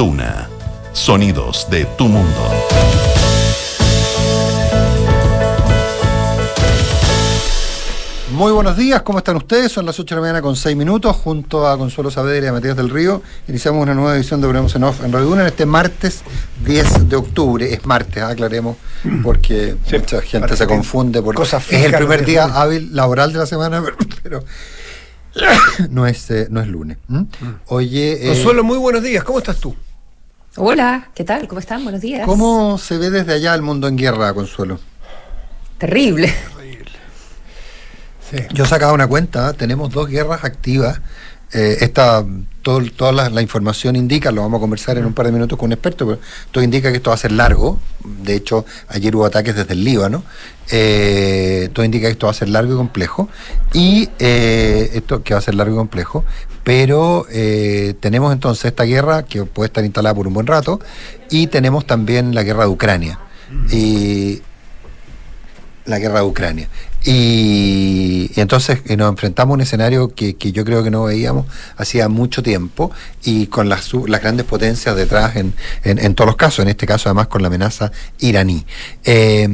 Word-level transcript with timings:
Duna. 0.00 0.48
Sonidos 0.94 1.68
de 1.68 1.84
tu 1.84 2.08
mundo. 2.08 2.50
Muy 8.32 8.50
buenos 8.50 8.78
días, 8.78 9.02
¿cómo 9.02 9.18
están 9.18 9.36
ustedes? 9.36 9.70
Son 9.70 9.84
las 9.84 10.00
8 10.00 10.14
de 10.14 10.18
la 10.18 10.20
mañana 10.22 10.40
con 10.40 10.56
6 10.56 10.74
minutos, 10.74 11.14
junto 11.16 11.68
a 11.68 11.76
Consuelo 11.76 12.10
Saavedra 12.10 12.46
y 12.46 12.48
a 12.48 12.52
Matías 12.54 12.78
del 12.78 12.88
Río. 12.88 13.20
Iniciamos 13.46 13.82
una 13.82 13.92
nueva 13.92 14.16
edición 14.16 14.40
de 14.40 14.46
Hablemos 14.46 14.74
en 14.74 14.84
Off 14.84 15.04
en 15.04 15.12
Radio 15.12 15.26
Duna 15.26 15.42
en 15.42 15.48
este 15.48 15.66
martes 15.66 16.22
10 16.64 17.10
de 17.10 17.16
octubre. 17.16 17.70
Es 17.70 17.84
martes, 17.84 18.22
aclaremos, 18.22 18.78
porque 19.22 19.76
mucha 19.92 20.22
gente 20.22 20.56
se 20.56 20.66
confunde. 20.66 21.20
Porque 21.20 21.36
Cosas 21.36 21.70
es 21.70 21.84
el 21.84 21.92
primer 21.92 22.24
día 22.24 22.44
hábil 22.44 22.96
laboral 22.96 23.34
de 23.34 23.40
la 23.40 23.44
semana, 23.44 23.84
pero, 24.22 24.44
no, 25.90 26.06
es, 26.06 26.30
eh, 26.30 26.46
no 26.48 26.62
es 26.62 26.68
lunes. 26.68 26.96
¿m? 27.10 27.26
Oye, 27.66 28.24
eh, 28.24 28.28
Consuelo, 28.28 28.64
muy 28.64 28.78
buenos 28.78 29.02
días. 29.02 29.22
¿Cómo 29.24 29.40
estás 29.40 29.58
tú? 29.58 29.76
Hola, 30.56 31.10
¿qué 31.14 31.22
tal? 31.22 31.46
¿Cómo 31.46 31.60
están? 31.60 31.84
Buenos 31.84 32.00
días. 32.00 32.26
¿cómo 32.26 32.76
se 32.76 32.98
ve 32.98 33.10
desde 33.10 33.34
allá 33.34 33.54
el 33.54 33.62
mundo 33.62 33.86
en 33.86 33.96
guerra, 33.96 34.34
Consuelo? 34.34 34.80
Terrible. 35.78 36.32
Sí. 38.28 38.38
Yo 38.52 38.64
sacaba 38.64 38.92
una 38.92 39.06
cuenta, 39.06 39.52
tenemos 39.54 39.90
dos 39.90 40.08
guerras 40.08 40.44
activas. 40.44 41.00
Eh, 41.52 41.78
esta, 41.80 42.24
todo, 42.62 42.80
toda 42.96 43.12
la, 43.12 43.28
la 43.28 43.42
información 43.42 43.96
indica, 43.96 44.30
lo 44.30 44.42
vamos 44.42 44.58
a 44.58 44.60
conversar 44.60 44.98
en 44.98 45.04
un 45.04 45.14
par 45.14 45.26
de 45.26 45.32
minutos 45.32 45.58
con 45.58 45.66
un 45.66 45.72
experto, 45.72 46.06
pero 46.06 46.20
todo 46.50 46.62
indica 46.62 46.90
que 46.90 46.98
esto 46.98 47.10
va 47.10 47.14
a 47.14 47.18
ser 47.18 47.32
largo. 47.32 47.78
De 48.22 48.34
hecho, 48.34 48.64
ayer 48.88 49.14
hubo 49.16 49.24
ataques 49.24 49.56
desde 49.56 49.72
el 49.72 49.84
Líbano. 49.84 50.22
Eh, 50.70 51.68
todo 51.72 51.84
indica 51.84 52.06
que 52.06 52.12
esto 52.12 52.26
va 52.26 52.30
a 52.30 52.34
ser 52.34 52.48
largo 52.48 52.74
y 52.74 52.76
complejo. 52.76 53.28
Y 53.72 54.08
eh, 54.18 54.90
esto 54.94 55.22
que 55.22 55.34
va 55.34 55.38
a 55.38 55.42
ser 55.42 55.54
largo 55.54 55.74
y 55.74 55.78
complejo. 55.78 56.24
Pero 56.62 57.26
tenemos 58.00 58.32
entonces 58.32 58.66
esta 58.66 58.84
guerra 58.84 59.24
que 59.24 59.44
puede 59.44 59.68
estar 59.68 59.84
instalada 59.84 60.14
por 60.14 60.28
un 60.28 60.34
buen 60.34 60.46
rato. 60.46 60.78
Y 61.30 61.48
tenemos 61.48 61.86
también 61.86 62.34
la 62.34 62.42
guerra 62.42 62.64
de 62.64 62.68
Ucrania. 62.68 63.18
Y 63.72 64.42
la 65.84 65.98
guerra 65.98 66.20
de 66.20 66.26
Ucrania. 66.26 66.68
Y, 67.04 68.30
y 68.34 68.40
entonces 68.40 68.80
eh, 68.86 68.96
nos 68.96 69.08
enfrentamos 69.10 69.52
a 69.52 69.54
un 69.54 69.60
escenario 69.62 70.14
que, 70.14 70.36
que 70.36 70.52
yo 70.52 70.64
creo 70.64 70.84
que 70.84 70.90
no 70.90 71.04
veíamos 71.04 71.46
hacía 71.76 72.08
mucho 72.08 72.42
tiempo 72.42 72.90
y 73.24 73.46
con 73.46 73.68
las, 73.70 73.90
las 74.06 74.20
grandes 74.20 74.44
potencias 74.44 74.94
detrás 74.96 75.36
en, 75.36 75.54
en, 75.82 76.14
todos 76.14 76.26
los 76.26 76.36
casos, 76.36 76.60
en 76.60 76.68
este 76.68 76.86
caso 76.86 77.08
además 77.08 77.28
con 77.28 77.42
la 77.42 77.48
amenaza 77.48 77.90
iraní. 78.18 78.66
Eh, 79.04 79.48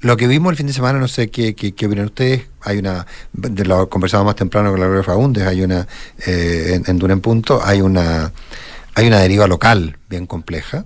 lo 0.00 0.16
que 0.16 0.26
vimos 0.26 0.50
el 0.50 0.56
fin 0.56 0.66
de 0.66 0.72
semana, 0.72 0.98
no 0.98 1.08
sé 1.08 1.30
qué, 1.30 1.54
qué, 1.54 1.86
opinan 1.86 2.06
ustedes, 2.06 2.42
hay 2.62 2.78
una, 2.78 3.06
de 3.32 3.64
lo 3.64 3.88
conversamos 3.88 4.26
más 4.26 4.36
temprano 4.36 4.70
con 4.70 4.80
la 4.80 4.86
Gloria 4.86 5.04
Fagundes, 5.04 5.46
hay 5.46 5.62
una, 5.62 5.86
eh, 6.26 6.80
en, 6.86 7.10
en 7.10 7.20
Punto, 7.20 7.60
hay 7.64 7.80
una, 7.80 8.32
hay 8.94 9.06
una 9.06 9.18
deriva 9.18 9.46
local 9.46 9.96
bien 10.08 10.26
compleja. 10.26 10.84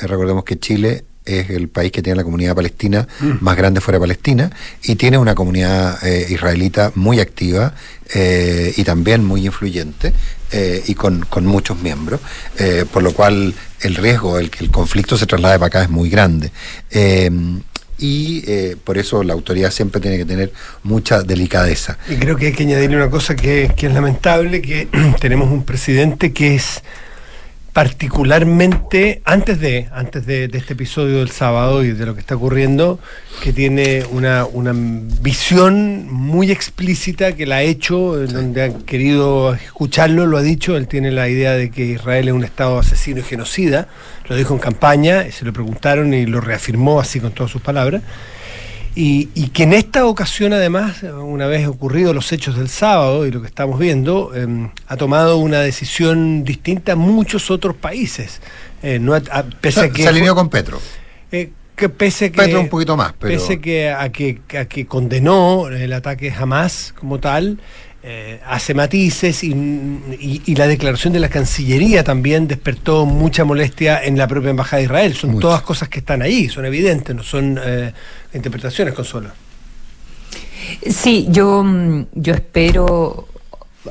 Eh, 0.00 0.06
recordemos 0.06 0.44
que 0.44 0.58
Chile 0.58 1.04
es 1.24 1.50
el 1.50 1.68
país 1.68 1.90
que 1.92 2.02
tiene 2.02 2.16
la 2.16 2.24
comunidad 2.24 2.54
palestina 2.54 3.06
más 3.40 3.56
grande 3.56 3.80
fuera 3.80 3.98
de 3.98 4.02
Palestina 4.02 4.50
y 4.82 4.96
tiene 4.96 5.18
una 5.18 5.34
comunidad 5.34 6.04
eh, 6.06 6.26
israelita 6.28 6.92
muy 6.94 7.20
activa 7.20 7.74
eh, 8.14 8.72
y 8.76 8.84
también 8.84 9.24
muy 9.24 9.46
influyente 9.46 10.12
eh, 10.52 10.82
y 10.86 10.94
con, 10.94 11.24
con 11.24 11.46
muchos 11.46 11.80
miembros, 11.80 12.20
por 12.92 13.02
lo 13.02 13.12
cual 13.12 13.54
el 13.80 13.94
riesgo, 13.96 14.38
el 14.38 14.50
que 14.50 14.64
el 14.64 14.70
conflicto 14.70 15.16
se 15.16 15.26
traslade 15.26 15.58
para 15.58 15.66
acá 15.66 15.82
es 15.82 15.90
muy 15.90 16.10
grande. 16.10 16.52
Y 17.96 18.42
por 18.84 18.98
eso 18.98 19.22
la 19.22 19.32
autoridad 19.32 19.70
siempre 19.70 20.00
tiene 20.00 20.18
que 20.18 20.24
tener 20.24 20.52
mucha 20.82 21.22
delicadeza. 21.22 21.96
Y 22.08 22.16
creo 22.16 22.36
que 22.36 22.46
hay 22.46 22.52
que 22.52 22.64
añadirle 22.64 22.96
una 22.96 23.10
cosa 23.10 23.34
que, 23.34 23.72
que 23.76 23.86
es 23.86 23.94
lamentable, 23.94 24.60
que 24.60 24.88
tenemos 25.20 25.50
un 25.50 25.64
presidente 25.64 26.32
que 26.32 26.56
es 26.56 26.82
particularmente, 27.74 29.20
antes 29.24 29.58
de, 29.58 29.88
antes 29.92 30.24
de, 30.26 30.46
de 30.46 30.58
este 30.58 30.74
episodio 30.74 31.18
del 31.18 31.30
sábado 31.30 31.82
y 31.82 31.90
de 31.90 32.06
lo 32.06 32.14
que 32.14 32.20
está 32.20 32.36
ocurriendo, 32.36 33.00
que 33.42 33.52
tiene 33.52 34.04
una, 34.12 34.46
una 34.46 34.72
visión 34.72 36.06
muy 36.08 36.52
explícita 36.52 37.32
que 37.32 37.46
la 37.46 37.56
ha 37.56 37.62
hecho, 37.62 38.22
en 38.22 38.32
donde 38.32 38.62
han 38.62 38.82
querido 38.82 39.54
escucharlo, 39.54 40.24
lo 40.24 40.38
ha 40.38 40.42
dicho, 40.42 40.76
él 40.76 40.86
tiene 40.86 41.10
la 41.10 41.28
idea 41.28 41.54
de 41.54 41.72
que 41.72 41.84
Israel 41.84 42.28
es 42.28 42.34
un 42.34 42.44
Estado 42.44 42.78
asesino 42.78 43.18
y 43.18 43.24
genocida, 43.24 43.88
lo 44.28 44.36
dijo 44.36 44.54
en 44.54 44.60
campaña, 44.60 45.26
y 45.26 45.32
se 45.32 45.44
lo 45.44 45.52
preguntaron 45.52 46.14
y 46.14 46.26
lo 46.26 46.40
reafirmó 46.40 47.00
así 47.00 47.18
con 47.18 47.32
todas 47.32 47.50
sus 47.50 47.60
palabras. 47.60 48.02
Y, 48.96 49.28
y 49.34 49.48
que 49.48 49.64
en 49.64 49.72
esta 49.72 50.06
ocasión, 50.06 50.52
además, 50.52 51.02
una 51.02 51.46
vez 51.48 51.66
ocurridos 51.66 52.14
los 52.14 52.30
hechos 52.32 52.56
del 52.56 52.68
sábado 52.68 53.26
y 53.26 53.32
lo 53.32 53.40
que 53.40 53.48
estamos 53.48 53.78
viendo, 53.80 54.30
eh, 54.34 54.70
ha 54.86 54.96
tomado 54.96 55.38
una 55.38 55.60
decisión 55.60 56.44
distinta 56.44 56.92
a 56.92 56.96
muchos 56.96 57.50
otros 57.50 57.74
países. 57.74 58.40
Eh, 58.84 58.98
no 59.00 59.14
a- 59.14 59.20
pese 59.60 59.80
a 59.80 59.82
Se, 59.84 59.90
que, 59.90 60.02
se 60.04 60.08
alineó 60.08 60.34
con 60.36 60.48
Petro. 60.48 60.80
eh, 61.32 61.50
que 61.74 61.88
pese 61.88 62.30
que, 62.30 62.36
Petro 62.38 62.60
un 62.60 62.68
poquito 62.68 62.96
más, 62.96 63.14
pero... 63.18 63.34
pese 63.34 63.60
que 63.60 63.90
a, 63.90 64.08
que, 64.10 64.40
a 64.56 64.66
que 64.66 64.86
condenó 64.86 65.66
el 65.68 65.92
ataque 65.92 66.30
jamás 66.30 66.94
como 66.96 67.18
tal, 67.18 67.58
eh, 68.06 68.38
hace 68.46 68.74
matices 68.74 69.42
y, 69.44 69.52
y- 69.52 70.42
y 70.44 70.54
la 70.56 70.66
declaración 70.66 71.14
de 71.14 71.20
la 71.20 71.30
Cancillería 71.30 72.04
también 72.04 72.46
despertó 72.46 73.06
mucha 73.06 73.44
molestia 73.44 74.04
en 74.04 74.18
la 74.18 74.28
propia 74.28 74.50
Embajada 74.50 74.78
de 74.78 74.84
Israel. 74.84 75.14
Son 75.14 75.40
todas 75.40 75.62
cosas 75.62 75.88
que 75.88 76.00
están 76.00 76.20
ahí, 76.20 76.48
son 76.50 76.66
evidentes, 76.66 77.16
no 77.16 77.22
son 77.22 77.58
eh, 77.64 77.92
interpretaciones, 78.34 78.92
Consuelo. 78.92 79.30
Sí, 80.88 81.26
yo, 81.30 81.62
mm, 81.64 82.06
yo 82.14 82.34
espero, 82.34 83.28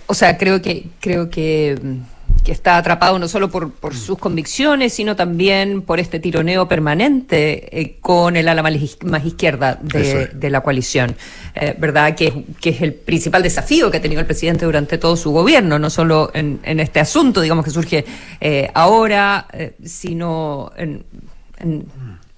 o 0.05 0.13
sea, 0.13 0.37
creo 0.37 0.61
que, 0.61 0.85
creo 0.99 1.29
que, 1.29 1.77
mm, 1.81 1.97
que 2.43 2.51
está 2.51 2.77
atrapado 2.77 3.17
no 3.19 3.27
solo 3.27 3.49
por, 3.49 3.71
por 3.71 3.95
sus 3.95 4.17
convicciones, 4.19 4.93
sino 4.93 5.15
también 5.15 5.81
por 5.81 5.99
este 5.99 6.19
tironeo 6.19 6.67
permanente 6.67 7.79
eh, 7.79 7.97
con 8.01 8.35
el 8.35 8.47
ala 8.49 8.61
más 8.63 9.25
izquierda 9.25 9.79
de, 9.81 10.23
es. 10.23 10.39
de 10.39 10.49
la 10.49 10.61
coalición, 10.61 11.15
eh, 11.55 11.73
¿verdad? 11.77 12.15
Que, 12.15 12.27
es- 12.27 12.33
que 12.59 12.69
es 12.71 12.81
el 12.81 12.93
principal 12.93 13.43
desafío 13.43 13.89
que 13.89 13.97
ha 13.97 14.01
tenido 14.01 14.19
el 14.19 14.25
presidente 14.27 14.65
durante 14.65 14.97
todo 14.97 15.15
su 15.15 15.31
gobierno, 15.31 15.79
no 15.79 15.89
solo 15.89 16.31
en, 16.33 16.59
en 16.63 16.79
este 16.81 16.99
asunto, 16.99 17.39
digamos, 17.41 17.63
que 17.63 17.71
surge 17.71 18.03
eh, 18.41 18.69
ahora, 18.73 19.47
sino 19.83 20.71
en, 20.75 21.03
en- 21.59 21.85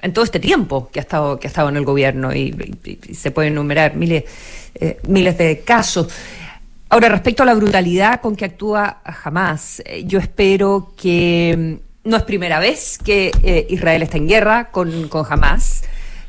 en 0.02 0.14
todo 0.14 0.24
este 0.24 0.40
tiempo 0.40 0.90
que 0.92 1.00
ha 1.00 1.02
estado, 1.02 1.40
que 1.40 1.48
ha 1.48 1.50
estado 1.50 1.70
en 1.70 1.78
el 1.78 1.84
gobierno 1.86 2.32
y, 2.32 2.54
y- 2.84 3.00
y 3.08 3.16
se 3.16 3.32
pueden 3.32 3.54
enumerar 3.54 3.96
miles, 3.96 4.26
miles 5.08 5.36
de 5.38 5.62
casos. 5.62 6.10
Ahora, 6.96 7.10
respecto 7.10 7.44
a 7.44 7.46
la 7.46 7.54
brutalidad 7.54 8.22
con 8.22 8.38
que 8.38 8.46
actúa 8.46 9.02
Hamas, 9.04 9.84
eh, 9.84 10.06
yo 10.06 10.18
espero 10.18 10.94
que 10.96 11.82
mm, 12.06 12.10
no 12.10 12.16
es 12.16 12.24
primera 12.24 12.58
vez 12.58 12.98
que 12.98 13.34
eh, 13.44 13.68
Israel 13.70 14.04
está 14.04 14.16
en 14.16 14.30
guerra 14.30 14.72
con, 14.72 15.10
con 15.10 15.26
Hamas. 15.30 15.84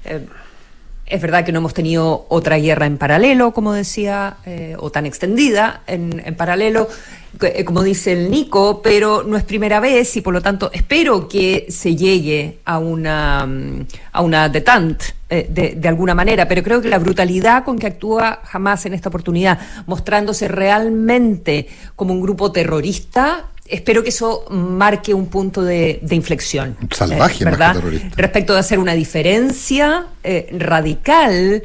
Eh, 0.05 0.27
es 1.07 1.23
verdad 1.23 1.45
que 1.45 1.53
no 1.53 1.59
hemos 1.59 1.75
tenido 1.75 2.27
otra 2.29 2.57
guerra 2.59 2.87
en 2.87 2.99
paralelo, 2.99 3.53
como 3.53 3.73
decía, 3.73 4.39
eh, 4.45 4.75
o 4.79 4.91
tan 4.91 5.07
extendida 5.07 5.83
en, 5.87 6.21
en 6.25 6.35
paralelo, 6.35 6.89
eh, 7.41 7.65
como 7.65 7.83
dice 7.83 8.13
el 8.13 8.31
Nico, 8.31 8.81
pero 8.83 9.23
no 9.23 9.37
es 9.37 9.45
primera 9.45 9.79
vez 9.79 10.17
y 10.17 10.21
por 10.21 10.35
lo 10.35 10.43
tanto 10.43 10.71
espero 10.73 11.29
que 11.29 11.67
se 11.69 11.95
llegue 11.95 12.59
a 12.65 12.79
una, 12.79 13.47
mm, 13.47 13.87
a 14.13 14.23
una 14.23 14.49
detente 14.49 15.15
eh, 15.29 15.47
de, 15.49 15.75
de 15.77 15.89
alguna 15.89 16.15
manera, 16.15 16.49
pero 16.49 16.63
creo 16.63 16.81
que 16.81 16.89
la 16.89 16.99
brutalidad 16.99 17.65
con 17.65 17.79
que 17.79 17.87
actúa 17.87 18.41
Hamas 18.51 18.87
en 18.87 18.95
esta 18.95 19.09
oportunidad, 19.09 19.61
mostrándose 19.87 20.49
realmente 20.49 21.69
como 21.95 22.15
un 22.15 22.21
grupo 22.21 22.51
terrorista, 22.51 23.47
espero 23.69 24.03
que 24.03 24.11
eso 24.11 24.45
marque 24.51 25.15
un 25.15 25.27
punto 25.27 25.63
de, 25.63 25.99
de 26.03 26.15
inflexión. 26.15 26.77
Salvaje, 26.91 27.43
eh, 27.43 27.45
¿verdad? 27.45 27.77
respecto 28.17 28.55
de 28.55 28.61
hacer 28.61 28.79
una 28.79 28.95
diferencia 28.95 30.07
eh, 30.25 30.49
radical. 30.59 31.63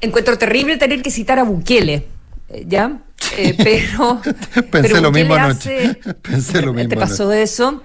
Encuentro 0.00 0.36
terrible 0.38 0.76
tener 0.76 1.02
que 1.02 1.10
citar 1.10 1.38
a 1.38 1.44
Bukele, 1.44 2.04
eh, 2.50 2.64
¿ya? 2.66 2.98
Eh, 3.36 3.54
pero. 3.58 4.20
Pensé 4.70 4.88
pero 4.88 5.00
lo 5.00 5.10
mismo 5.12 5.34
anoche. 5.34 5.94
Pensé 6.22 6.62
lo 6.62 6.72
mismo 6.72 6.90
¿Te 6.90 6.96
pasó 6.96 7.32
eso? 7.32 7.82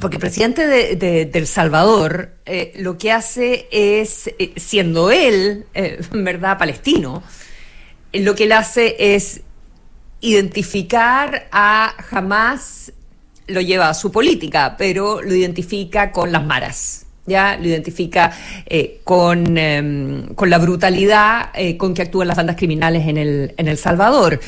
Porque 0.00 0.16
el 0.16 0.20
presidente 0.20 0.66
de, 0.66 0.96
de- 0.96 1.26
de 1.26 1.38
El 1.38 1.46
Salvador 1.46 2.30
lo 2.76 2.96
que 2.98 3.10
hace 3.10 3.66
es, 3.72 4.30
siendo 4.56 5.10
él, 5.10 5.66
verdad, 6.12 6.56
palestino, 6.56 7.22
lo 8.12 8.34
que 8.36 8.44
él 8.44 8.52
hace 8.52 9.14
es 9.16 9.40
identificar 10.22 11.48
a 11.50 11.94
Hamas, 12.10 12.92
lo 13.48 13.60
lleva 13.60 13.90
a 13.90 13.94
su 13.94 14.10
política, 14.10 14.76
pero 14.78 15.20
lo 15.20 15.34
identifica 15.34 16.10
con 16.10 16.32
las 16.32 16.44
maras. 16.46 17.06
Ya 17.26 17.56
lo 17.56 17.68
identifica 17.68 18.32
eh, 18.66 19.00
con, 19.04 19.56
em, 19.56 20.34
con 20.34 20.50
la 20.50 20.58
brutalidad 20.58 21.50
eh, 21.54 21.76
con 21.76 21.94
que 21.94 22.02
actúan 22.02 22.26
las 22.26 22.36
bandas 22.36 22.56
criminales 22.56 23.06
en 23.06 23.16
el, 23.16 23.54
en 23.56 23.68
el 23.68 23.76
Salvador. 23.76 24.40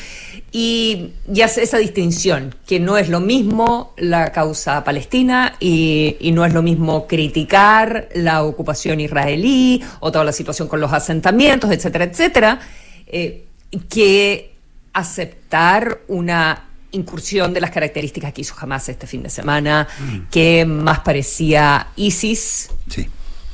Y, 0.51 1.11
y 1.33 1.41
hace 1.41 1.63
esa 1.63 1.77
distinción, 1.77 2.55
que 2.65 2.79
no 2.79 2.97
es 2.97 3.09
lo 3.09 3.19
mismo 3.19 3.93
la 3.97 4.31
causa 4.31 4.83
palestina 4.85 5.55
y, 5.59 6.17
no 6.33 6.45
es 6.45 6.53
lo 6.53 6.61
mismo 6.61 7.07
criticar 7.07 8.07
la 8.13 8.43
ocupación 8.43 9.01
israelí 9.01 9.83
o 9.99 10.11
toda 10.11 10.23
la 10.23 10.31
situación 10.31 10.69
con 10.69 10.79
los 10.79 10.93
asentamientos, 10.93 11.71
etcétera, 11.71 12.05
etcétera, 12.05 12.59
eh, 13.07 13.45
que 13.89 14.54
aceptar 14.95 15.99
una 16.07 16.63
incursión 16.91 17.53
de 17.53 17.61
las 17.61 17.71
características 17.71 18.33
que 18.33 18.41
hizo 18.41 18.55
Hamas 18.57 18.87
este 18.89 19.05
fin 19.05 19.21
de 19.21 19.29
semana, 19.29 19.87
que 20.31 20.65
más 20.65 20.99
parecía 20.99 21.87
ISIS. 21.95 22.69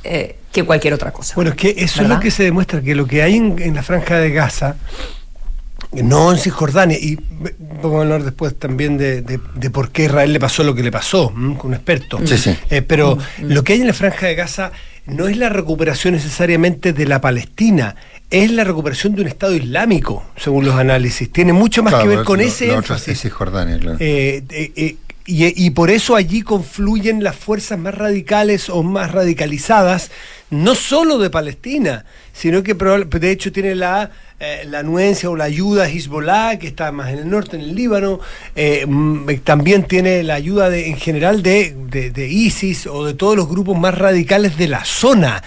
Eh, 0.04 0.36
que 0.52 0.64
cualquier 0.64 0.94
otra 0.94 1.12
cosa. 1.12 1.34
Bueno, 1.34 1.50
es 1.50 1.56
que 1.56 1.74
eso 1.76 2.02
es 2.02 2.08
lo 2.08 2.20
que 2.20 2.30
se 2.30 2.44
demuestra, 2.44 2.80
que 2.82 2.94
lo 2.94 3.06
que 3.06 3.22
hay 3.22 3.36
en, 3.36 3.74
la 3.74 3.82
franja 3.82 4.18
de 4.18 4.30
Gaza, 4.30 4.76
no 5.92 6.32
en 6.32 6.38
Cisjordania, 6.38 6.98
y 6.98 7.18
vamos 7.82 7.98
a 7.98 8.02
hablar 8.02 8.22
después 8.22 8.58
también 8.58 8.98
de, 8.98 9.40
por 9.72 9.90
qué 9.90 10.04
Israel 10.04 10.32
le 10.32 10.40
pasó 10.40 10.62
lo 10.62 10.74
que 10.74 10.82
le 10.82 10.92
pasó, 10.92 11.30
con 11.32 11.58
un 11.62 11.74
experto. 11.74 12.20
Eh, 12.70 12.82
pero 12.82 13.16
mm, 13.16 13.44
mm. 13.44 13.52
lo 13.52 13.64
que 13.64 13.72
hay 13.74 13.80
en 13.80 13.86
la 13.86 13.94
franja 13.94 14.26
de 14.26 14.34
Gaza 14.34 14.72
no 15.06 15.26
es 15.26 15.36
la 15.36 15.48
recuperación 15.48 16.14
necesariamente 16.14 16.92
de 16.92 17.06
la 17.06 17.20
Palestina, 17.20 17.96
es 18.32 18.50
la 18.50 18.64
recuperación 18.64 19.14
de 19.14 19.22
un 19.22 19.28
Estado 19.28 19.54
islámico, 19.54 20.24
según 20.36 20.64
los 20.64 20.74
análisis. 20.74 21.30
Tiene 21.30 21.52
mucho 21.52 21.82
más 21.82 22.02
que 22.02 22.08
ver 22.08 22.24
con 22.24 22.40
ese 22.40 22.74
eh, 24.00 24.42
eh, 24.50 24.96
y, 25.26 25.70
por 25.70 25.90
eso 25.90 26.16
allí 26.16 26.40
confluyen 26.40 27.22
las 27.22 27.36
fuerzas 27.36 27.78
más 27.78 27.94
radicales 27.94 28.70
o 28.70 28.82
más 28.82 29.12
radicalizadas, 29.12 30.10
no 30.50 30.74
solo 30.74 31.18
de 31.18 31.28
Palestina, 31.28 32.06
sino 32.32 32.62
que 32.62 32.74
de 32.74 33.30
hecho 33.30 33.52
tiene 33.52 33.74
la, 33.74 34.10
eh, 34.40 34.64
la 34.66 34.78
anuencia 34.78 35.28
o 35.28 35.36
la 35.36 35.44
ayuda 35.44 35.84
a 35.84 35.88
Hezbollah, 35.88 36.58
que 36.58 36.68
está 36.68 36.90
más 36.90 37.10
en 37.10 37.18
el 37.18 37.30
norte, 37.30 37.56
en 37.56 37.62
el 37.62 37.74
Líbano, 37.74 38.18
mm, 38.86 39.28
también 39.44 39.84
tiene 39.84 40.22
la 40.22 40.34
ayuda 40.34 40.70
de, 40.70 40.88
en 40.88 40.96
general 40.96 41.42
de, 41.42 41.76
de 41.90 42.28
ISIS 42.28 42.86
o 42.86 43.04
de 43.04 43.12
todos 43.12 43.36
los 43.36 43.46
grupos 43.46 43.78
más 43.78 43.96
radicales 43.96 44.56
de 44.56 44.68
la 44.68 44.86
zona. 44.86 45.42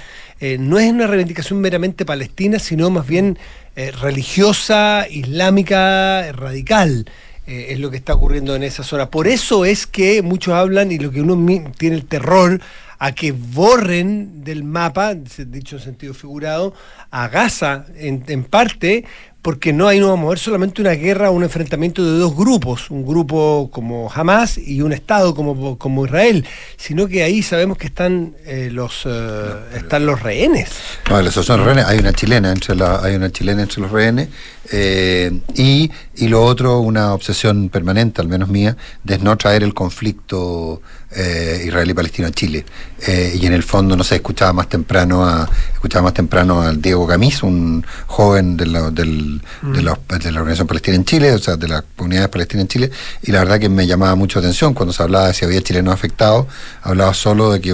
Eh, 0.48 0.60
no 0.60 0.78
es 0.78 0.92
una 0.92 1.08
reivindicación 1.08 1.60
meramente 1.60 2.06
palestina, 2.06 2.60
sino 2.60 2.92
más 2.92 3.08
bien 3.08 3.40
eh, 3.76 3.90
religiosa, 3.90 5.08
islámica, 5.10 6.32
radical. 6.34 7.10
Eh, 7.48 7.70
es 7.70 7.80
lo 7.80 7.90
que 7.90 7.98
está 7.98 8.14
ocurriendo 8.14 8.56
en 8.56 8.62
esa 8.62 8.84
zona. 8.84 9.10
Por 9.10 9.28
eso 9.28 9.66
es 9.66 9.88
que 9.88 10.22
muchos 10.22 10.54
hablan 10.54 10.92
y 10.92 11.00
lo 11.00 11.10
que 11.10 11.22
uno 11.22 11.36
tiene 11.80 11.96
el 11.96 12.06
terror 12.06 12.62
a 13.00 13.14
que 13.14 13.32
borren 13.32 14.44
del 14.44 14.64
mapa, 14.64 15.16
dicho 15.16 15.78
en 15.78 15.82
sentido 15.82 16.14
figurado, 16.14 16.76
a 17.10 17.28
Gaza 17.28 17.88
en 17.98 18.44
parte 18.44 19.04
porque 19.46 19.74
no 19.74 19.88
hay 19.88 20.00
no 20.00 20.10
vamos 20.10 20.26
a 20.26 20.30
ver 20.30 20.40
solamente 20.40 20.82
una 20.82 20.94
guerra, 20.94 21.30
un 21.30 21.44
enfrentamiento 21.44 22.04
de 22.04 22.18
dos 22.18 22.36
grupos, 22.36 22.90
un 22.90 23.06
grupo 23.06 23.70
como 23.72 24.12
Hamas 24.12 24.58
y 24.58 24.82
un 24.82 24.92
Estado 24.92 25.36
como, 25.36 25.78
como 25.78 26.04
Israel, 26.04 26.44
sino 26.78 27.08
que 27.08 27.22
ahí 27.22 27.44
sabemos 27.44 27.78
que 27.78 27.86
están 27.86 28.36
eh, 28.44 28.70
los 28.72 29.04
eh, 29.06 29.54
están 29.76 30.08
los 30.08 30.24
rehenes. 30.24 30.72
No, 31.12 31.20
esos 31.20 31.46
son 31.46 31.64
rehenes, 31.64 31.86
hay 31.86 32.00
una 32.00 32.12
chilena 32.12 32.52
entre 32.52 32.76
la, 32.76 33.02
hay 33.04 33.14
una 33.14 33.32
chilena 33.32 33.62
entre 33.62 33.82
los 33.84 33.92
rehenes, 33.92 34.30
eh, 34.72 35.32
y, 35.54 35.92
y 36.16 36.28
lo 36.28 36.44
otro, 36.44 36.80
una 36.80 37.14
obsesión 37.14 37.70
permanente, 37.70 38.22
al 38.22 38.28
menos 38.28 38.50
mía, 38.50 38.76
de 39.04 39.20
no 39.20 39.38
traer 39.38 39.62
el 39.62 39.76
conflicto 39.76 40.82
eh, 41.12 41.64
israelí-palestino 41.66 42.28
a 42.28 42.32
Chile. 42.32 42.66
Eh, 43.08 43.38
y 43.40 43.46
en 43.46 43.54
el 43.54 43.64
fondo, 43.64 43.96
no 43.96 44.04
sé, 44.04 44.16
escuchaba 44.16 44.54
más 44.54 44.70
temprano 44.70 45.26
a 45.26 45.50
escuchaba 45.74 46.04
más 46.04 46.14
temprano 46.14 46.62
al 46.62 46.82
Diego 46.82 47.06
Camis, 47.08 47.44
un 47.44 47.86
joven 48.08 48.58
de 48.58 48.66
la, 48.66 48.90
del, 48.90 49.35
de, 49.62 49.82
la, 49.82 49.98
de 50.08 50.32
la 50.32 50.40
Organización 50.40 50.68
Palestina 50.68 50.96
en 50.96 51.06
Chile, 51.06 51.32
o 51.34 51.40
sea, 51.40 51.56
de 51.56 51.68
las 51.68 51.84
comunidades 51.96 52.30
palestinas 52.30 52.64
en 52.64 52.68
Chile, 52.68 52.92
y 53.22 53.32
la 53.32 53.40
verdad 53.40 53.60
que 53.60 53.70
me 53.70 53.88
llamaba 53.88 54.16
mucho 54.16 54.40
atención 54.40 54.74
cuando 54.74 54.94
se 54.94 55.04
hablaba 55.04 55.28
de 55.28 55.34
si 55.34 55.46
había 55.46 55.62
chilenos 55.62 55.94
afectados, 55.94 56.48
hablaba 56.82 57.14
solo 57.14 57.52
de 57.52 57.62
que 57.62 57.74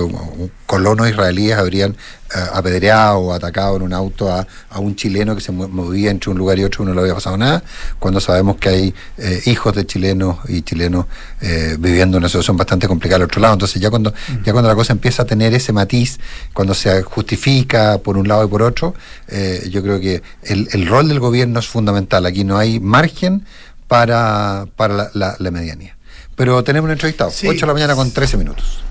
colonos 0.66 1.10
israelíes 1.10 1.58
habrían 1.58 1.96
apedreado 2.54 3.20
o 3.20 3.34
atacado 3.34 3.76
en 3.78 3.82
un 3.84 3.94
auto 3.94 4.32
a, 4.32 4.46
un 4.80 4.96
chileno 4.96 5.36
que 5.36 5.42
se 5.42 5.52
movía 5.52 6.12
entre 6.12 6.32
un 6.32 6.38
lugar 6.38 6.58
y 6.60 6.64
otro 6.64 6.84
y 6.84 6.88
no 6.88 6.94
le 6.94 7.02
había 7.02 7.14
pasado 7.14 7.38
nada, 7.38 7.64
cuando 8.00 8.20
sabemos 8.20 8.58
que 8.58 8.70
hay 8.70 8.96
eh, 9.18 9.42
hijos 9.46 9.76
de 9.76 9.86
chilenos 9.86 10.38
y 10.48 10.62
chilenos 10.62 11.06
eh, 11.42 11.76
viviendo 11.80 12.18
una 12.18 12.28
situación 12.28 12.58
bastante 12.58 12.88
complicada 12.88 13.18
al 13.18 13.24
otro 13.24 13.42
lado. 13.42 13.54
Entonces 13.54 13.82
ya 13.82 13.90
cuando, 13.90 14.12
mm. 14.12 14.44
ya 14.44 14.52
cuando 14.54 14.70
la 14.70 14.76
cosa 14.76 14.94
empieza 14.94 15.24
a 15.24 15.26
tener 15.26 15.54
ese 15.54 15.74
matiz, 15.74 16.20
cuando 16.54 16.74
se 16.74 17.04
justifica 17.04 17.98
por 18.00 18.18
un 18.18 18.28
lado 18.28 18.46
y 18.46 18.48
por 18.48 18.62
otro, 18.62 18.94
yo 19.70 19.82
creo 19.82 20.00
que 20.00 20.22
el, 20.44 20.88
rol 20.88 21.08
del 21.08 21.20
gobierno 21.20 21.60
es 21.60 21.68
fundamental. 21.68 22.26
Aquí 22.26 22.44
no 22.44 22.58
hay 22.58 22.80
margen 22.80 23.46
para, 23.88 24.68
para 24.76 25.12
la, 25.14 25.52
medianía. 25.52 25.98
Pero 26.36 26.64
tenemos 26.64 26.88
un 26.88 26.94
entrevistado, 26.94 27.30
8 27.30 27.52
de 27.52 27.68
la 27.68 27.74
mañana 27.74 27.96
con 27.96 28.12
13 28.12 28.38
minutos. 28.38 28.82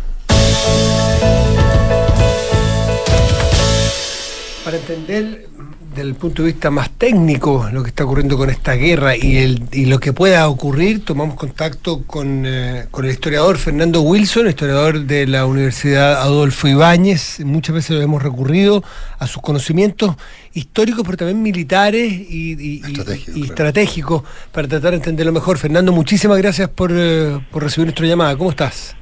Para 4.71 4.83
entender 4.83 5.49
desde 5.89 6.09
el 6.09 6.15
punto 6.15 6.43
de 6.43 6.53
vista 6.53 6.71
más 6.71 6.91
técnico 6.91 7.69
lo 7.73 7.83
que 7.83 7.89
está 7.89 8.05
ocurriendo 8.05 8.37
con 8.37 8.51
esta 8.51 8.75
guerra 8.75 9.17
y, 9.17 9.39
el, 9.39 9.63
y 9.73 9.87
lo 9.87 9.99
que 9.99 10.13
pueda 10.13 10.49
ocurrir, 10.49 11.05
tomamos 11.05 11.35
contacto 11.35 12.05
con, 12.07 12.45
eh, 12.47 12.85
con, 12.93 13.05
el 13.05 13.11
historiador 13.11 13.59
Fernando 13.59 14.01
Wilson, 14.03 14.47
historiador 14.47 15.01
de 15.01 15.27
la 15.27 15.45
Universidad 15.45 16.23
Adolfo 16.23 16.69
Ibáñez. 16.69 17.41
Muchas 17.45 17.75
veces 17.75 17.97
lo 17.97 18.03
hemos 18.03 18.23
recurrido 18.23 18.85
a 19.19 19.27
sus 19.27 19.43
conocimientos 19.43 20.15
históricos, 20.55 21.03
pero 21.05 21.17
también 21.17 21.43
militares 21.43 22.13
y, 22.13 22.81
estratégicos 23.43 24.23
para 24.53 24.69
tratar 24.69 24.93
de 24.93 24.99
entenderlo 24.99 25.33
mejor. 25.33 25.59
Fernando, 25.59 25.91
muchísimas 25.91 26.39
gracias 26.39 26.69
por, 26.69 26.93
eh, 26.95 27.41
por 27.51 27.65
recibir 27.65 27.87
nuestra 27.87 28.07
llamada. 28.07 28.37
¿Cómo 28.37 28.51
estás? 28.51 28.97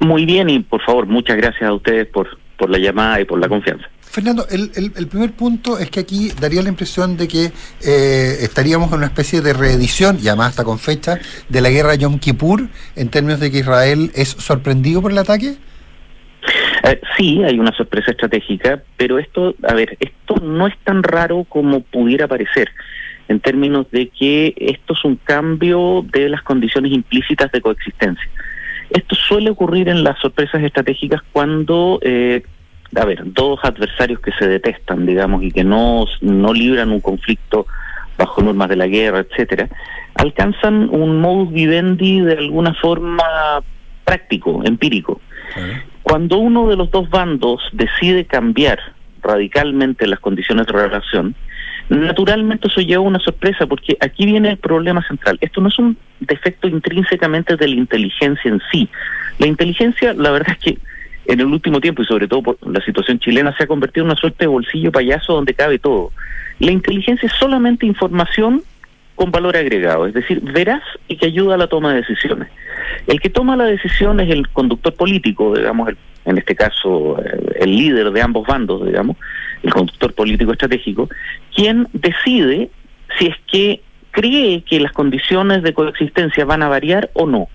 Muy 0.00 0.26
bien 0.26 0.50
y 0.50 0.58
por 0.60 0.82
favor, 0.82 1.06
muchas 1.06 1.38
gracias 1.38 1.62
a 1.62 1.72
ustedes 1.72 2.06
por, 2.08 2.28
por 2.58 2.68
la 2.68 2.76
llamada 2.76 3.18
y 3.18 3.24
por 3.24 3.40
la 3.40 3.48
confianza. 3.48 3.86
Fernando, 4.12 4.44
el, 4.50 4.70
el, 4.74 5.06
primer 5.06 5.32
punto 5.32 5.78
es 5.78 5.88
que 5.88 5.98
aquí 5.98 6.32
daría 6.38 6.60
la 6.60 6.68
impresión 6.68 7.16
de 7.16 7.26
que 7.26 7.46
eh, 7.46 8.36
estaríamos 8.42 8.90
en 8.90 8.98
una 8.98 9.06
especie 9.06 9.40
de 9.40 9.54
reedición, 9.54 10.18
y 10.22 10.28
además 10.28 10.50
hasta 10.50 10.64
con 10.64 10.78
fecha, 10.78 11.18
de 11.48 11.60
la 11.62 11.70
guerra 11.70 11.94
Yom 11.94 12.18
Kippur, 12.18 12.68
en 12.94 13.08
términos 13.08 13.40
de 13.40 13.50
que 13.50 13.60
Israel 13.60 14.10
es 14.14 14.28
sorprendido 14.28 15.00
por 15.00 15.12
el 15.12 15.16
ataque. 15.16 15.54
Eh, 16.84 17.00
sí, 17.16 17.42
hay 17.42 17.58
una 17.58 17.72
sorpresa 17.72 18.10
estratégica, 18.10 18.82
pero 18.98 19.18
esto, 19.18 19.54
a 19.66 19.72
ver, 19.72 19.96
esto 19.98 20.34
no 20.42 20.66
es 20.66 20.74
tan 20.84 21.02
raro 21.02 21.46
como 21.48 21.80
pudiera 21.80 22.28
parecer, 22.28 22.68
en 23.28 23.40
términos 23.40 23.86
de 23.92 24.10
que 24.10 24.52
esto 24.58 24.92
es 24.92 25.02
un 25.06 25.16
cambio 25.16 26.04
de 26.12 26.28
las 26.28 26.42
condiciones 26.42 26.92
implícitas 26.92 27.50
de 27.50 27.62
coexistencia. 27.62 28.28
Esto 28.90 29.14
suele 29.14 29.48
ocurrir 29.48 29.88
en 29.88 30.04
las 30.04 30.18
sorpresas 30.18 30.62
estratégicas 30.62 31.22
cuando 31.32 31.98
eh, 32.02 32.42
a 32.94 33.04
ver, 33.04 33.22
dos 33.24 33.60
adversarios 33.62 34.20
que 34.20 34.32
se 34.32 34.46
detestan, 34.46 35.06
digamos, 35.06 35.42
y 35.42 35.50
que 35.50 35.64
no, 35.64 36.04
no 36.20 36.52
libran 36.52 36.90
un 36.90 37.00
conflicto 37.00 37.66
bajo 38.18 38.42
normas 38.42 38.68
de 38.68 38.76
la 38.76 38.86
guerra, 38.86 39.20
etcétera, 39.20 39.68
alcanzan 40.14 40.88
un 40.90 41.20
modus 41.20 41.52
vivendi 41.52 42.20
de 42.20 42.34
alguna 42.34 42.74
forma 42.74 43.24
práctico, 44.04 44.62
empírico. 44.64 45.20
Cuando 46.02 46.38
uno 46.38 46.68
de 46.68 46.76
los 46.76 46.90
dos 46.90 47.08
bandos 47.08 47.62
decide 47.72 48.24
cambiar 48.24 48.78
radicalmente 49.22 50.06
las 50.06 50.20
condiciones 50.20 50.66
de 50.66 50.72
relación, 50.72 51.34
naturalmente 51.88 52.68
eso 52.68 52.80
lleva 52.80 53.02
una 53.02 53.18
sorpresa, 53.20 53.66
porque 53.66 53.96
aquí 54.00 54.26
viene 54.26 54.50
el 54.50 54.56
problema 54.58 55.06
central. 55.06 55.38
Esto 55.40 55.60
no 55.60 55.68
es 55.68 55.78
un 55.78 55.96
defecto 56.20 56.68
intrínsecamente 56.68 57.56
de 57.56 57.68
la 57.68 57.74
inteligencia 57.74 58.50
en 58.50 58.60
sí. 58.70 58.88
La 59.38 59.46
inteligencia, 59.46 60.12
la 60.12 60.30
verdad 60.30 60.56
es 60.58 60.58
que 60.58 60.78
en 61.26 61.40
el 61.40 61.46
último 61.46 61.80
tiempo 61.80 62.02
y 62.02 62.06
sobre 62.06 62.28
todo 62.28 62.42
por 62.42 62.58
la 62.66 62.80
situación 62.84 63.18
chilena 63.18 63.56
se 63.56 63.64
ha 63.64 63.66
convertido 63.66 64.04
en 64.04 64.10
una 64.10 64.20
suerte 64.20 64.44
de 64.44 64.48
bolsillo 64.48 64.90
payaso 64.92 65.34
donde 65.34 65.54
cabe 65.54 65.78
todo. 65.78 66.12
La 66.58 66.72
inteligencia 66.72 67.26
es 67.26 67.32
solamente 67.34 67.86
información 67.86 68.62
con 69.14 69.30
valor 69.30 69.56
agregado, 69.56 70.06
es 70.06 70.14
decir, 70.14 70.40
veraz 70.40 70.82
y 71.06 71.16
que 71.16 71.26
ayuda 71.26 71.54
a 71.54 71.58
la 71.58 71.66
toma 71.66 71.92
de 71.92 72.00
decisiones. 72.00 72.48
El 73.06 73.20
que 73.20 73.30
toma 73.30 73.56
la 73.56 73.64
decisión 73.64 74.20
es 74.20 74.30
el 74.30 74.48
conductor 74.48 74.94
político, 74.94 75.54
digamos, 75.54 75.90
en 76.24 76.38
este 76.38 76.54
caso 76.54 77.18
eh, 77.22 77.58
el 77.60 77.76
líder 77.76 78.10
de 78.10 78.22
ambos 78.22 78.46
bandos, 78.46 78.84
digamos, 78.86 79.16
el 79.62 79.72
conductor 79.72 80.14
político 80.14 80.52
estratégico, 80.52 81.08
quien 81.54 81.88
decide 81.92 82.70
si 83.18 83.26
es 83.26 83.36
que 83.50 83.82
cree 84.10 84.62
que 84.62 84.80
las 84.80 84.92
condiciones 84.92 85.62
de 85.62 85.74
coexistencia 85.74 86.44
van 86.44 86.62
a 86.62 86.68
variar 86.68 87.10
o 87.14 87.26
no. 87.26 87.48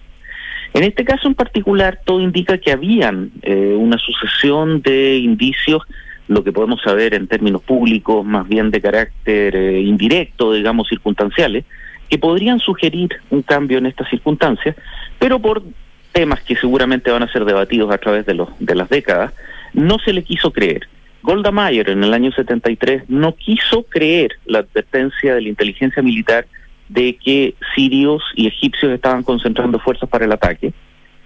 En 0.73 0.83
este 0.83 1.05
caso 1.05 1.27
en 1.27 1.35
particular, 1.35 1.99
todo 2.05 2.19
indica 2.21 2.57
que 2.57 2.71
habían 2.71 3.31
eh, 3.41 3.75
una 3.77 3.97
sucesión 3.97 4.81
de 4.81 5.17
indicios, 5.17 5.83
lo 6.27 6.43
que 6.43 6.51
podemos 6.51 6.81
saber 6.81 7.13
en 7.13 7.27
términos 7.27 7.61
públicos, 7.61 8.25
más 8.25 8.47
bien 8.47 8.69
de 8.69 8.81
carácter 8.81 9.55
eh, 9.55 9.81
indirecto, 9.81 10.53
digamos, 10.53 10.87
circunstanciales, 10.89 11.65
que 12.09 12.17
podrían 12.17 12.59
sugerir 12.59 13.09
un 13.29 13.41
cambio 13.41 13.77
en 13.77 13.85
estas 13.85 14.09
circunstancias, 14.09 14.75
pero 15.19 15.39
por 15.39 15.63
temas 16.11 16.41
que 16.41 16.55
seguramente 16.55 17.11
van 17.11 17.23
a 17.23 17.31
ser 17.31 17.45
debatidos 17.45 17.91
a 17.91 17.97
través 17.97 18.25
de, 18.25 18.33
los, 18.33 18.49
de 18.59 18.75
las 18.75 18.89
décadas, 18.89 19.33
no 19.73 19.99
se 19.99 20.13
le 20.13 20.23
quiso 20.23 20.51
creer. 20.51 20.87
Golda 21.21 21.51
Meir 21.51 21.89
en 21.89 22.03
el 22.03 22.13
año 22.13 22.31
73 22.31 23.09
no 23.09 23.35
quiso 23.35 23.83
creer 23.83 24.31
la 24.45 24.59
advertencia 24.59 25.35
de 25.35 25.41
la 25.41 25.49
inteligencia 25.49 26.01
militar 26.01 26.47
de 26.89 27.15
que 27.15 27.55
sirios 27.75 28.23
y 28.35 28.47
egipcios 28.47 28.91
estaban 28.91 29.23
concentrando 29.23 29.79
fuerzas 29.79 30.09
para 30.09 30.25
el 30.25 30.31
ataque. 30.31 30.73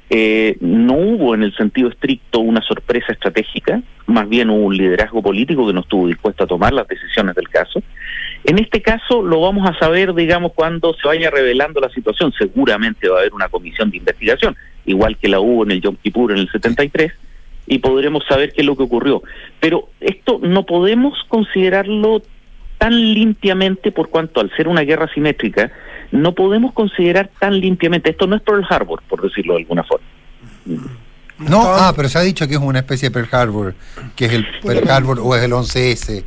Eh, 0.09 0.57
no 0.59 0.95
hubo 0.95 1.35
en 1.35 1.43
el 1.43 1.55
sentido 1.55 1.87
estricto 1.87 2.41
una 2.41 2.61
sorpresa 2.61 3.13
estratégica, 3.13 3.81
más 4.07 4.27
bien 4.27 4.49
hubo 4.49 4.65
un 4.65 4.75
liderazgo 4.75 5.21
político 5.21 5.65
que 5.65 5.73
no 5.73 5.79
estuvo 5.79 6.07
dispuesto 6.07 6.43
a 6.43 6.47
tomar 6.47 6.73
las 6.73 6.85
decisiones 6.87 7.33
del 7.33 7.47
caso. 7.47 7.81
En 8.43 8.59
este 8.59 8.81
caso 8.81 9.21
lo 9.21 9.39
vamos 9.39 9.69
a 9.69 9.77
saber, 9.79 10.13
digamos, 10.13 10.51
cuando 10.53 10.93
se 10.95 11.07
vaya 11.07 11.29
revelando 11.29 11.79
la 11.79 11.89
situación. 11.89 12.33
Seguramente 12.37 13.07
va 13.07 13.17
a 13.17 13.19
haber 13.21 13.33
una 13.33 13.47
comisión 13.47 13.89
de 13.89 13.97
investigación, 13.97 14.57
igual 14.85 15.15
que 15.17 15.29
la 15.29 15.39
hubo 15.39 15.63
en 15.63 15.71
el 15.71 15.81
Yom 15.81 15.95
Kippur 15.95 16.31
en 16.31 16.39
el 16.39 16.51
73, 16.51 17.13
y 17.67 17.79
podremos 17.79 18.25
saber 18.25 18.51
qué 18.51 18.61
es 18.61 18.67
lo 18.67 18.75
que 18.75 18.83
ocurrió. 18.83 19.23
Pero 19.59 19.89
esto 20.01 20.39
no 20.43 20.65
podemos 20.65 21.17
considerarlo 21.29 22.21
tan 22.81 23.13
limpiamente 23.13 23.91
por 23.91 24.09
cuanto 24.09 24.41
al 24.41 24.49
ser 24.57 24.67
una 24.67 24.81
guerra 24.81 25.07
simétrica, 25.13 25.71
no 26.11 26.33
podemos 26.33 26.73
considerar 26.73 27.29
tan 27.39 27.59
limpiamente, 27.59 28.09
esto 28.09 28.25
no 28.25 28.35
es 28.35 28.41
Pearl 28.41 28.65
Harbor, 28.67 29.03
por 29.07 29.21
decirlo 29.21 29.53
de 29.53 29.59
alguna 29.59 29.83
forma. 29.83 30.07
No, 31.37 31.61
ah, 31.61 31.93
pero 31.95 32.09
se 32.09 32.17
ha 32.17 32.21
dicho 32.21 32.47
que 32.47 32.55
es 32.55 32.59
una 32.59 32.79
especie 32.79 33.09
de 33.09 33.13
Pearl 33.13 33.29
Harbor, 33.31 33.75
que 34.15 34.25
es 34.25 34.33
el 34.33 34.47
Pearl 34.63 34.89
Harbor 34.89 35.19
o 35.21 35.35
es 35.35 35.43
el 35.43 35.51
11S 35.51 36.23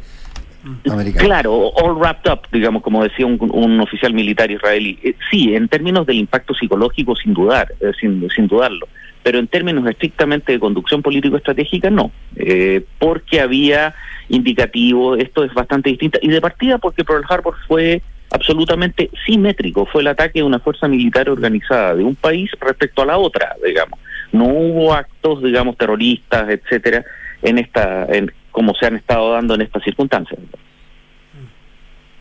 americano. 0.92 1.26
Claro, 1.26 1.52
all 1.70 1.96
wrapped 1.98 2.30
up, 2.30 2.42
digamos, 2.52 2.84
como 2.84 3.02
decía 3.02 3.26
un, 3.26 3.36
un 3.52 3.80
oficial 3.80 4.14
militar 4.14 4.48
israelí. 4.48 4.96
Eh, 5.02 5.16
sí, 5.28 5.56
en 5.56 5.66
términos 5.66 6.06
del 6.06 6.18
impacto 6.18 6.54
psicológico, 6.54 7.16
sin 7.16 7.34
dudar, 7.34 7.74
eh, 7.80 7.90
sin, 8.00 8.28
sin 8.30 8.46
dudarlo, 8.46 8.86
pero 9.24 9.38
en 9.38 9.48
términos 9.48 9.88
estrictamente 9.88 10.52
de 10.52 10.60
conducción 10.60 11.02
político-estratégica, 11.02 11.88
no, 11.88 12.12
eh, 12.36 12.84
porque 12.98 13.40
había 13.40 13.94
indicativo, 14.28 15.16
esto 15.16 15.44
es 15.44 15.52
bastante 15.54 15.88
distinto, 15.88 16.18
y 16.22 16.28
de 16.28 16.42
partida 16.42 16.76
porque 16.76 17.04
Pearl 17.04 17.24
Harbor 17.26 17.56
fue 17.66 18.02
absolutamente 18.30 19.10
simétrico, 19.24 19.86
fue 19.86 20.02
el 20.02 20.08
ataque 20.08 20.40
de 20.40 20.42
una 20.42 20.58
fuerza 20.58 20.86
militar 20.88 21.30
organizada 21.30 21.94
de 21.94 22.04
un 22.04 22.14
país 22.14 22.50
respecto 22.60 23.00
a 23.00 23.06
la 23.06 23.16
otra, 23.16 23.56
digamos. 23.64 23.98
No 24.30 24.44
hubo 24.44 24.92
actos, 24.92 25.42
digamos, 25.42 25.78
terroristas, 25.78 26.50
etcétera, 26.50 27.02
en 27.40 27.58
esta, 27.58 28.04
en, 28.06 28.30
como 28.50 28.74
se 28.74 28.86
han 28.86 28.96
estado 28.96 29.32
dando 29.32 29.54
en 29.54 29.62
estas 29.62 29.82
circunstancias. 29.82 30.38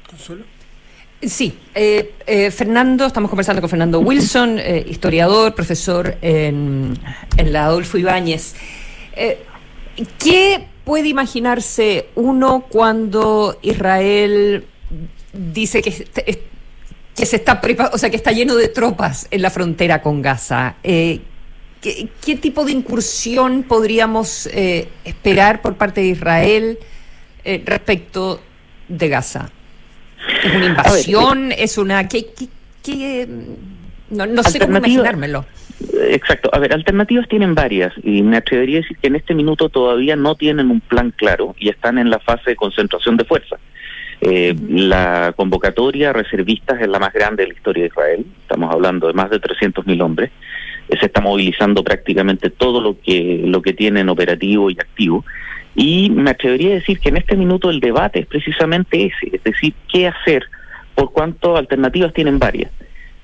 ¿Consuelo? 0.10 0.46
Sí, 1.28 1.58
eh, 1.74 2.16
eh, 2.28 2.52
Fernando, 2.52 3.06
estamos 3.06 3.30
conversando 3.30 3.62
con 3.62 3.70
Fernando 3.70 4.00
Wilson, 4.00 4.60
eh, 4.60 4.86
historiador, 4.90 5.56
profesor 5.56 6.18
en, 6.22 6.98
la 7.38 7.66
Adolfo 7.66 7.98
Ibáñez. 7.98 8.56
¿Qué 10.20 10.68
puede 10.84 11.08
imaginarse 11.08 12.08
uno 12.16 12.66
cuando 12.68 13.58
Israel 13.62 14.66
dice 15.32 15.82
que, 15.82 16.08
que 17.16 17.26
se 17.26 17.36
está 17.38 17.62
o 17.94 17.98
sea 17.98 18.10
que 18.10 18.18
está 18.18 18.32
lleno 18.32 18.56
de 18.56 18.68
tropas 18.68 19.28
en 19.32 19.44
la 19.44 19.50
frontera 19.50 20.02
con 20.02 20.22
Gaza? 20.22 20.76
¿qué, 20.84 21.22
¿qué, 21.82 22.36
tipo 22.36 22.66
de 22.66 22.74
incursión 22.74 23.64
podríamos 23.64 24.48
esperar 25.06 25.62
por 25.62 25.76
parte 25.76 26.02
de 26.02 26.08
Israel 26.08 26.80
respecto 27.66 28.42
de 28.90 29.10
Gaza? 29.10 29.52
¿Es 30.44 30.56
una 30.56 30.66
invasión? 30.66 31.50
Ver, 31.50 31.60
¿Es 31.60 31.78
una.? 31.78 32.08
¿qué, 32.08 32.28
qué, 32.38 32.48
qué? 32.84 33.28
No, 34.10 34.26
no 34.26 34.44
sé 34.44 34.60
cómo 34.60 34.78
imaginármelo. 34.78 35.46
Exacto. 36.10 36.50
A 36.54 36.60
ver, 36.60 36.74
alternativas 36.74 37.28
tienen 37.28 37.56
varias 37.56 37.94
y 38.04 38.22
me 38.22 38.38
atrevería 38.38 38.80
a 38.80 38.82
decir 38.82 38.98
que 38.98 39.08
en 39.08 39.16
este 39.16 39.34
minuto 39.34 39.70
todavía 39.70 40.16
no 40.16 40.36
tienen 40.36 40.70
un 40.70 40.80
plan 40.82 41.12
claro 41.12 41.56
y 41.58 41.70
están 41.70 41.98
en 41.98 42.10
la 42.10 42.20
fase 42.20 42.52
de 42.52 42.56
concentración 42.56 43.18
de 43.18 43.26
fuerza. 43.26 43.58
Eh, 44.22 44.54
uh 44.56 44.62
-huh. 44.62 44.88
La 44.88 45.34
convocatoria 45.36 46.14
reservistas 46.14 46.80
es 46.82 46.88
la 46.88 47.00
más 47.00 47.12
grande 47.14 47.44
de 47.44 47.50
la 47.50 47.56
historia 47.56 47.84
de 47.84 47.88
Israel. 47.90 48.26
Estamos 48.42 48.72
hablando 48.72 49.08
de 49.08 49.14
más 49.14 49.30
de 49.30 49.42
300.000 49.42 50.02
hombres. 50.02 50.32
Eh, 50.90 50.98
se 51.00 51.08
está 51.08 51.20
movilizando 51.22 51.84
prácticamente 51.84 52.50
todo 52.50 52.80
lo 52.80 53.00
que 53.02 53.42
lo 53.46 53.62
que 53.62 53.74
tienen 53.74 54.10
operativo 54.10 54.70
y 54.70 54.74
activo. 54.74 55.26
Y 55.76 56.10
me 56.10 56.32
atrevería 56.32 56.72
a 56.72 56.76
decir 56.76 57.00
que 57.00 57.10
en 57.10 57.18
este 57.18 57.36
minuto 57.36 57.70
el 57.70 57.80
debate 57.80 58.20
es 58.20 58.26
precisamente 58.28 59.06
ese, 59.06 59.36
es 59.36 59.44
decir, 59.44 59.74
qué 59.92 60.08
hacer, 60.08 60.46
por 60.96 61.12
cuanto 61.12 61.58
alternativas 61.58 62.14
tienen 62.14 62.40
varias. 62.40 62.72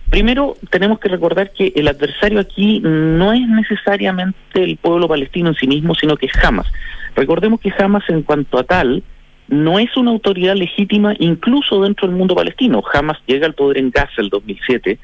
Primero, 0.09 0.55
tenemos 0.71 0.99
que 0.99 1.09
recordar 1.09 1.51
que 1.51 1.71
el 1.75 1.87
adversario 1.87 2.39
aquí 2.39 2.79
no 2.83 3.31
es 3.31 3.47
necesariamente 3.47 4.63
el 4.63 4.77
pueblo 4.77 5.07
palestino 5.07 5.49
en 5.49 5.55
sí 5.55 5.67
mismo, 5.67 5.93
sino 5.93 6.17
que 6.17 6.25
es 6.25 6.43
Hamas. 6.43 6.67
Recordemos 7.15 7.59
que 7.59 7.71
Hamas, 7.77 8.03
en 8.09 8.23
cuanto 8.23 8.57
a 8.57 8.63
tal, 8.63 9.03
no 9.49 9.77
es 9.77 9.95
una 9.97 10.11
autoridad 10.11 10.55
legítima 10.55 11.13
incluso 11.19 11.83
dentro 11.83 12.07
del 12.07 12.17
mundo 12.17 12.33
palestino. 12.33 12.83
Hamas 12.91 13.17
llega 13.27 13.45
al 13.45 13.53
poder 13.53 13.77
en 13.77 13.91
Gaza 13.91 14.13
el 14.17 14.29
2007, 14.29 14.97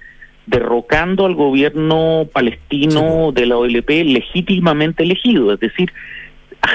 derrocando 0.48 1.26
al 1.26 1.36
gobierno 1.36 2.28
palestino 2.32 3.32
de 3.32 3.46
la 3.46 3.58
OLP 3.58 3.90
legítimamente 4.06 5.04
elegido, 5.04 5.54
es 5.54 5.60
decir, 5.60 5.92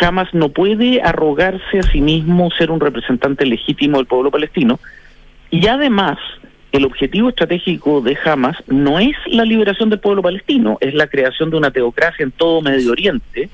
Hamas 0.00 0.32
no 0.32 0.50
puede 0.50 1.02
arrogarse 1.02 1.78
a 1.78 1.82
sí 1.82 2.00
mismo 2.00 2.50
ser 2.50 2.70
un 2.70 2.80
representante 2.80 3.46
legítimo 3.46 3.98
del 3.98 4.06
pueblo 4.06 4.30
palestino 4.30 4.78
y 5.50 5.66
además 5.66 6.18
el 6.72 6.84
objetivo 6.84 7.30
estratégico 7.30 8.00
de 8.00 8.16
Hamas 8.24 8.56
no 8.68 8.98
es 8.98 9.16
la 9.26 9.44
liberación 9.44 9.90
del 9.90 9.98
pueblo 9.98 10.22
palestino, 10.22 10.78
es 10.80 10.94
la 10.94 11.08
creación 11.08 11.50
de 11.50 11.56
una 11.56 11.70
teocracia 11.70 12.22
en 12.22 12.30
todo 12.30 12.62
Medio 12.62 12.92
Oriente 12.92 13.48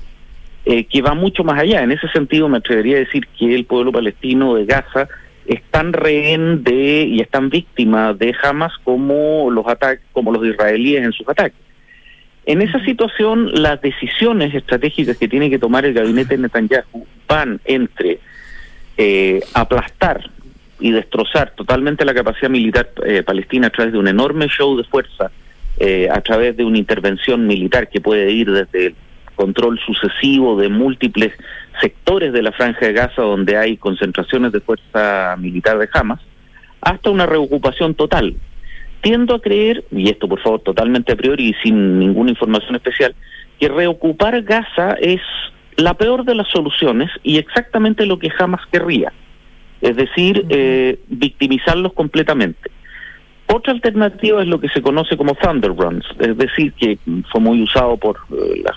eh, 0.65 0.83
que 0.83 1.01
va 1.01 1.13
mucho 1.13 1.43
más 1.43 1.59
allá. 1.59 1.81
En 1.81 1.91
ese 1.91 2.07
sentido 2.09 2.49
me 2.49 2.57
atrevería 2.57 2.97
a 2.97 2.99
decir 2.99 3.25
que 3.39 3.55
el 3.55 3.65
pueblo 3.65 3.91
palestino 3.91 4.55
de 4.55 4.65
Gaza 4.65 5.07
es 5.45 5.63
tan 5.71 5.93
rehén 5.93 6.63
de 6.63 7.05
y 7.09 7.21
es 7.21 7.29
tan 7.29 7.49
víctima 7.49 8.13
de 8.13 8.35
Hamas 8.43 8.73
como 8.83 9.49
los 9.49 9.65
ataques, 9.65 10.03
como 10.11 10.31
los 10.31 10.45
israelíes 10.45 11.03
en 11.03 11.13
sus 11.13 11.27
ataques. 11.27 11.66
En 12.47 12.61
esa 12.61 12.79
situación, 12.85 13.61
las 13.61 13.81
decisiones 13.81 14.55
estratégicas 14.55 15.17
que 15.17 15.27
tiene 15.27 15.49
que 15.49 15.59
tomar 15.59 15.85
el 15.85 15.93
gabinete 15.93 16.37
Netanyahu 16.37 17.05
van 17.27 17.59
entre 17.65 18.19
eh, 18.97 19.41
aplastar 19.53 20.31
y 20.79 20.91
destrozar 20.91 21.51
totalmente 21.57 22.05
la 22.05 22.13
capacidad 22.13 22.49
militar 22.49 22.89
eh, 23.05 23.21
palestina 23.21 23.67
a 23.67 23.69
través 23.69 23.91
de 23.91 23.99
un 23.99 24.07
enorme 24.07 24.47
show 24.47 24.77
de 24.77 24.85
fuerza, 24.85 25.29
eh, 25.77 26.07
a 26.09 26.21
través 26.21 26.55
de 26.55 26.63
una 26.63 26.77
intervención 26.77 27.45
militar 27.45 27.89
que 27.89 27.99
puede 27.99 28.31
ir 28.31 28.49
desde 28.49 28.85
el 28.87 28.95
control 29.35 29.77
sucesivo 29.85 30.57
de 30.57 30.69
múltiples 30.69 31.33
sectores 31.81 32.31
de 32.31 32.43
la 32.43 32.53
franja 32.53 32.85
de 32.85 32.93
Gaza 32.93 33.23
donde 33.23 33.57
hay 33.57 33.75
concentraciones 33.75 34.53
de 34.53 34.61
fuerza 34.61 35.35
militar 35.37 35.77
de 35.79 35.89
Hamas, 35.93 36.21
hasta 36.79 37.09
una 37.09 37.25
reocupación 37.25 37.93
total 37.93 38.37
tiendo 39.07 39.35
a 39.35 39.41
creer, 39.41 39.85
y 39.89 40.09
esto 40.09 40.27
por 40.27 40.41
favor 40.41 40.59
totalmente 40.59 41.13
a 41.13 41.15
priori 41.15 41.47
y 41.47 41.53
sin 41.63 41.97
ninguna 41.97 42.31
información 42.31 42.75
especial, 42.75 43.15
que 43.57 43.69
reocupar 43.69 44.41
Gaza 44.41 44.97
es 44.99 45.21
la 45.77 45.93
peor 45.93 46.25
de 46.25 46.35
las 46.35 46.49
soluciones 46.49 47.09
y 47.23 47.37
exactamente 47.37 48.05
lo 48.05 48.19
que 48.19 48.29
jamás 48.29 48.59
querría, 48.69 49.13
es 49.79 49.95
decir, 49.95 50.45
eh, 50.49 50.99
victimizarlos 51.07 51.93
completamente. 51.93 52.69
Otra 53.47 53.71
alternativa 53.71 54.41
es 54.41 54.47
lo 54.49 54.59
que 54.59 54.67
se 54.67 54.81
conoce 54.81 55.15
como 55.15 55.35
Thunder 55.35 55.73
Runs, 55.73 56.03
es 56.19 56.37
decir, 56.37 56.73
que 56.73 56.99
fue 57.31 57.39
muy 57.39 57.63
usado 57.63 57.95
por 57.95 58.17
eh, 58.33 58.61
las 58.61 58.75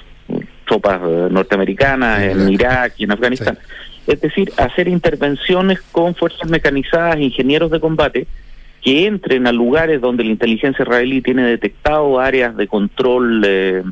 tropas 0.65 1.01
eh, 1.05 1.29
norteamericanas 1.29 2.23
en 2.23 2.53
Irak 2.53 2.93
y 2.99 3.03
en 3.03 3.11
Afganistán. 3.11 3.59
Sí. 4.07 4.13
Es 4.13 4.21
decir, 4.21 4.53
hacer 4.59 4.87
intervenciones 4.87 5.81
con 5.91 6.15
fuerzas 6.15 6.49
mecanizadas, 6.49 7.19
ingenieros 7.19 7.73
de 7.73 7.81
combate, 7.81 8.29
que 8.83 9.07
entren 9.07 9.47
a 9.47 9.53
lugares 9.53 10.01
donde 10.01 10.25
la 10.25 10.31
inteligencia 10.31 10.83
israelí 10.83 11.21
tiene 11.21 11.43
detectado 11.43 12.19
áreas 12.19 12.57
de 12.57 12.67
control 12.67 13.43
eh, 13.47 13.83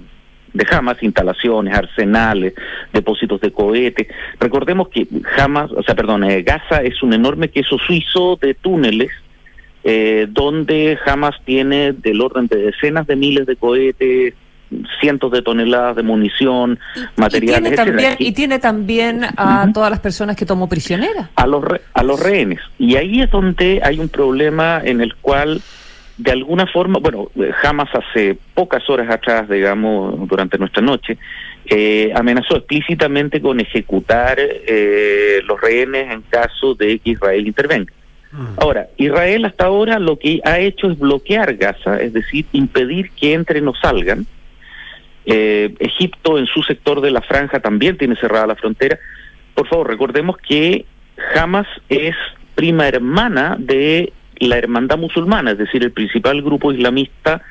de 0.53 0.67
Hamas, 0.71 1.03
instalaciones, 1.03 1.75
arsenales, 1.75 2.55
depósitos 2.93 3.41
de 3.41 3.53
cohetes. 3.53 4.09
Recordemos 4.41 4.89
que 4.89 5.07
Hamas, 5.37 5.71
o 5.73 5.83
sea, 5.83 5.95
perdón, 5.95 6.25
eh, 6.25 6.43
Gaza 6.43 6.83
es 6.83 7.03
un 7.03 7.13
enorme 7.13 7.49
queso 7.49 7.79
suizo 7.79 8.39
de 8.41 8.55
túneles 8.55 9.11
eh, 9.85 10.27
donde 10.29 10.99
Hamas 11.07 11.37
tiene 11.45 11.93
del 11.93 12.21
orden 12.21 12.47
de 12.47 12.57
decenas 12.57 13.07
de 13.07 13.17
miles 13.17 13.47
de 13.47 13.57
cohetes, 13.57 14.35
cientos 15.01 15.31
de 15.33 15.43
toneladas 15.43 15.97
de 15.97 16.03
munición, 16.03 16.79
y, 16.95 17.21
materiales. 17.21 17.73
Y 17.73 17.75
tiene, 17.75 17.77
también, 17.77 18.17
y 18.19 18.33
tiene 18.33 18.59
también 18.59 19.25
a 19.25 19.29
uh 19.29 19.69
-huh. 19.69 19.73
todas 19.73 19.91
las 19.91 20.01
personas 20.01 20.37
que 20.37 20.47
tomó 20.47 20.69
prisioneras. 20.69 21.29
A 21.37 21.47
los, 21.47 21.65
re, 21.65 21.81
a 21.95 22.03
los 22.03 22.21
rehenes. 22.21 22.61
Y 22.79 22.97
ahí 22.97 23.23
es 23.23 23.31
donde 23.31 23.81
hay 23.83 23.99
un 23.99 24.09
problema 24.09 24.81
en 24.85 25.01
el 25.01 25.15
cual, 25.17 25.61
de 26.17 26.33
alguna 26.33 26.67
forma, 26.67 26.99
bueno, 26.99 27.31
jamás 27.63 27.89
hace 27.95 28.39
pocas 28.55 28.89
horas 28.91 29.09
atrás, 29.11 29.49
digamos, 29.49 30.29
durante 30.29 30.59
nuestra 30.59 30.83
noche, 30.83 31.19
eh, 31.67 32.13
amenazó 32.15 32.57
explícitamente 32.57 33.41
con 33.41 33.61
ejecutar 33.61 34.39
eh, 34.41 35.41
los 35.45 35.61
rehenes 35.61 36.11
en 36.13 36.23
caso 36.23 36.75
de 36.75 36.99
que 36.99 37.11
Israel 37.11 37.47
intervenga. 37.47 37.93
Ahora, 38.59 38.89
Israel 38.99 39.47
hasta 39.47 39.65
ahora 39.65 39.99
lo 39.99 40.19
que 40.19 40.41
ha 40.45 40.59
hecho 40.59 40.91
es 40.91 40.99
bloquear 40.99 41.55
Gaza, 41.55 42.01
es 42.01 42.13
decir, 42.13 42.45
impedir 42.53 43.11
que 43.13 43.33
entren 43.33 43.67
o 43.69 43.75
salgan, 43.75 44.27
eh, 45.31 45.75
Egipto 45.79 46.39
en 46.39 46.47
su 46.47 46.63
sector 46.63 47.03
de 47.03 47.11
la 47.11 47.21
franja 47.21 47.61
también 47.61 47.99
tiene 47.99 48.17
cerrada 48.17 48.47
la 48.47 48.57
frontera. 48.57 48.99
Por 49.55 49.69
favor, 49.69 49.89
recordemos 49.89 50.39
que 50.39 50.87
Hamas 51.35 51.67
es 51.91 52.17
prima 52.55 52.89
hermana 52.89 53.57
de 53.59 54.13
la 54.39 54.57
hermandad 54.57 54.97
musulmana, 54.97 55.51
es 55.51 55.59
decir, 55.59 55.83
el 55.83 55.93
principal 55.93 56.41
grupo 56.41 56.73
islamista 56.73 57.43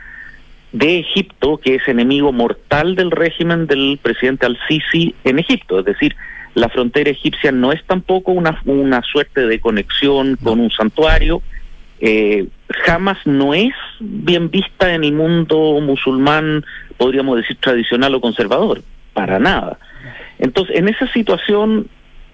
de 0.72 1.00
Egipto, 1.00 1.57
que 1.57 1.75
es 1.75 1.88
enemigo 1.88 2.31
mortal 2.31 2.96
del 2.96 3.12
régimen 3.12 3.67
del 3.67 4.00
presidente 4.01 4.48
al-Sisi 4.48 5.13
en 5.24 5.38
Egipto. 5.38 5.79
Es 5.79 5.86
decir, 5.86 6.15
La 6.57 6.69
frontera 6.69 7.12
egipcia 7.12 7.51
no 7.51 7.72
es 7.72 7.84
tampoco 7.86 8.31
una, 8.31 8.60
una 8.65 9.03
suerte 9.03 9.46
de 9.46 9.60
conexión 9.60 10.38
con 10.41 10.60
un 10.60 10.72
santuario. 10.72 11.43
Eh, 12.00 12.48
Hamas 12.88 13.19
no 13.25 13.53
es 13.53 13.75
bien 14.00 14.50
vista 14.50 14.96
en 14.96 15.03
el 15.03 15.13
mundo 15.13 15.79
musulmán, 15.81 16.65
podríamos 16.98 17.38
decir 17.38 17.58
tradicional 17.60 18.13
o 18.16 18.22
conservador, 18.22 18.82
para 19.13 19.39
nada. 19.39 19.77
Entonces, 20.39 20.75
en 20.75 20.88
esa 20.88 21.12
situación, 21.13 21.88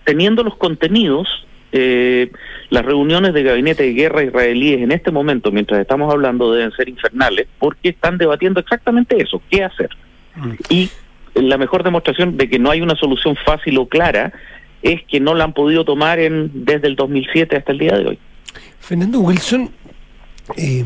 teniendo 0.03 0.43
los 0.43 0.55
contenidos, 0.55 1.27
eh, 1.71 2.31
las 2.69 2.85
reuniones 2.85 3.33
de 3.33 3.43
gabinete 3.43 3.83
de 3.83 3.93
guerra 3.93 4.23
israelíes 4.23 4.81
en 4.81 4.91
este 4.91 5.11
momento, 5.11 5.51
mientras 5.51 5.79
estamos 5.79 6.11
hablando, 6.11 6.51
deben 6.51 6.71
ser 6.71 6.89
infernales, 6.89 7.47
porque 7.59 7.89
están 7.89 8.17
debatiendo 8.17 8.59
exactamente 8.59 9.21
eso, 9.21 9.41
qué 9.49 9.63
hacer. 9.63 9.89
Mm. 10.35 10.51
Y 10.69 10.89
la 11.35 11.57
mejor 11.57 11.83
demostración 11.83 12.37
de 12.37 12.49
que 12.49 12.59
no 12.59 12.69
hay 12.69 12.81
una 12.81 12.95
solución 12.95 13.35
fácil 13.45 13.77
o 13.77 13.87
clara 13.87 14.33
es 14.81 15.01
que 15.07 15.19
no 15.19 15.33
la 15.33 15.45
han 15.45 15.53
podido 15.53 15.85
tomar 15.85 16.19
en, 16.19 16.51
desde 16.53 16.87
el 16.87 16.95
2007 16.95 17.55
hasta 17.55 17.71
el 17.71 17.79
día 17.79 17.97
de 17.97 18.07
hoy. 18.07 18.19
Fernando 18.79 19.21
Wilson, 19.21 19.71
eh, 20.57 20.83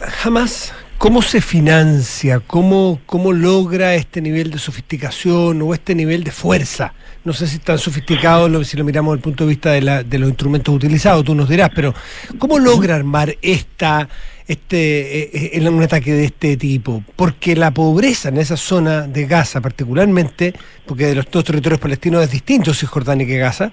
jamás 0.00 0.74
¿Cómo 1.02 1.20
se 1.20 1.40
financia? 1.40 2.38
¿Cómo, 2.38 3.00
¿Cómo 3.06 3.32
logra 3.32 3.96
este 3.96 4.20
nivel 4.20 4.52
de 4.52 4.60
sofisticación 4.60 5.60
o 5.60 5.74
este 5.74 5.96
nivel 5.96 6.22
de 6.22 6.30
fuerza? 6.30 6.94
No 7.24 7.32
sé 7.32 7.48
si 7.48 7.56
es 7.56 7.62
tan 7.62 7.76
sofisticado 7.76 8.62
si 8.62 8.76
lo 8.76 8.84
miramos 8.84 9.10
desde 9.10 9.18
el 9.18 9.22
punto 9.24 9.42
de 9.42 9.48
vista 9.48 9.72
de, 9.72 9.80
la, 9.80 10.04
de 10.04 10.18
los 10.20 10.28
instrumentos 10.28 10.72
utilizados, 10.72 11.24
tú 11.24 11.34
nos 11.34 11.48
dirás, 11.48 11.70
pero 11.74 11.92
¿cómo 12.38 12.60
logra 12.60 12.94
armar 12.94 13.36
esta, 13.42 14.08
este, 14.46 15.56
eh, 15.56 15.68
un 15.68 15.82
ataque 15.82 16.12
de 16.12 16.26
este 16.26 16.56
tipo? 16.56 17.02
Porque 17.16 17.56
la 17.56 17.72
pobreza 17.72 18.28
en 18.28 18.38
esa 18.38 18.56
zona 18.56 19.08
de 19.08 19.26
Gaza, 19.26 19.60
particularmente, 19.60 20.54
porque 20.86 21.06
de 21.06 21.16
los 21.16 21.28
dos 21.28 21.42
territorios 21.44 21.80
palestinos 21.80 22.22
es 22.22 22.30
distinto 22.30 22.72
Cisjordania 22.72 23.26
que 23.26 23.38
Gaza, 23.38 23.72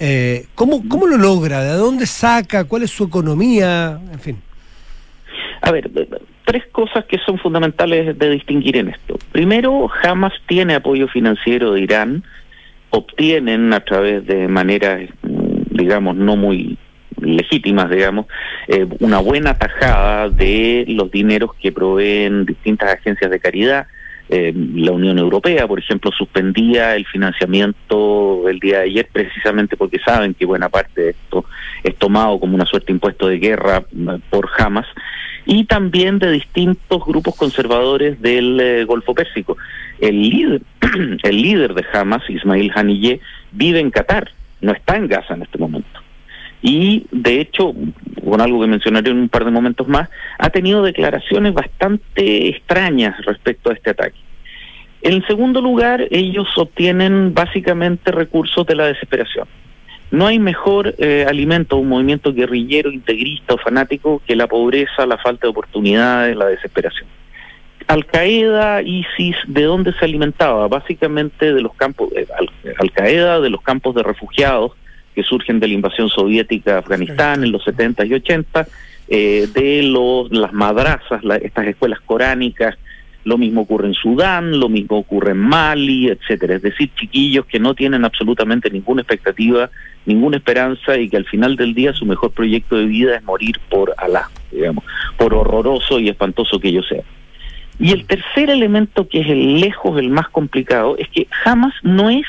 eh, 0.00 0.46
¿cómo, 0.56 0.82
¿cómo 0.88 1.06
lo 1.06 1.18
logra? 1.18 1.62
¿De 1.62 1.74
dónde 1.74 2.04
saca? 2.06 2.64
¿Cuál 2.64 2.82
es 2.82 2.90
su 2.90 3.04
economía? 3.04 4.00
En 4.12 4.18
fin. 4.18 4.53
A 5.66 5.72
ver, 5.72 5.90
tres 6.44 6.66
cosas 6.72 7.06
que 7.06 7.16
son 7.24 7.38
fundamentales 7.38 8.18
de 8.18 8.30
distinguir 8.30 8.76
en 8.76 8.88
esto. 8.88 9.16
Primero, 9.32 9.88
Hamas 10.02 10.34
tiene 10.46 10.74
apoyo 10.74 11.08
financiero 11.08 11.72
de 11.72 11.80
Irán, 11.80 12.22
obtienen 12.90 13.72
a 13.72 13.80
través 13.80 14.26
de 14.26 14.46
maneras, 14.46 15.08
digamos, 15.22 16.16
no 16.16 16.36
muy 16.36 16.76
legítimas, 17.18 17.88
digamos, 17.88 18.26
eh, 18.68 18.86
una 19.00 19.20
buena 19.20 19.54
tajada 19.54 20.28
de 20.28 20.84
los 20.86 21.10
dineros 21.10 21.52
que 21.54 21.72
proveen 21.72 22.44
distintas 22.44 22.92
agencias 22.92 23.30
de 23.30 23.40
caridad. 23.40 23.86
Eh, 24.28 24.52
la 24.54 24.92
Unión 24.92 25.18
Europea, 25.18 25.66
por 25.66 25.78
ejemplo, 25.78 26.10
suspendía 26.12 26.94
el 26.94 27.06
financiamiento 27.06 28.50
el 28.50 28.58
día 28.58 28.80
de 28.80 28.84
ayer 28.84 29.08
precisamente 29.10 29.78
porque 29.78 29.98
saben 29.98 30.34
que 30.34 30.44
buena 30.44 30.68
parte 30.68 31.00
de 31.00 31.10
esto 31.10 31.46
es 31.82 31.96
tomado 31.96 32.38
como 32.38 32.54
una 32.54 32.66
suerte 32.66 32.88
de 32.88 32.94
impuesto 32.94 33.28
de 33.28 33.38
guerra 33.38 33.82
mm, 33.92 34.16
por 34.28 34.50
Hamas 34.58 34.86
y 35.46 35.64
también 35.64 36.18
de 36.18 36.30
distintos 36.30 37.04
grupos 37.04 37.36
conservadores 37.36 38.20
del 38.20 38.60
eh, 38.60 38.84
Golfo 38.84 39.14
Pérsico. 39.14 39.56
El 40.00 40.28
líder, 40.28 40.62
el 41.22 41.42
líder 41.42 41.74
de 41.74 41.84
Hamas, 41.92 42.28
Ismail 42.28 42.72
Haniyeh, 42.74 43.20
vive 43.52 43.80
en 43.80 43.90
Qatar, 43.90 44.30
no 44.60 44.72
está 44.72 44.96
en 44.96 45.08
Gaza 45.08 45.34
en 45.34 45.42
este 45.42 45.58
momento. 45.58 46.00
Y 46.62 47.06
de 47.10 47.40
hecho, 47.40 47.74
con 48.24 48.40
algo 48.40 48.62
que 48.62 48.66
mencionaré 48.66 49.10
en 49.10 49.18
un 49.18 49.28
par 49.28 49.44
de 49.44 49.50
momentos 49.50 49.86
más, 49.86 50.08
ha 50.38 50.48
tenido 50.48 50.82
declaraciones 50.82 51.52
bastante 51.52 52.48
extrañas 52.48 53.14
respecto 53.26 53.70
a 53.70 53.74
este 53.74 53.90
ataque. 53.90 54.16
En 55.02 55.22
segundo 55.26 55.60
lugar, 55.60 56.08
ellos 56.10 56.48
obtienen 56.56 57.34
básicamente 57.34 58.10
recursos 58.10 58.66
de 58.66 58.74
la 58.74 58.86
desesperación. 58.86 59.46
No 60.14 60.28
hay 60.28 60.38
mejor 60.38 60.94
eh, 60.98 61.26
alimento 61.28 61.76
un 61.76 61.88
movimiento 61.88 62.32
guerrillero, 62.32 62.92
integrista 62.92 63.54
o 63.54 63.58
fanático 63.58 64.22
que 64.24 64.36
la 64.36 64.46
pobreza, 64.46 65.06
la 65.06 65.18
falta 65.18 65.48
de 65.48 65.50
oportunidades, 65.50 66.36
la 66.36 66.46
desesperación. 66.46 67.08
Al 67.88 68.06
Qaeda, 68.06 68.80
ISIS, 68.82 69.34
¿de 69.48 69.64
dónde 69.64 69.92
se 69.92 70.04
alimentaba? 70.04 70.68
Básicamente 70.68 71.52
de 71.52 71.60
los 71.60 71.74
campos, 71.74 72.10
eh, 72.14 72.28
Al, 72.78 72.92
Qaeda, 72.92 73.40
de 73.40 73.50
los 73.50 73.60
campos 73.60 73.96
de 73.96 74.04
refugiados 74.04 74.70
que 75.16 75.24
surgen 75.24 75.58
de 75.58 75.66
la 75.66 75.74
invasión 75.74 76.08
soviética 76.08 76.76
a 76.76 76.78
Afganistán 76.78 77.42
en 77.42 77.50
los 77.50 77.64
70 77.64 78.06
y 78.06 78.14
80, 78.14 78.68
eh, 79.08 79.48
de 79.52 79.82
los, 79.82 80.30
las 80.30 80.52
madrazas, 80.52 81.22
estas 81.42 81.66
escuelas 81.66 81.98
coránicas 82.06 82.78
lo 83.24 83.38
mismo 83.38 83.62
ocurre 83.62 83.88
en 83.88 83.94
Sudán, 83.94 84.58
lo 84.58 84.68
mismo 84.68 84.98
ocurre 84.98 85.32
en 85.32 85.38
Mali, 85.38 86.08
etcétera. 86.08 86.56
Es 86.56 86.62
decir, 86.62 86.90
chiquillos 86.94 87.46
que 87.46 87.58
no 87.58 87.74
tienen 87.74 88.04
absolutamente 88.04 88.70
ninguna 88.70 89.02
expectativa, 89.02 89.70
ninguna 90.06 90.36
esperanza 90.36 90.96
y 90.98 91.08
que 91.08 91.16
al 91.16 91.24
final 91.24 91.56
del 91.56 91.74
día 91.74 91.92
su 91.92 92.04
mejor 92.04 92.32
proyecto 92.32 92.76
de 92.76 92.84
vida 92.84 93.16
es 93.16 93.24
morir 93.24 93.58
por 93.70 93.94
Alá, 93.96 94.30
digamos, 94.52 94.84
por 95.16 95.34
horroroso 95.34 95.98
y 95.98 96.08
espantoso 96.08 96.60
que 96.60 96.68
ello 96.68 96.82
sea. 96.82 97.02
Y 97.78 97.92
el 97.92 98.06
tercer 98.06 98.50
elemento 98.50 99.08
que 99.08 99.20
es 99.20 99.28
el 99.28 99.60
lejos 99.60 99.98
el 99.98 100.10
más 100.10 100.28
complicado 100.28 100.96
es 100.98 101.08
que 101.08 101.26
jamás 101.30 101.74
no 101.82 102.10
es 102.10 102.26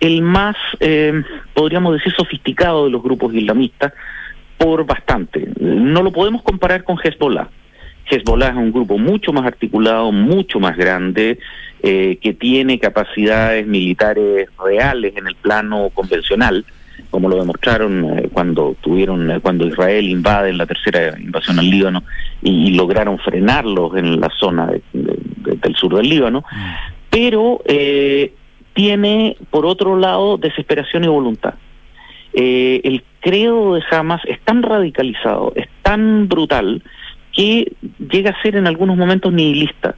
el 0.00 0.22
más, 0.22 0.56
eh, 0.80 1.22
podríamos 1.54 1.94
decir, 1.94 2.12
sofisticado 2.16 2.86
de 2.86 2.90
los 2.90 3.02
grupos 3.02 3.34
islamistas 3.34 3.92
por 4.56 4.86
bastante. 4.86 5.48
No 5.60 6.02
lo 6.02 6.12
podemos 6.12 6.42
comparar 6.42 6.84
con 6.84 6.96
Hezbollah. 7.02 7.48
Hezbollah 8.10 8.48
es 8.48 8.56
un 8.56 8.72
grupo 8.72 8.98
mucho 8.98 9.32
más 9.32 9.46
articulado, 9.46 10.12
mucho 10.12 10.60
más 10.60 10.76
grande, 10.76 11.38
eh, 11.84 12.18
que 12.22 12.32
tiene 12.32 12.78
capacidades 12.78 13.66
militares 13.66 14.48
reales 14.64 15.16
en 15.16 15.26
el 15.26 15.34
plano 15.34 15.90
convencional, 15.92 16.64
como 17.10 17.28
lo 17.28 17.38
demostraron 17.38 18.18
eh, 18.18 18.28
cuando 18.32 18.76
tuvieron, 18.80 19.28
eh, 19.32 19.40
cuando 19.40 19.66
Israel 19.66 20.08
invade 20.08 20.50
en 20.50 20.58
la 20.58 20.66
tercera 20.66 21.18
invasión 21.18 21.58
al 21.58 21.68
Líbano 21.68 22.04
y, 22.40 22.70
lograron 22.74 23.18
frenarlos 23.18 23.96
en 23.96 24.20
la 24.20 24.30
zona 24.38 24.70
del 24.92 25.74
sur 25.74 25.96
del 25.96 26.08
Líbano, 26.08 26.44
mm. 26.48 26.74
pero 27.10 27.60
tiene 28.74 29.36
por 29.50 29.66
otro 29.66 29.98
lado 29.98 30.38
desesperación 30.38 31.02
y 31.02 31.08
voluntad. 31.08 31.54
el 32.32 33.02
credo 33.18 33.74
de 33.74 33.82
Hamas 33.90 34.22
es 34.26 34.40
tan 34.42 34.62
radicalizado, 34.62 35.52
es 35.56 35.66
tan 35.82 36.28
brutal, 36.28 36.80
que 37.32 37.72
llega 38.10 38.30
a 38.30 38.42
ser 38.42 38.56
en 38.56 38.66
algunos 38.66 38.96
momentos 38.96 39.32
nihilista. 39.32 39.94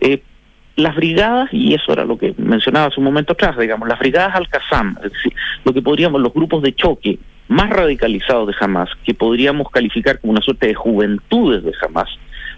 Eh, 0.00 0.22
las 0.76 0.96
brigadas, 0.96 1.48
y 1.52 1.74
eso 1.74 1.92
era 1.92 2.04
lo 2.04 2.18
que 2.18 2.34
mencionaba 2.36 2.86
hace 2.86 2.98
un 2.98 3.04
momento 3.04 3.32
atrás, 3.32 3.56
digamos, 3.58 3.88
las 3.88 3.98
brigadas 3.98 4.34
Al-Qassam, 4.34 4.96
es 5.04 5.12
decir, 5.12 5.32
lo 5.64 5.72
que 5.72 5.82
podríamos, 5.82 6.20
los 6.20 6.32
grupos 6.32 6.62
de 6.62 6.74
choque 6.74 7.18
más 7.48 7.70
radicalizados 7.70 8.48
de 8.48 8.54
Hamas, 8.58 8.88
que 9.04 9.14
podríamos 9.14 9.70
calificar 9.70 10.18
como 10.18 10.32
una 10.32 10.42
suerte 10.42 10.66
de 10.66 10.74
juventudes 10.74 11.62
de 11.62 11.72
Hamas, 11.80 12.08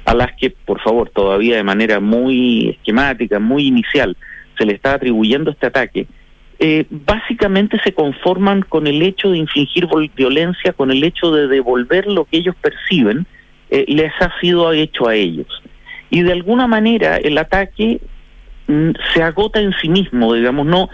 a 0.04 0.14
las 0.14 0.32
que, 0.36 0.50
por 0.50 0.80
favor, 0.80 1.10
todavía 1.10 1.56
de 1.56 1.64
manera 1.64 2.00
muy 2.00 2.70
esquemática, 2.70 3.38
muy 3.38 3.66
inicial, 3.66 4.16
se 4.56 4.64
le 4.64 4.74
está 4.74 4.94
atribuyendo 4.94 5.50
este 5.50 5.66
ataque, 5.66 6.06
eh, 6.58 6.86
básicamente 6.88 7.78
se 7.84 7.92
conforman 7.92 8.62
con 8.62 8.86
el 8.86 9.02
hecho 9.02 9.30
de 9.30 9.38
infligir 9.38 9.86
violencia, 10.16 10.72
con 10.72 10.90
el 10.90 11.04
hecho 11.04 11.30
de 11.30 11.48
devolver 11.48 12.06
lo 12.06 12.24
que 12.24 12.38
ellos 12.38 12.54
perciben 12.62 13.26
eh, 13.70 13.84
les 13.88 14.12
ha 14.20 14.32
sido 14.40 14.72
hecho 14.72 15.08
a 15.08 15.14
ellos. 15.14 15.46
Y 16.10 16.22
de 16.22 16.32
alguna 16.32 16.66
manera 16.66 17.16
el 17.16 17.36
ataque 17.38 18.00
mm, 18.66 18.90
se 19.12 19.22
agota 19.22 19.60
en 19.60 19.72
sí 19.80 19.88
mismo, 19.88 20.34
digamos, 20.34 20.66
no 20.66 20.88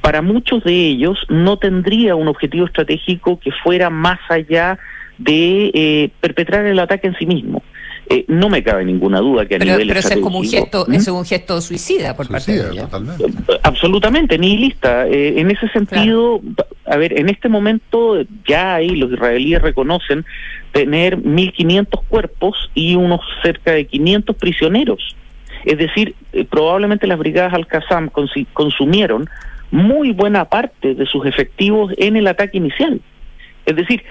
para 0.00 0.22
muchos 0.22 0.64
de 0.64 0.72
ellos 0.72 1.18
no 1.28 1.56
tendría 1.56 2.16
un 2.16 2.28
objetivo 2.28 2.66
estratégico 2.66 3.38
que 3.38 3.52
fuera 3.52 3.90
más 3.90 4.18
allá 4.28 4.78
de 5.18 5.70
eh, 5.74 6.10
perpetrar 6.20 6.66
el 6.66 6.78
ataque 6.78 7.08
en 7.08 7.16
sí 7.16 7.26
mismo. 7.26 7.62
Eh, 8.10 8.24
no 8.26 8.48
me 8.48 8.62
cabe 8.62 8.86
ninguna 8.86 9.20
duda 9.20 9.44
que 9.44 9.56
a 9.56 9.58
pero, 9.58 9.72
nivel 9.72 9.88
pero 9.88 10.00
es 10.00 10.16
como 10.16 10.38
un 10.38 10.48
gesto, 10.48 10.86
¿Mm? 10.88 10.94
es 10.94 11.08
un 11.08 11.26
gesto 11.26 11.60
suicida 11.60 12.16
por 12.16 12.26
parte 12.28 12.52
de 12.52 12.70
ellos. 12.70 12.88
Absolutamente, 13.62 14.38
nihilista. 14.38 15.06
Eh, 15.06 15.38
en 15.38 15.50
ese 15.50 15.68
sentido, 15.68 16.40
a 16.86 16.96
ver, 16.96 17.18
en 17.18 17.28
este 17.28 17.50
momento 17.50 18.22
ya 18.46 18.76
ahí 18.76 18.96
los 18.96 19.12
israelíes 19.12 19.60
reconocen 19.60 20.24
tener 20.72 21.18
1.500 21.18 22.02
cuerpos 22.08 22.70
y 22.74 22.94
unos 22.94 23.20
cerca 23.42 23.72
de 23.72 23.86
500 23.86 24.36
prisioneros. 24.36 25.14
Es 25.66 25.76
decir, 25.76 26.14
eh, 26.32 26.46
probablemente 26.48 27.06
las 27.06 27.18
brigadas 27.18 27.52
Al-Qassam 27.52 28.08
consumieron 28.54 29.28
muy 29.70 30.12
buena 30.12 30.46
parte 30.46 30.94
de 30.94 31.04
sus 31.04 31.26
efectivos 31.26 31.92
en 31.98 32.16
el 32.16 32.26
ataque 32.26 32.56
inicial. 32.56 33.02
Es 33.66 33.76
decir, 33.76 34.02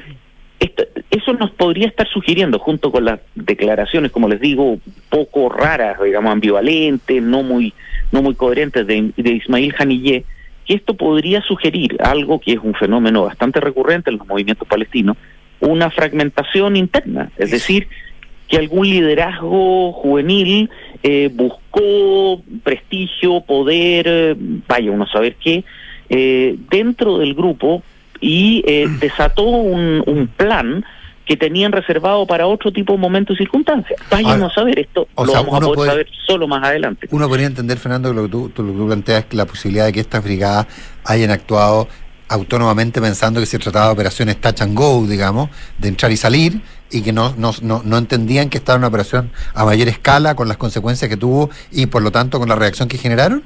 eso 0.59 1.33
nos 1.33 1.51
podría 1.51 1.87
estar 1.87 2.07
sugiriendo, 2.07 2.59
junto 2.59 2.91
con 2.91 3.05
las 3.05 3.19
declaraciones, 3.35 4.11
como 4.11 4.27
les 4.27 4.39
digo, 4.39 4.79
poco 5.09 5.49
raras, 5.49 6.01
digamos, 6.01 6.31
ambivalentes, 6.31 7.21
no 7.21 7.43
muy, 7.43 7.73
no 8.11 8.21
muy 8.21 8.35
coherentes 8.35 8.85
de, 8.87 9.11
de 9.15 9.31
Ismail 9.31 9.73
Haniyeh, 9.77 10.25
que 10.65 10.73
esto 10.73 10.95
podría 10.95 11.41
sugerir 11.41 11.97
algo 11.99 12.39
que 12.39 12.53
es 12.53 12.59
un 12.61 12.73
fenómeno 12.73 13.23
bastante 13.23 13.59
recurrente 13.59 14.09
en 14.09 14.17
los 14.17 14.27
movimientos 14.27 14.67
palestinos, 14.67 15.17
una 15.59 15.89
fragmentación 15.89 16.75
interna, 16.75 17.31
es 17.37 17.51
decir, 17.51 17.87
que 18.47 18.57
algún 18.57 18.89
liderazgo 18.89 19.91
juvenil 19.93 20.69
eh, 21.03 21.29
buscó 21.33 22.41
prestigio, 22.63 23.41
poder, 23.41 24.35
vaya 24.67 24.91
uno 24.91 25.03
a 25.03 25.11
saber 25.11 25.35
qué, 25.35 25.63
eh, 26.09 26.55
dentro 26.69 27.17
del 27.17 27.33
grupo 27.33 27.83
y 28.21 28.63
eh, 28.67 28.87
desató 28.99 29.43
un, 29.43 30.03
un 30.05 30.27
plan 30.27 30.85
que 31.25 31.35
tenían 31.35 31.73
reservado 31.73 32.25
para 32.25 32.47
otro 32.47 32.71
tipo 32.71 32.93
de 32.93 32.99
momentos 32.99 33.35
y 33.35 33.39
circunstancias. 33.39 33.99
Vayan 34.09 34.41
a 34.41 34.53
saber 34.53 34.79
esto, 34.79 35.07
lo 35.17 35.33
vamos 35.33 35.55
a 35.55 35.59
poder 35.59 35.89
saber 35.89 36.07
solo 36.25 36.47
más 36.47 36.63
adelante. 36.63 37.07
Uno 37.11 37.27
podría 37.27 37.47
entender, 37.47 37.77
Fernando, 37.77 38.09
que 38.09 38.15
lo 38.15 38.23
que 38.23 38.29
tú, 38.29 38.49
tú, 38.49 38.63
tú 38.63 38.87
planteas 38.87 39.25
que 39.25 39.35
la 39.35 39.45
posibilidad 39.45 39.85
de 39.85 39.93
que 39.93 39.99
estas 39.99 40.23
brigadas 40.23 40.67
hayan 41.03 41.31
actuado 41.31 41.89
autónomamente 42.29 43.01
pensando 43.01 43.39
que 43.39 43.45
se 43.45 43.59
trataba 43.59 43.87
de 43.87 43.93
operaciones 43.93 44.39
touch 44.39 44.61
and 44.61 44.75
go, 44.75 45.05
digamos, 45.05 45.49
de 45.77 45.89
entrar 45.89 46.11
y 46.11 46.17
salir, 46.17 46.61
y 46.89 47.01
que 47.01 47.11
no, 47.11 47.33
no, 47.37 47.51
no, 47.61 47.81
no 47.83 47.97
entendían 47.97 48.49
que 48.49 48.57
estaba 48.57 48.77
una 48.77 48.87
operación 48.87 49.31
a 49.53 49.65
mayor 49.65 49.89
escala 49.89 50.35
con 50.35 50.47
las 50.47 50.57
consecuencias 50.57 51.09
que 51.09 51.17
tuvo 51.17 51.49
y 51.71 51.87
por 51.87 52.01
lo 52.01 52.11
tanto 52.11 52.39
con 52.39 52.47
la 52.47 52.55
reacción 52.55 52.87
que 52.87 52.97
generaron? 52.97 53.43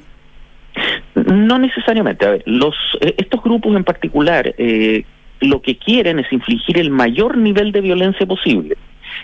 No 1.14 1.58
necesariamente. 1.58 2.24
A 2.26 2.30
ver, 2.30 2.42
los, 2.46 2.74
eh, 3.00 3.14
estos 3.18 3.42
grupos 3.42 3.76
en 3.76 3.84
particular 3.84 4.54
eh, 4.58 5.04
lo 5.40 5.60
que 5.60 5.76
quieren 5.76 6.18
es 6.18 6.32
infligir 6.32 6.78
el 6.78 6.90
mayor 6.90 7.36
nivel 7.36 7.72
de 7.72 7.80
violencia 7.80 8.26
posible. 8.26 8.76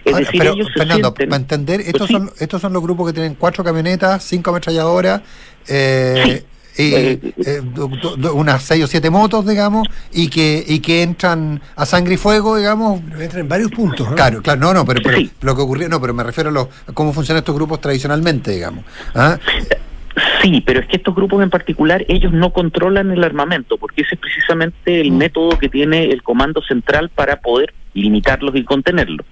Es 0.05 0.13
Ahora, 0.13 0.25
decir, 0.27 0.41
pero, 0.41 0.53
ellos 0.55 0.67
se 0.69 0.79
Fernando, 0.81 1.15
sienten- 1.15 1.29
para 1.29 1.37
entender, 1.41 1.81
estos, 1.81 1.99
Pues 1.99 2.09
sí. 2.09 2.13
son, 2.15 2.31
estos 2.39 2.61
son 2.61 2.73
los 2.73 2.83
grupos 2.83 3.07
que 3.09 3.13
tienen 3.15 3.35
cuatro 3.37 3.65
camionetas, 3.65 4.23
cinco 4.23 4.51
ametralladoras, 4.51 5.23
eh, 5.69 6.43
y 6.77 6.95
Eh, 6.95 7.21
eh, 7.45 7.61
du- 7.65 7.91
unas 8.35 8.63
seis 8.63 8.85
o 8.85 8.87
siete 8.87 9.11
motos, 9.11 9.45
digamos, 9.47 9.89
y 10.13 10.29
que, 10.29 10.63
y 10.65 10.79
que 10.81 11.03
entran 11.03 11.61
a 11.75 11.85
sangre 11.87 12.15
y 12.15 12.17
fuego, 12.19 12.57
digamos. 12.57 13.01
Pero 13.09 13.21
entran 13.23 13.41
en 13.41 13.49
varios 13.49 13.71
puntos. 13.73 14.09
¿no? 14.09 14.15
Claro, 14.15 14.43
claro, 14.43 14.61
no, 14.61 14.75
no, 14.75 14.85
pero, 14.85 15.01
pero 15.03 15.19
Sí. 15.19 15.31
lo 15.41 15.57
que 15.57 15.63
ocurrió, 15.63 15.89
no, 15.89 16.01
pero 16.01 16.15
me 16.15 16.23
refiero 16.23 16.51
a, 16.51 16.53
los, 16.53 16.69
a 16.87 16.93
cómo 16.93 17.13
funcionan 17.13 17.39
estos 17.41 17.55
grupos 17.55 17.81
tradicionalmente, 17.81 18.53
digamos. 18.53 18.85
¿Ah? 19.15 19.39
Sí, 20.43 20.63
pero 20.65 20.81
es 20.81 20.87
que 20.87 20.97
estos 20.97 21.15
grupos 21.15 21.43
en 21.43 21.51
particular, 21.51 22.05
ellos 22.09 22.33
no 22.33 22.53
controlan 22.53 23.11
el 23.11 23.25
armamento, 23.25 23.77
porque 23.77 24.03
ese 24.03 24.15
es 24.15 24.21
precisamente 24.21 25.01
el 25.01 25.13
Mm. 25.13 25.17
método 25.17 25.59
que 25.59 25.69
tiene 25.69 26.05
el 26.05 26.23
Comando 26.23 26.63
Central 26.63 27.11
para 27.15 27.41
poder 27.41 27.73
limitarlos 27.95 28.55
y 28.57 28.65
contenerlos. 28.65 29.27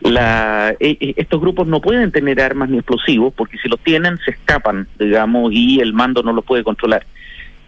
La, 0.00 0.76
eh, 0.78 0.96
eh, 1.00 1.14
estos 1.16 1.40
grupos 1.40 1.66
no 1.66 1.80
pueden 1.80 2.12
tener 2.12 2.40
armas 2.40 2.68
ni 2.68 2.78
explosivos, 2.78 3.34
porque 3.34 3.58
si 3.58 3.68
los 3.68 3.80
tienen 3.80 4.16
se 4.18 4.30
escapan, 4.30 4.86
digamos, 4.98 5.52
y 5.52 5.80
el 5.80 5.92
mando 5.92 6.22
no 6.22 6.32
los 6.32 6.44
puede 6.44 6.62
controlar. 6.62 7.04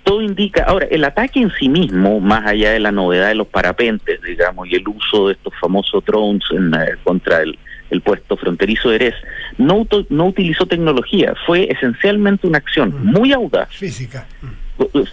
Todo 0.05 0.23
indica, 0.23 0.65
ahora, 0.65 0.87
el 0.91 1.05
ataque 1.05 1.41
en 1.41 1.51
sí 1.59 1.69
mismo, 1.69 2.21
más 2.21 2.47
allá 2.47 2.71
de 2.71 2.81
la 2.81 2.93
novedad 2.93 3.29
de 3.29 3.35
los 3.35 3.49
parapentes, 3.49 4.23
digamos, 4.23 4.69
y 4.69 4.77
el 4.77 4.89
uso 4.89 5.27
de 5.29 5.35
estos 5.35 5.53
famosos 5.61 6.05
drones 6.05 6.43
en, 6.53 6.73
eh, 6.73 6.97
contra 7.03 7.43
el, 7.43 7.59
el 7.91 8.01
puesto 8.01 8.37
fronterizo 8.37 8.91
de 8.91 8.97
Erez, 8.97 9.15
no, 9.59 9.87
utilizó 10.27 10.67
tecnología, 10.67 11.35
fue 11.47 11.69
esencialmente 11.71 12.47
una 12.47 12.59
acción 12.59 12.91
Mm. 12.91 13.13
muy 13.13 13.33
audaz, 13.33 13.69
Física. 13.77 14.27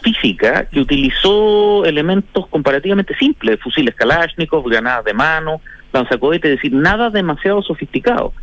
física, 0.02 0.66
que 0.72 0.80
utilizó 0.80 1.84
elementos 1.86 2.48
comparativamente 2.48 3.14
simples, 3.18 3.60
fusiles 3.60 3.94
Kalashnikov, 3.96 4.64
granadas 4.70 5.04
de 5.06 5.14
mano, 5.14 5.62
lanzacohetes, 5.92 6.52
es 6.52 6.58
decir, 6.58 6.74
nada 6.74 7.10
demasiado 7.10 7.62
sofisticado. 7.62 8.34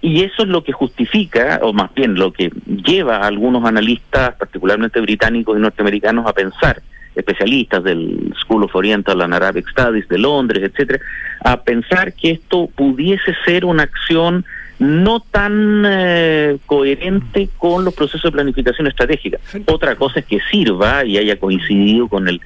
Y 0.00 0.22
eso 0.22 0.42
es 0.42 0.48
lo 0.48 0.62
que 0.62 0.70
justifica, 0.72 1.58
o 1.62 1.72
más 1.72 1.92
bien 1.94 2.14
lo 2.14 2.32
que 2.32 2.52
lleva 2.66 3.16
a 3.16 3.26
algunos 3.26 3.64
analistas, 3.64 4.34
particularmente 4.36 5.00
británicos 5.00 5.58
y 5.58 5.60
norteamericanos, 5.60 6.24
a 6.26 6.32
pensar, 6.32 6.80
especialistas 7.18 7.84
del 7.84 8.32
School 8.40 8.64
of 8.64 8.74
Oriental 8.74 9.20
and 9.20 9.34
Arabic 9.34 9.68
Studies 9.68 10.08
de 10.08 10.18
Londres, 10.18 10.62
etcétera, 10.62 11.00
a 11.44 11.62
pensar 11.62 12.12
que 12.14 12.30
esto 12.30 12.68
pudiese 12.74 13.34
ser 13.44 13.64
una 13.64 13.82
acción 13.82 14.44
no 14.78 15.20
tan 15.20 15.82
eh, 15.86 16.58
coherente 16.66 17.48
con 17.58 17.84
los 17.84 17.94
procesos 17.94 18.22
de 18.22 18.32
planificación 18.32 18.86
estratégica. 18.86 19.38
Otra 19.66 19.96
cosa 19.96 20.20
es 20.20 20.26
que 20.26 20.38
sirva 20.50 21.04
y 21.04 21.18
haya 21.18 21.38
coincidido 21.38 22.08
con 22.08 22.28
el 22.28 22.40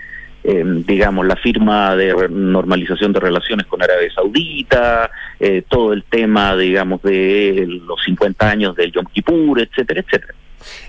eh, 0.45 0.65
digamos, 0.67 1.25
la 1.25 1.37
firma 1.37 1.95
de 1.95 2.29
normalización 2.29 3.13
de 3.13 3.21
relaciones 3.21 3.65
con 3.67 3.81
Arabia 3.81 4.13
Saudita, 4.13 5.09
eh, 5.39 5.63
todo 5.69 5.93
el 5.93 6.03
tema, 6.03 6.57
digamos, 6.57 7.01
de 7.03 7.65
los 7.87 8.03
50 8.03 8.51
años 8.51 8.75
del 8.75 8.91
Yom 8.91 9.07
Kippur, 9.13 9.61
etcétera, 9.61 10.01
etcétera. 10.01 10.35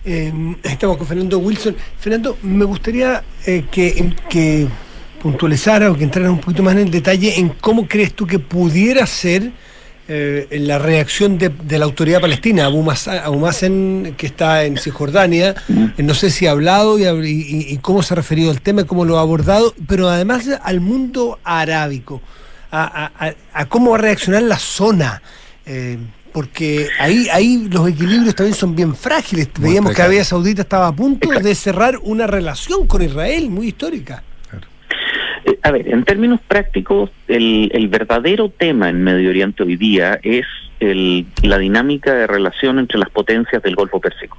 Eh, 0.05 0.31
estamos 0.63 0.97
con 0.97 1.07
Fernando 1.07 1.37
Wilson. 1.39 1.75
Fernando, 1.99 2.37
me 2.43 2.65
gustaría 2.65 3.23
eh, 3.45 3.65
que, 3.71 4.13
que 4.29 4.67
puntualizara 5.21 5.91
o 5.91 5.95
que 5.97 6.03
entrara 6.03 6.29
un 6.31 6.39
poquito 6.39 6.63
más 6.63 6.73
en 6.73 6.79
el 6.81 6.91
detalle 6.91 7.39
en 7.39 7.49
cómo 7.49 7.87
crees 7.87 8.13
tú 8.13 8.27
que 8.27 8.39
pudiera 8.39 9.05
ser 9.07 9.51
eh, 10.09 10.47
la 10.51 10.79
reacción 10.79 11.37
de, 11.37 11.47
de 11.49 11.79
la 11.79 11.85
autoridad 11.85 12.19
palestina, 12.19 12.65
Abu, 12.65 12.83
Mazen, 13.39 14.15
que 14.17 14.25
está 14.27 14.65
en 14.65 14.77
Cisjordania. 14.77 15.55
Eh, 15.97 16.03
no 16.03 16.13
sé 16.13 16.29
si 16.29 16.45
ha 16.45 16.51
hablado 16.51 16.99
y, 16.99 17.03
hab- 17.03 17.25
y- 17.25 17.73
y 17.73 17.77
cómo 17.77 18.03
se 18.03 18.13
ha 18.13 18.17
referido 18.17 18.51
al 18.51 18.59
tema, 18.61 18.83
cómo 18.83 19.05
lo 19.05 19.17
ha 19.17 19.21
abordado, 19.21 19.73
pero 19.87 20.09
además 20.09 20.45
al 20.61 20.81
mundo 20.81 21.39
arábico, 21.45 22.21
a, 22.69 22.83
a- 23.17 23.27
a- 23.27 23.35
a 23.53 23.65
cómo 23.67 23.91
va 23.91 23.97
a 23.97 24.01
reaccionar 24.01 24.43
la 24.43 24.59
zona. 24.59 25.21
eh, 25.65 25.97
porque 26.33 26.87
ahí, 26.99 27.27
ahí 27.31 27.67
los 27.71 27.87
equilibrios 27.87 28.35
también 28.35 28.55
son 28.55 28.75
bien 28.75 28.95
frágiles. 28.95 29.49
Muy 29.57 29.69
Veíamos 29.69 29.93
que. 29.93 30.01
Arabia 30.01 30.23
Saudita 30.23 30.63
estaba 30.63 30.87
a 30.87 30.95
punto 30.95 31.29
de 31.29 31.55
cerrar 31.55 31.97
una 32.01 32.27
relación 32.27 32.87
con 32.87 33.01
Israel 33.01 33.49
muy 33.49 33.67
histórica. 33.67 34.23
Eh, 35.45 35.57
A 35.61 35.71
ver, 35.71 35.87
en 35.93 36.03
términos 36.03 36.39
prácticos, 36.47 37.09
el, 37.27 37.69
el 37.73 37.87
verdadero 37.87 38.49
tema 38.49 38.89
en 38.89 39.03
Medio 39.03 39.29
Oriente 39.29 39.63
hoy 39.63 39.75
día 39.77 40.19
es 40.23 40.45
el- 40.79 41.25
la 41.43 41.57
dinámica 41.57 42.13
de 42.13 42.27
relación 42.27 42.79
entre 42.79 42.97
las 42.99 43.09
potencias 43.09 43.61
del 43.63 43.75
Golfo 43.75 43.99
Pérsico. 44.01 44.37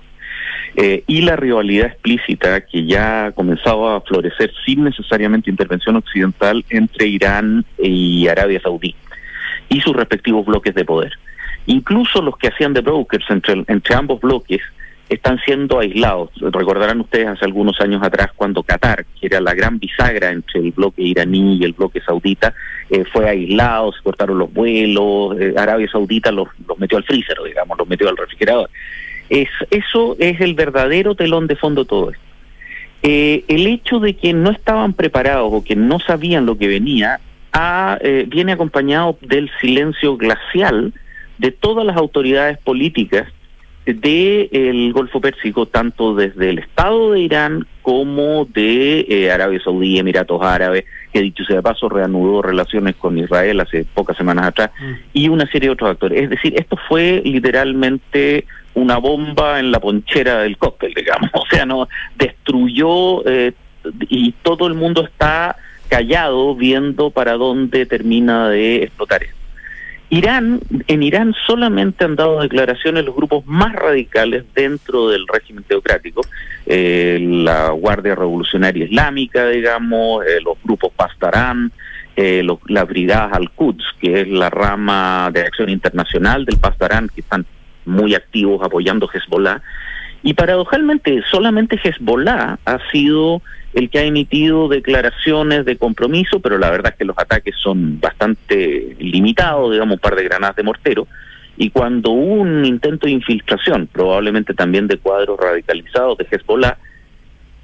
Eh, 0.77 1.05
y 1.07 1.21
la 1.21 1.37
rivalidad 1.37 1.87
explícita 1.87 2.63
que 2.63 2.85
ya 2.85 3.27
ha 3.27 3.33
comenzado 3.33 3.89
a 3.89 4.01
florecer 4.01 4.51
sin 4.67 4.83
necesariamente 4.83 5.49
intervención 5.49 5.95
occidental 5.95 6.65
entre 6.69 7.07
Irán 7.07 7.65
y 7.81 8.27
Arabia 8.27 8.61
Saudí 8.61 8.93
y 9.69 9.81
sus 9.83 9.95
respectivos 9.95 10.45
bloques 10.45 10.75
de 10.75 10.85
poder. 10.85 11.13
Incluso 11.67 12.21
los 12.21 12.37
que 12.37 12.49
hacían 12.49 12.75
de 12.75 12.81
brokers 12.81 13.25
entre, 13.31 13.65
ambos 13.97 14.21
bloques 14.21 14.61
están 15.09 15.39
siendo 15.45 15.79
aislados. 15.79 16.31
Recordarán 16.41 17.01
ustedes 17.01 17.29
hace 17.29 17.45
algunos 17.45 17.81
años 17.81 18.03
atrás 18.03 18.31
cuando 18.35 18.63
Qatar, 18.63 19.05
que 19.21 19.27
era 19.27 19.41
la 19.41 19.55
gran 19.55 19.79
bisagra 19.79 20.31
entre 20.31 20.61
el 20.61 20.73
bloque 20.73 21.03
iraní 21.03 21.57
y 21.57 21.65
el 21.65 21.73
bloque 21.73 22.01
saudita, 22.01 22.55
eh, 22.91 23.05
fue 23.13 23.29
aislado, 23.29 23.93
se 23.93 24.03
cortaron 24.03 24.39
los 24.39 24.53
vuelos, 24.53 25.39
eh, 25.39 25.55
Arabia 25.57 25.89
Saudita 25.91 26.33
los, 26.33 26.49
metió 26.79 26.99
al 26.99 27.05
freezer, 27.05 27.37
digamos, 27.45 27.79
los 27.79 27.89
metió 27.89 28.09
al 28.09 28.17
refrigerador. 28.17 28.71
Es, 29.29 29.49
eso 29.71 30.17
es 30.19 30.41
el 30.41 30.55
verdadero 30.55 31.15
telón 31.15 31.47
de 31.47 31.57
fondo 31.57 31.85
todo 31.85 32.11
esto. 32.11 32.25
Eh, 33.07 33.45
el 33.49 33.67
hecho 33.67 34.01
de 34.01 34.17
que 34.17 34.33
no 34.33 34.51
estaban 34.51 34.95
preparados 34.95 35.51
o 35.53 35.63
que 35.63 35.77
no 35.77 36.01
sabían 36.01 36.47
lo 36.47 36.57
que 36.57 36.69
venía 36.69 37.21
eh, 38.01 38.25
viene 38.27 38.53
acompañado 38.53 39.19
del 39.21 39.51
silencio 39.61 40.17
glacial 40.17 40.95
de 41.39 41.51
todas 41.51 41.85
las 41.85 41.97
autoridades 41.97 42.59
políticas 42.59 43.27
del 43.87 44.93
Golfo 44.95 45.21
Pérsico, 45.21 45.67
tanto 45.67 46.15
desde 46.15 46.51
el 46.51 46.59
Estado 46.59 47.13
de 47.13 47.21
Irán 47.21 47.67
como 47.83 48.47
de 48.47 49.05
eh, 49.09 49.31
Arabia 49.31 49.61
Saudí, 49.63 49.99
Emiratos 49.99 50.41
Árabes, 50.43 50.85
que 51.13 51.21
dicho 51.21 51.45
sea 51.45 51.57
de 51.57 51.63
paso 51.63 51.89
reanudó 51.89 52.41
relaciones 52.41 52.97
con 52.97 53.19
Israel 53.19 53.61
hace 53.61 53.85
pocas 53.85 54.17
semanas 54.17 54.47
atrás, 54.47 54.71
y 55.13 55.29
una 55.29 55.47
serie 55.51 55.69
de 55.69 55.75
otros 55.75 55.91
actores. 55.91 56.23
Es 56.23 56.31
decir, 56.31 56.55
esto 56.57 56.79
fue 56.89 57.21
literalmente 57.25 58.47
una 58.73 58.97
bomba 58.97 59.61
en 59.61 59.71
la 59.71 59.81
ponchera 59.81 60.41
del 60.41 60.57
cóctel, 60.57 60.95
digamos. 60.95 61.31
O 61.35 61.47
sea, 61.51 61.67
no 61.67 61.89
destruyó 62.17 63.27
eh, 63.29 63.53
y 64.09 64.33
todo 64.43 64.67
el 64.67 64.75
mundo 64.75 65.05
está 65.05 65.57
callado 65.89 66.55
viendo 66.57 67.11
para 67.11 67.35
dónde 67.35 67.85
termina 67.85 68.49
de 68.49 68.83
explotar 68.85 69.23
esto. 69.23 69.44
Irán, 70.15 70.61
en 70.87 71.03
Irán 71.03 71.35
solamente 71.47 72.05
han 72.05 72.17
dado 72.17 72.41
declaraciones 72.41 73.05
los 73.05 73.15
grupos 73.15 73.45
más 73.47 73.75
radicales 73.75 74.45
dentro 74.55 75.09
del 75.09 75.27
régimen 75.27 75.65
teocrático, 75.65 76.23
eh, 76.67 77.19
la 77.21 77.71
Guardia 77.71 78.15
Revolucionaria 78.15 78.85
Islámica, 78.85 79.49
digamos, 79.49 80.25
eh, 80.25 80.41
los 80.43 80.57
grupos 80.63 80.93
Pastarán, 80.95 81.73
eh, 82.17 82.47
las 82.69 82.87
brigadas 82.87 83.33
Al-Quds, 83.33 83.85
que 84.01 84.21
es 84.21 84.29
la 84.29 84.51
rama 84.51 85.31
de 85.33 85.41
acción 85.41 85.69
internacional 85.69 86.45
del 86.45 86.59
Pastarán, 86.59 87.09
que 87.13 87.21
están 87.21 87.45
muy 87.85 88.15
activos 88.15 88.63
apoyando 88.63 89.09
Hezbollah. 89.13 89.61
Y 90.27 90.33
paradojalmente, 90.33 91.23
solamente 91.31 91.79
Hezbollah 91.85 92.59
ha 92.65 92.79
sido 92.91 93.43
el 93.75 93.91
que 93.91 93.99
ha 93.99 94.05
emitido 94.05 94.69
declaraciones 94.69 95.67
de 95.67 95.77
compromiso, 95.77 96.41
pero 96.41 96.57
la 96.57 96.71
verdad 96.71 96.93
es 96.93 96.99
que 96.99 97.05
los 97.05 97.19
ataques 97.19 97.55
son 97.63 98.01
bastante 98.01 98.97
limitados, 98.99 99.73
digamos, 99.73 99.97
un 99.97 100.01
par 100.01 100.17
de 100.17 100.25
granadas 100.25 100.57
de 100.57 100.63
mortero. 100.63 101.07
Y 101.59 101.69
cuando 101.69 102.11
hubo 102.13 102.37
un 102.37 102.65
intento 102.65 103.07
de 103.07 103.13
infiltración, 103.13 103.87
probablemente 103.87 104.55
también 104.55 104.87
de 104.87 104.97
cuadros 104.97 105.39
radicalizados 105.39 106.17
de 106.17 106.27
Hezbollah, 106.31 106.79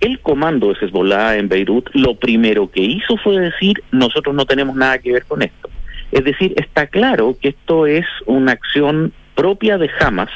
el 0.01 0.21
comando 0.21 0.69
de 0.69 0.79
Hezbollah 0.83 1.39
en 1.39 1.49
Beirut 1.49 1.89
lo 1.95 2.17
primero 2.17 2.71
que 2.71 2.83
hizo 2.83 3.17
fue 3.17 3.41
decir, 3.41 3.83
nosotros 3.91 4.35
no 4.35 4.45
tenemos 4.45 4.77
nada 4.77 4.99
que 4.99 5.13
ver 5.13 5.25
con 5.25 5.41
esto. 5.41 5.71
Es 6.13 6.25
decir, 6.25 6.53
está 6.57 6.89
claro 6.89 7.37
que 7.41 7.49
esto 7.49 7.87
es 7.87 8.05
una 8.27 8.53
acción 8.53 9.15
propia 9.35 9.79
de 9.79 9.91
Hamas, 9.99 10.31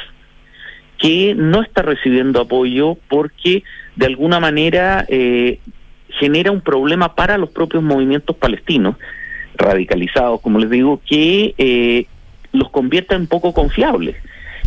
que 1.05 1.35
no 1.37 1.61
está 1.61 1.83
recibiendo 1.83 2.41
apoyo 2.41 2.97
porque 3.11 3.63
de 3.95 4.07
alguna 4.07 4.41
manera 4.41 5.05
eh, 5.07 5.59
genera 6.09 6.51
un 6.51 6.63
problema 6.63 7.15
para 7.15 7.37
los 7.37 7.51
propios 7.51 7.83
movimientos 7.83 8.35
palestinos, 8.37 8.97
radicalizados, 9.55 10.41
como 10.41 10.59
les 10.59 10.71
digo, 10.71 11.03
que 11.07 11.55
eh, 11.59 12.07
los 12.53 12.71
convierta 12.71 13.17
en 13.17 13.27
poco 13.27 13.53
confiables. 13.53 14.17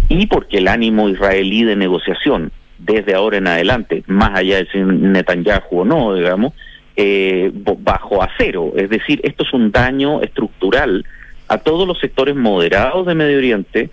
Y 0.10 0.28
porque 0.28 0.60
el 0.60 0.67
ánimo 0.67 1.10
israelí 1.10 1.63
de 1.63 1.76
negociación, 1.76 2.52
desde 2.78 3.15
ahora 3.15 3.38
en 3.39 3.47
adelante, 3.47 4.04
más 4.06 4.38
allá 4.38 4.58
de 4.58 4.67
si 4.67 4.78
Netanyahu 4.78 5.80
o 5.80 5.86
no, 5.86 6.13
digamos, 6.13 6.54
eh, 6.95 7.50
bajo 7.52 8.21
a 8.21 8.30
cero. 8.38 8.73
Es 8.76 8.91
decir, 8.91 9.21
esto 9.23 9.43
es 9.43 9.54
un 9.54 9.71
daño 9.71 10.21
estructural 10.21 11.04
a 11.47 11.58
todos 11.58 11.88
los 11.88 12.00
sectores 12.00 12.36
moderados 12.36 13.08
de 13.08 13.15
Medio 13.15 13.39
Oriente, 13.39 13.89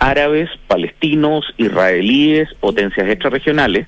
árabes, 0.00 0.48
palestinos, 0.66 1.44
israelíes, 1.58 2.48
potencias 2.58 3.08
extrarregionales, 3.08 3.86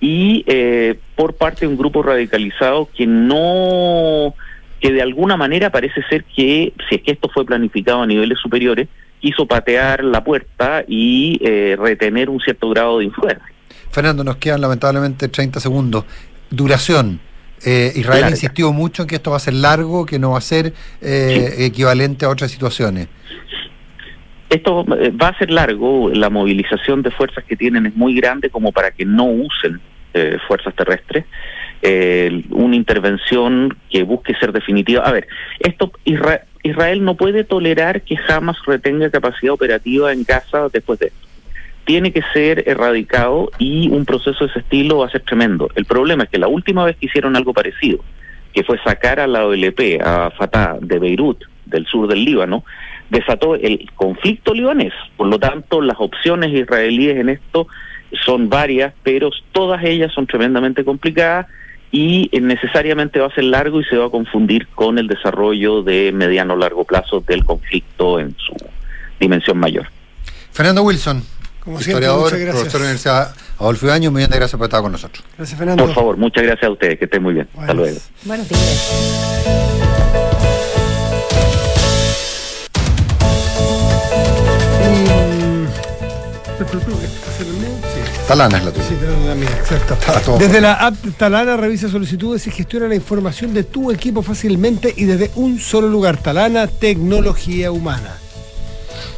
y 0.00 0.44
eh, 0.46 0.98
por 1.16 1.34
parte 1.34 1.60
de 1.62 1.68
un 1.68 1.78
grupo 1.78 2.02
radicalizado 2.02 2.88
que 2.94 3.06
no, 3.06 4.34
que 4.80 4.92
de 4.92 5.02
alguna 5.02 5.36
manera 5.36 5.70
parece 5.70 6.02
ser 6.08 6.24
que, 6.24 6.74
si 6.88 6.96
es 6.96 7.02
que 7.02 7.12
esto 7.12 7.30
fue 7.32 7.46
planificado 7.46 8.02
a 8.02 8.06
niveles 8.06 8.38
superiores, 8.38 8.88
quiso 9.20 9.46
patear 9.46 10.04
la 10.04 10.22
puerta 10.22 10.84
y 10.86 11.40
eh, 11.42 11.76
retener 11.78 12.28
un 12.28 12.38
cierto 12.40 12.68
grado 12.68 12.98
de 12.98 13.06
influencia. 13.06 13.46
Fernando, 13.90 14.22
nos 14.22 14.36
quedan 14.36 14.60
lamentablemente 14.60 15.28
30 15.28 15.58
segundos. 15.58 16.04
Duración. 16.50 17.18
Eh, 17.64 17.92
Israel 17.96 18.26
insistió 18.28 18.70
mucho 18.74 19.02
en 19.02 19.08
que 19.08 19.14
esto 19.14 19.30
va 19.30 19.38
a 19.38 19.40
ser 19.40 19.54
largo, 19.54 20.04
que 20.04 20.18
no 20.18 20.32
va 20.32 20.38
a 20.38 20.42
ser 20.42 20.74
equivalente 21.00 22.26
a 22.26 22.28
otras 22.28 22.50
situaciones. 22.50 23.08
Esto 24.48 24.84
eh, 24.98 25.10
va 25.10 25.28
a 25.28 25.38
ser 25.38 25.50
largo, 25.50 26.10
la 26.10 26.30
movilización 26.30 27.02
de 27.02 27.10
fuerzas 27.10 27.44
que 27.44 27.56
tienen 27.56 27.86
es 27.86 27.96
muy 27.96 28.14
grande 28.14 28.50
como 28.50 28.72
para 28.72 28.92
que 28.92 29.04
no 29.04 29.24
usen 29.24 29.80
eh, 30.14 30.38
fuerzas 30.46 30.74
terrestres. 30.74 31.24
Eh, 31.82 32.42
una 32.50 32.74
intervención 32.74 33.76
que 33.90 34.02
busque 34.02 34.34
ser 34.34 34.52
definitiva. 34.52 35.02
A 35.02 35.12
ver, 35.12 35.28
esto 35.60 35.92
Israel 36.04 37.04
no 37.04 37.16
puede 37.16 37.44
tolerar 37.44 38.02
que 38.02 38.16
jamás 38.16 38.56
retenga 38.66 39.10
capacidad 39.10 39.52
operativa 39.52 40.12
en 40.12 40.24
Gaza 40.24 40.68
después 40.72 40.98
de 41.00 41.08
esto. 41.08 41.26
Tiene 41.84 42.12
que 42.12 42.22
ser 42.32 42.64
erradicado 42.66 43.50
y 43.58 43.88
un 43.90 44.04
proceso 44.04 44.44
de 44.44 44.50
ese 44.50 44.60
estilo 44.60 44.98
va 44.98 45.06
a 45.06 45.10
ser 45.10 45.20
tremendo. 45.20 45.68
El 45.74 45.84
problema 45.84 46.24
es 46.24 46.30
que 46.30 46.38
la 46.38 46.48
última 46.48 46.84
vez 46.84 46.96
que 46.96 47.06
hicieron 47.06 47.36
algo 47.36 47.52
parecido, 47.52 48.02
que 48.52 48.64
fue 48.64 48.78
sacar 48.82 49.20
a 49.20 49.26
la 49.26 49.44
OLP, 49.44 50.00
a 50.02 50.30
Fatah, 50.30 50.78
de 50.80 50.98
Beirut, 50.98 51.44
del 51.66 51.86
sur 51.86 52.08
del 52.08 52.24
Líbano, 52.24 52.64
desató 53.10 53.54
el 53.54 53.90
conflicto 53.94 54.54
libanés. 54.54 54.92
Por 55.16 55.28
lo 55.28 55.38
tanto, 55.38 55.80
las 55.80 55.96
opciones 55.98 56.52
israelíes 56.52 57.16
en 57.18 57.28
esto 57.28 57.66
son 58.24 58.48
varias, 58.48 58.94
pero 59.02 59.30
todas 59.52 59.82
ellas 59.84 60.12
son 60.12 60.26
tremendamente 60.26 60.84
complicadas 60.84 61.46
y 61.90 62.30
necesariamente 62.40 63.20
va 63.20 63.26
a 63.26 63.34
ser 63.34 63.44
largo 63.44 63.80
y 63.80 63.84
se 63.84 63.96
va 63.96 64.06
a 64.06 64.10
confundir 64.10 64.66
con 64.68 64.98
el 64.98 65.06
desarrollo 65.06 65.82
de 65.82 66.12
mediano 66.12 66.54
o 66.54 66.56
largo 66.56 66.84
plazo 66.84 67.20
del 67.20 67.44
conflicto 67.44 68.20
en 68.20 68.34
su 68.38 68.54
dimensión 69.18 69.58
mayor. 69.58 69.86
Fernando 70.52 70.82
Wilson, 70.82 71.22
como 71.60 71.78
historiador, 71.78 72.30
profesor 72.30 72.64
de 72.64 72.78
la 72.78 72.78
Universidad 72.78 73.34
Adolfo 73.58 73.86
Ibañez, 73.86 74.10
muy 74.10 74.20
bien, 74.20 74.30
gracias 74.30 74.58
por 74.58 74.66
estar 74.66 74.82
con 74.82 74.92
nosotros. 74.92 75.24
Gracias, 75.36 75.58
Fernando. 75.58 75.86
Por 75.86 75.94
favor, 75.94 76.16
muchas 76.16 76.44
gracias 76.44 76.68
a 76.68 76.70
ustedes, 76.72 76.98
que 76.98 77.06
estén 77.06 77.22
muy 77.22 77.34
bien. 77.34 77.48
Hasta 77.58 77.72
luego. 77.72 77.98
Buenos 78.24 78.48
días. 78.48 78.92
Talana 88.26 88.58
es 88.58 88.64
la 88.64 88.72
tuya. 88.72 88.86
Sí, 88.88 88.94
Talana 88.94 89.50
exacto. 89.50 90.38
Desde 90.38 90.60
la 90.60 90.74
app 90.74 90.94
Talana 91.16 91.56
revisa 91.56 91.88
solicitudes 91.88 92.46
y 92.46 92.50
gestiona 92.50 92.88
la 92.88 92.94
información 92.94 93.54
de 93.54 93.64
tu 93.64 93.90
equipo 93.90 94.22
fácilmente 94.22 94.92
y 94.96 95.04
desde 95.04 95.30
un 95.36 95.58
solo 95.58 95.88
lugar. 95.88 96.16
Talana, 96.16 96.66
tecnología 96.66 97.70
humana. 97.70 98.18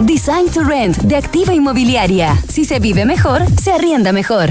Design 0.00 0.50
to 0.52 0.62
Rent 0.62 0.98
de 0.98 1.16
Activa 1.16 1.54
Inmobiliaria. 1.54 2.36
Si 2.48 2.66
se 2.66 2.78
vive 2.78 3.06
mejor, 3.06 3.42
se 3.58 3.72
arrienda 3.72 4.12
mejor. 4.12 4.50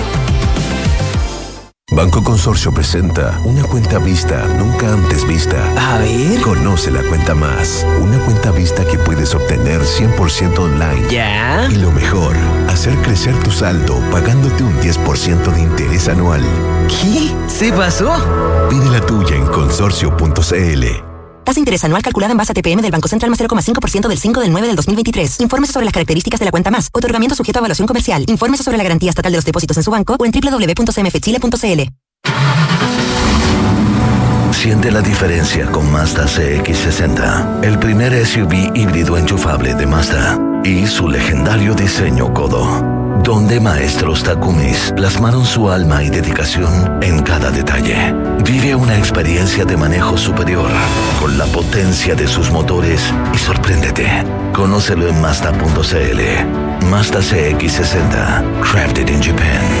Banco 2.01 2.23
Consorcio 2.23 2.71
presenta 2.71 3.39
una 3.43 3.61
cuenta 3.61 3.99
vista 3.99 4.47
nunca 4.57 4.91
antes 4.91 5.23
vista. 5.27 5.55
A 5.77 5.99
ver. 5.99 6.41
Conoce 6.41 6.89
la 6.89 7.03
cuenta 7.03 7.35
más. 7.35 7.85
Una 8.01 8.17
cuenta 8.25 8.49
vista 8.49 8.83
que 8.85 8.97
puedes 8.97 9.35
obtener 9.35 9.81
100% 9.81 10.57
online. 10.57 11.07
¿Ya? 11.11 11.67
Y 11.69 11.75
lo 11.75 11.91
mejor, 11.91 12.35
hacer 12.67 12.95
crecer 13.03 13.37
tu 13.43 13.51
saldo 13.51 14.01
pagándote 14.09 14.63
un 14.63 14.73
10% 14.79 15.53
de 15.53 15.61
interés 15.61 16.07
anual. 16.07 16.41
¿Qué? 16.87 17.35
¿Se 17.47 17.71
pasó? 17.71 18.11
Pide 18.67 18.89
la 18.89 19.01
tuya 19.01 19.35
en 19.35 19.45
consorcio.cl. 19.45 21.10
Tasa 21.43 21.55
de 21.55 21.61
interés 21.61 21.83
anual 21.83 22.01
calculada 22.01 22.31
en 22.31 22.37
base 22.37 22.51
a 22.51 22.55
TPM 22.55 22.81
del 22.81 22.91
Banco 22.91 23.07
Central 23.07 23.29
más 23.29 23.39
0,5% 23.39 24.07
del 24.07 24.17
5 24.17 24.41
del 24.41 24.51
9 24.51 24.67
del 24.67 24.75
2023. 24.75 25.41
Infórmese 25.41 25.73
sobre 25.73 25.85
las 25.85 25.93
características 25.93 26.39
de 26.39 26.45
la 26.45 26.51
cuenta 26.51 26.71
más. 26.71 26.89
Otorgamiento 26.93 27.35
sujeto 27.35 27.59
a 27.59 27.61
evaluación 27.61 27.87
comercial. 27.87 28.25
Infórmese 28.27 28.63
sobre 28.63 28.77
la 28.77 28.83
garantía 28.83 29.09
estatal 29.09 29.31
de 29.31 29.37
los 29.37 29.45
depósitos 29.45 29.77
en 29.77 29.83
su 29.83 29.91
banco 29.91 30.15
o 30.19 30.25
en 30.25 30.31
www.cmfchile.cl. 30.31 31.91
Siente 34.61 34.91
la 34.91 35.01
diferencia 35.01 35.71
con 35.71 35.91
Mazda 35.91 36.25
CX60, 36.25 37.63
el 37.63 37.79
primer 37.79 38.13
SUV 38.25 38.75
híbrido 38.75 39.17
enchufable 39.17 39.73
de 39.73 39.87
Mazda 39.87 40.39
y 40.63 40.85
su 40.85 41.07
legendario 41.07 41.73
diseño 41.73 42.31
codo, 42.31 43.00
donde 43.23 43.59
maestros 43.59 44.23
Takumis 44.23 44.93
plasmaron 44.95 45.45
su 45.45 45.69
alma 45.69 46.03
y 46.03 46.09
dedicación 46.09 47.03
en 47.03 47.21
cada 47.21 47.51
detalle. 47.51 48.13
Vive 48.43 48.75
una 48.75 48.97
experiencia 48.97 49.65
de 49.65 49.77
manejo 49.77 50.17
superior 50.17 50.69
con 51.19 51.37
la 51.37 51.45
potencia 51.45 52.15
de 52.15 52.27
sus 52.27 52.51
motores 52.51 53.13
y 53.33 53.37
sorpréndete. 53.37 54.23
Conócelo 54.53 55.07
en 55.07 55.21
Mazda.cl. 55.21 56.85
Mazda 56.89 57.19
CX60, 57.19 58.61
crafted 58.61 59.09
in 59.09 59.21
Japan. 59.21 59.80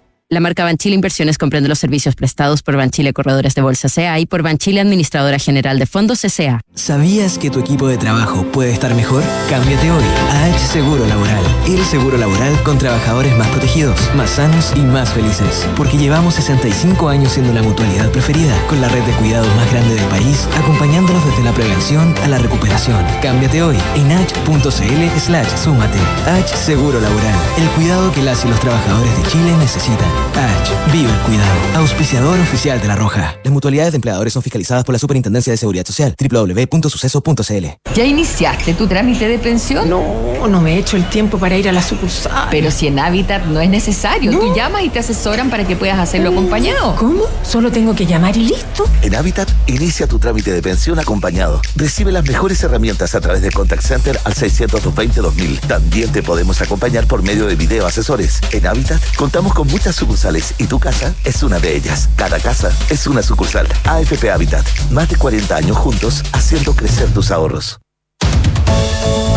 La 0.31 0.39
marca 0.39 0.63
Banchile 0.63 0.95
Inversiones 0.95 1.37
comprende 1.37 1.67
los 1.67 1.77
servicios 1.77 2.15
prestados 2.15 2.63
por 2.63 2.77
Banchile 2.77 3.11
Corredores 3.11 3.53
de 3.53 3.61
Bolsa 3.61 3.89
CA 3.93 4.17
y 4.17 4.25
por 4.25 4.43
Banchile 4.43 4.79
Administradora 4.79 5.37
General 5.39 5.77
de 5.77 5.85
Fondos 5.85 6.21
CA. 6.21 6.61
¿Sabías 6.73 7.37
que 7.37 7.49
tu 7.49 7.59
equipo 7.59 7.89
de 7.89 7.97
trabajo 7.97 8.49
puede 8.53 8.71
estar 8.71 8.95
mejor? 8.95 9.23
Cámbiate 9.49 9.91
hoy 9.91 10.03
a 10.29 10.45
H 10.45 10.57
Seguro 10.59 11.05
Laboral. 11.05 11.43
El 11.67 11.83
seguro 11.83 12.17
laboral 12.17 12.57
con 12.63 12.77
trabajadores 12.77 13.35
más 13.37 13.49
protegidos, 13.49 13.99
más 14.15 14.29
sanos 14.29 14.71
y 14.77 14.79
más 14.79 15.09
felices. 15.09 15.67
Porque 15.75 15.97
llevamos 15.97 16.35
65 16.35 17.09
años 17.09 17.33
siendo 17.33 17.51
la 17.51 17.61
mutualidad 17.61 18.09
preferida, 18.13 18.57
con 18.69 18.79
la 18.79 18.87
red 18.87 19.03
de 19.03 19.11
cuidados 19.15 19.53
más 19.57 19.69
grande 19.73 19.95
del 19.95 20.05
país, 20.05 20.47
acompañándolos 20.57 21.25
desde 21.25 21.43
la 21.43 21.51
prevención 21.51 22.15
a 22.23 22.29
la 22.29 22.37
recuperación. 22.37 23.05
Cámbiate 23.21 23.63
hoy 23.63 23.75
en 23.95 24.09
h.cl 24.09 25.19
slash 25.19 25.57
súmate. 25.57 25.99
H 26.25 26.55
Seguro 26.55 27.01
Laboral. 27.01 27.35
El 27.57 27.67
cuidado 27.71 28.13
que 28.13 28.21
las 28.21 28.45
y 28.45 28.47
los 28.47 28.61
trabajadores 28.61 29.17
de 29.17 29.29
Chile 29.29 29.57
necesitan. 29.57 30.20
H. 30.35 30.73
Vive 30.91 31.09
el 31.09 31.17
cuidado. 31.19 31.59
Auspiciador 31.75 32.39
oficial 32.39 32.79
de 32.79 32.87
La 32.87 32.95
Roja. 32.95 33.35
Las 33.43 33.51
mutualidades 33.51 33.91
de 33.91 33.97
empleadores 33.97 34.33
son 34.33 34.43
fiscalizadas 34.43 34.83
por 34.83 34.93
la 34.93 34.99
Superintendencia 34.99 35.51
de 35.51 35.57
Seguridad 35.57 35.85
Social. 35.85 36.15
www.suceso.cl 36.19 37.65
¿Ya 37.95 38.05
iniciaste 38.05 38.73
tu 38.75 38.87
trámite 38.87 39.27
de 39.27 39.39
pensión? 39.39 39.89
No, 39.89 40.47
no 40.47 40.61
me 40.61 40.75
he 40.75 40.77
hecho 40.77 40.97
el 40.97 41.09
tiempo 41.09 41.37
para 41.37 41.57
ir 41.57 41.67
a 41.67 41.71
la 41.71 41.81
sucursal. 41.81 42.47
Pero 42.51 42.71
si 42.71 42.87
en 42.87 42.99
Habitat 42.99 43.45
no 43.45 43.59
es 43.59 43.69
necesario. 43.69 44.31
Tú 44.31 44.53
llamas 44.55 44.83
y 44.83 44.89
te 44.89 44.99
asesoran 44.99 45.49
para 45.49 45.65
que 45.65 45.75
puedas 45.75 45.97
hacerlo 45.97 46.29
acompañado. 46.29 46.95
¿Cómo? 46.95 47.23
Solo 47.43 47.71
tengo 47.71 47.95
que 47.95 48.05
llamar 48.05 48.37
y 48.37 48.45
listo. 48.45 48.85
En 49.01 49.15
Habitat, 49.15 49.49
inicia 49.67 50.07
tu 50.07 50.19
trámite 50.19 50.51
de 50.51 50.61
pensión 50.61 50.99
acompañado. 50.99 51.61
Recibe 51.75 52.11
las 52.11 52.25
mejores 52.25 52.61
herramientas 52.63 53.15
a 53.15 53.21
través 53.21 53.41
de 53.41 53.51
Contact 53.51 53.83
Center 53.83 54.19
al 54.23 54.33
620-2000. 54.33 55.59
También 55.61 56.11
te 56.11 56.21
podemos 56.21 56.61
acompañar 56.61 57.07
por 57.07 57.23
medio 57.23 57.47
de 57.47 57.55
video 57.55 57.85
asesores. 57.87 58.39
En 58.51 58.67
Habitat, 58.67 59.01
contamos 59.15 59.53
con 59.53 59.67
muchas 59.67 59.95
sucursales 59.95 60.10
y 60.57 60.67
tu 60.67 60.77
casa 60.77 61.15
es 61.23 61.41
una 61.41 61.57
de 61.59 61.75
ellas. 61.75 62.09
Cada 62.17 62.37
casa 62.39 62.69
es 62.89 63.07
una 63.07 63.23
sucursal. 63.23 63.65
AFP 63.85 64.29
Habitat. 64.29 64.65
Más 64.91 65.07
de 65.09 65.15
40 65.15 65.55
años 65.55 65.77
juntos 65.77 66.23
haciendo 66.33 66.75
crecer 66.75 67.09
tus 67.13 67.31
ahorros. 67.31 67.79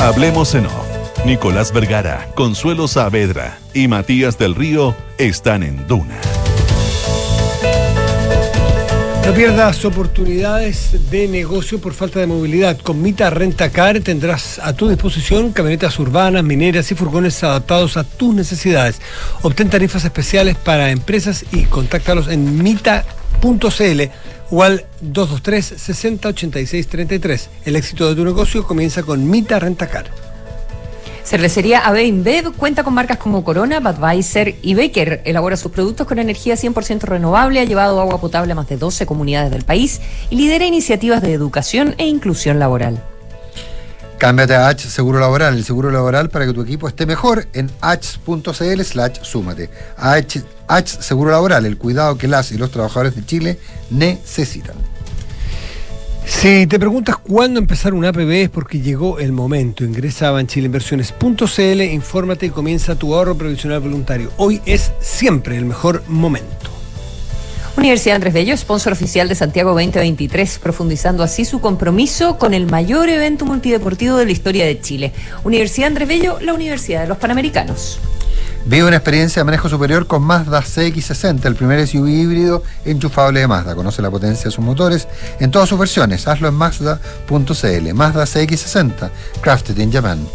Hablemos 0.01 0.55
en 0.55 0.67
off. 0.67 0.87
Nicolás 1.25 1.73
Vergara, 1.73 2.29
Consuelo 2.35 2.89
Saavedra 2.89 3.57
y 3.73 3.89
Matías 3.89 4.37
del 4.37 4.55
Río 4.55 4.95
están 5.17 5.63
en 5.63 5.87
Duna. 5.87 6.21
No 9.27 9.33
pierdas 9.33 9.83
oportunidades 9.87 11.11
de 11.11 11.27
negocio 11.29 11.81
por 11.81 11.95
falta 11.95 12.21
de 12.21 12.27
movilidad. 12.27 12.79
Con 12.79 13.01
Mita 13.01 13.31
Rentacar 13.31 14.01
tendrás 14.01 14.59
a 14.59 14.75
tu 14.75 14.87
disposición 14.87 15.53
camionetas 15.53 15.99
urbanas, 15.99 16.45
mineras 16.45 16.93
y 16.93 16.95
furgones 16.95 17.43
adaptados 17.43 17.97
a 17.97 18.05
tus 18.05 18.35
necesidades. 18.35 19.01
Obtén 19.41 19.71
tarifas 19.71 20.05
especiales 20.05 20.57
para 20.57 20.91
empresas 20.91 21.47
y 21.53 21.65
contáctalos 21.65 22.29
en 22.29 22.63
mita.cl 22.63 24.03
o 24.51 24.63
al 24.63 24.85
223 25.01 25.81
60 25.81 26.29
86 26.29 26.87
33. 26.87 27.51
El 27.65 27.77
éxito 27.77 28.11
de 28.11 28.17
tu 28.17 28.25
negocio 28.27 28.67
comienza 28.67 29.05
con 29.05 29.29
Mita 29.29 29.59
Rentacar. 29.59 30.34
Cervecería 31.25 31.79
AB 31.87 32.03
InBev 32.03 32.53
cuenta 32.53 32.85
con 32.85 32.93
marcas 32.93 33.17
como 33.17 33.45
Corona, 33.45 33.81
Budweiser 33.81 34.57
y 34.61 34.75
Baker. 34.75 35.23
Elabora 35.25 35.57
sus 35.57 35.73
productos 35.73 36.07
con 36.07 36.19
energía 36.19 36.55
100% 36.55 37.01
renovable, 37.01 37.61
ha 37.61 37.65
llevado 37.65 37.99
agua 37.99 38.21
potable 38.21 38.53
a 38.53 38.55
más 38.55 38.69
de 38.69 38.77
12 38.77 39.07
comunidades 39.07 39.51
del 39.51 39.65
país 39.65 40.03
y 40.29 40.37
lidera 40.37 40.67
iniciativas 40.67 41.23
de 41.23 41.33
educación 41.33 41.95
e 41.97 42.07
inclusión 42.07 42.59
laboral. 42.59 43.03
Cámbiate 44.19 44.55
a 44.55 44.69
H 44.69 44.91
Seguro 44.91 45.19
Laboral, 45.19 45.55
el 45.55 45.65
seguro 45.65 45.91
laboral 45.91 46.29
para 46.29 46.47
que 46.47 46.53
tu 46.53 46.61
equipo 46.61 46.89
esté 46.89 47.07
mejor 47.07 47.47
en 47.55 47.71
h.cl 47.81 48.83
slash 48.83 49.19
súmate. 49.23 49.71
H, 49.97 50.43
H 50.69 51.03
Seguro 51.03 51.31
Laboral, 51.31 51.65
el 51.65 51.79
cuidado 51.79 52.19
que 52.19 52.29
las 52.29 52.53
y 52.53 52.59
los 52.59 52.71
trabajadores 52.71 53.17
de 53.17 53.25
Chile 53.25 53.59
necesitan. 53.91 54.77
Si 56.27 56.67
te 56.67 56.79
preguntas 56.79 57.19
cuándo 57.19 57.61
empezar 57.61 57.93
un 57.93 58.05
APB 58.05 58.31
es 58.31 58.51
porque 58.51 58.81
llegó 58.81 59.19
el 59.19 59.33
momento. 59.33 59.85
Ingresa 59.85 60.29
a 60.29 60.31
banchileinversiones.cl, 60.33 61.83
infórmate 61.83 62.47
y 62.47 62.51
comienza 62.51 62.97
tu 62.97 63.15
ahorro 63.15 63.37
previsional 63.37 63.81
voluntario. 63.81 64.31
Hoy 64.39 64.61
es 64.65 64.93
siempre 65.01 65.57
el 65.59 65.67
mejor 65.67 66.03
momento. 66.09 66.71
Universidad 67.77 68.17
Andrés 68.17 68.33
Bello, 68.33 68.57
sponsor 68.57 68.93
oficial 68.93 69.29
de 69.29 69.35
Santiago 69.35 69.71
2023, 69.73 70.59
profundizando 70.61 71.23
así 71.23 71.45
su 71.45 71.61
compromiso 71.61 72.39
con 72.39 72.55
el 72.55 72.67
mayor 72.67 73.09
evento 73.09 73.45
multideportivo 73.45 74.17
de 74.17 74.27
la 74.27 74.33
historia 74.33 74.65
de 74.65 74.81
Chile. 74.81 75.13
Universidad 75.43 75.89
Andrés 75.89 76.09
Bello, 76.09 76.39
la 76.41 76.55
Universidad 76.55 77.03
de 77.03 77.09
los 77.09 77.19
Panamericanos. 77.19 77.99
Vive 78.67 78.87
una 78.87 78.97
experiencia 78.97 79.41
de 79.41 79.45
manejo 79.45 79.69
superior 79.69 80.07
con 80.07 80.23
Mazda 80.23 80.63
CX60, 80.63 81.45
el 81.45 81.55
primer 81.55 81.87
SUV 81.87 82.09
híbrido 82.09 82.63
enchufable 82.87 83.41
de 83.41 83.47
Mazda. 83.47 83.75
Conoce 83.75 84.01
la 84.01 84.11
potencia 84.11 84.45
de 84.45 84.51
sus 84.51 84.65
motores 84.65 85.07
en 85.39 85.51
todas 85.51 85.69
sus 85.69 85.79
versiones. 85.79 86.27
Hazlo 86.27 86.49
en 86.49 86.55
Mazda.cl. 86.55 87.95
Mazda 87.95 88.25
CX60, 88.25 89.11
crafted 89.43 89.77
in 89.77 89.93
Japan. 89.93 90.27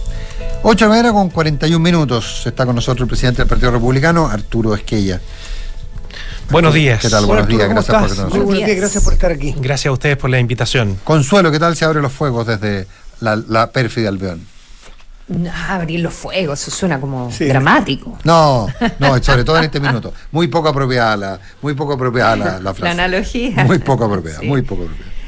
8 0.62 0.78
de 0.78 0.82
la 0.82 0.90
mañana 0.90 1.12
con 1.12 1.30
41 1.30 1.80
minutos. 1.80 2.44
Está 2.46 2.68
con 2.68 2.76
nosotros 2.76 3.06
el 3.06 3.08
presidente 3.08 3.42
del 3.42 3.48
Partido 3.48 3.72
Republicano, 3.72 4.28
Arturo 4.28 4.76
Esquella. 4.76 5.20
Buenos 6.52 6.74
días. 6.76 7.02
¿Qué 7.02 7.10
tal? 7.10 7.26
Buenos 7.26 7.48
días, 7.48 7.68
gracias 7.68 7.96
por 7.96 8.10
estar 8.10 8.30
buenos 8.30 8.58
días, 8.58 8.78
gracias 8.78 9.04
por 9.04 9.14
estar 9.14 9.32
aquí. 9.32 9.56
Gracias 9.58 9.88
a 9.88 9.92
ustedes 9.92 10.18
por 10.18 10.30
la 10.30 10.40
invitación. 10.40 11.00
Consuelo, 11.04 11.52
¿qué 11.52 11.60
tal 11.60 11.76
se 11.76 11.86
abren 11.86 12.04
los 12.04 12.14
fuegos 12.14 12.46
desde 12.46 12.86
la, 13.22 13.36
la 13.36 13.72
pérfida 13.72 14.10
Alveón? 14.10 14.46
Abrir 15.70 16.00
los 16.00 16.14
fuegos, 16.14 16.62
eso 16.62 16.72
suena 16.72 17.00
como 17.00 17.30
dramático. 17.40 18.18
No, 18.24 18.68
no, 18.98 19.24
sobre 19.24 19.44
todo 19.44 19.58
en 19.58 19.66
este 19.66 19.80
minuto. 19.80 20.14
Muy 20.32 20.48
poco 20.48 20.70
apropiada 20.70 21.18
la, 21.18 21.40
muy 21.62 21.74
poco 21.76 21.94
apropiada 21.94 22.36
la, 22.36 22.60
la 22.60 22.74
frase. 22.74 22.96
La 22.96 23.04
analogía. 23.04 23.64
Muy 23.64 23.80
poco 23.80 24.06
apropiada, 24.06 24.42
muy 24.42 24.62
poco 24.64 24.84
apropiada. 24.84 25.19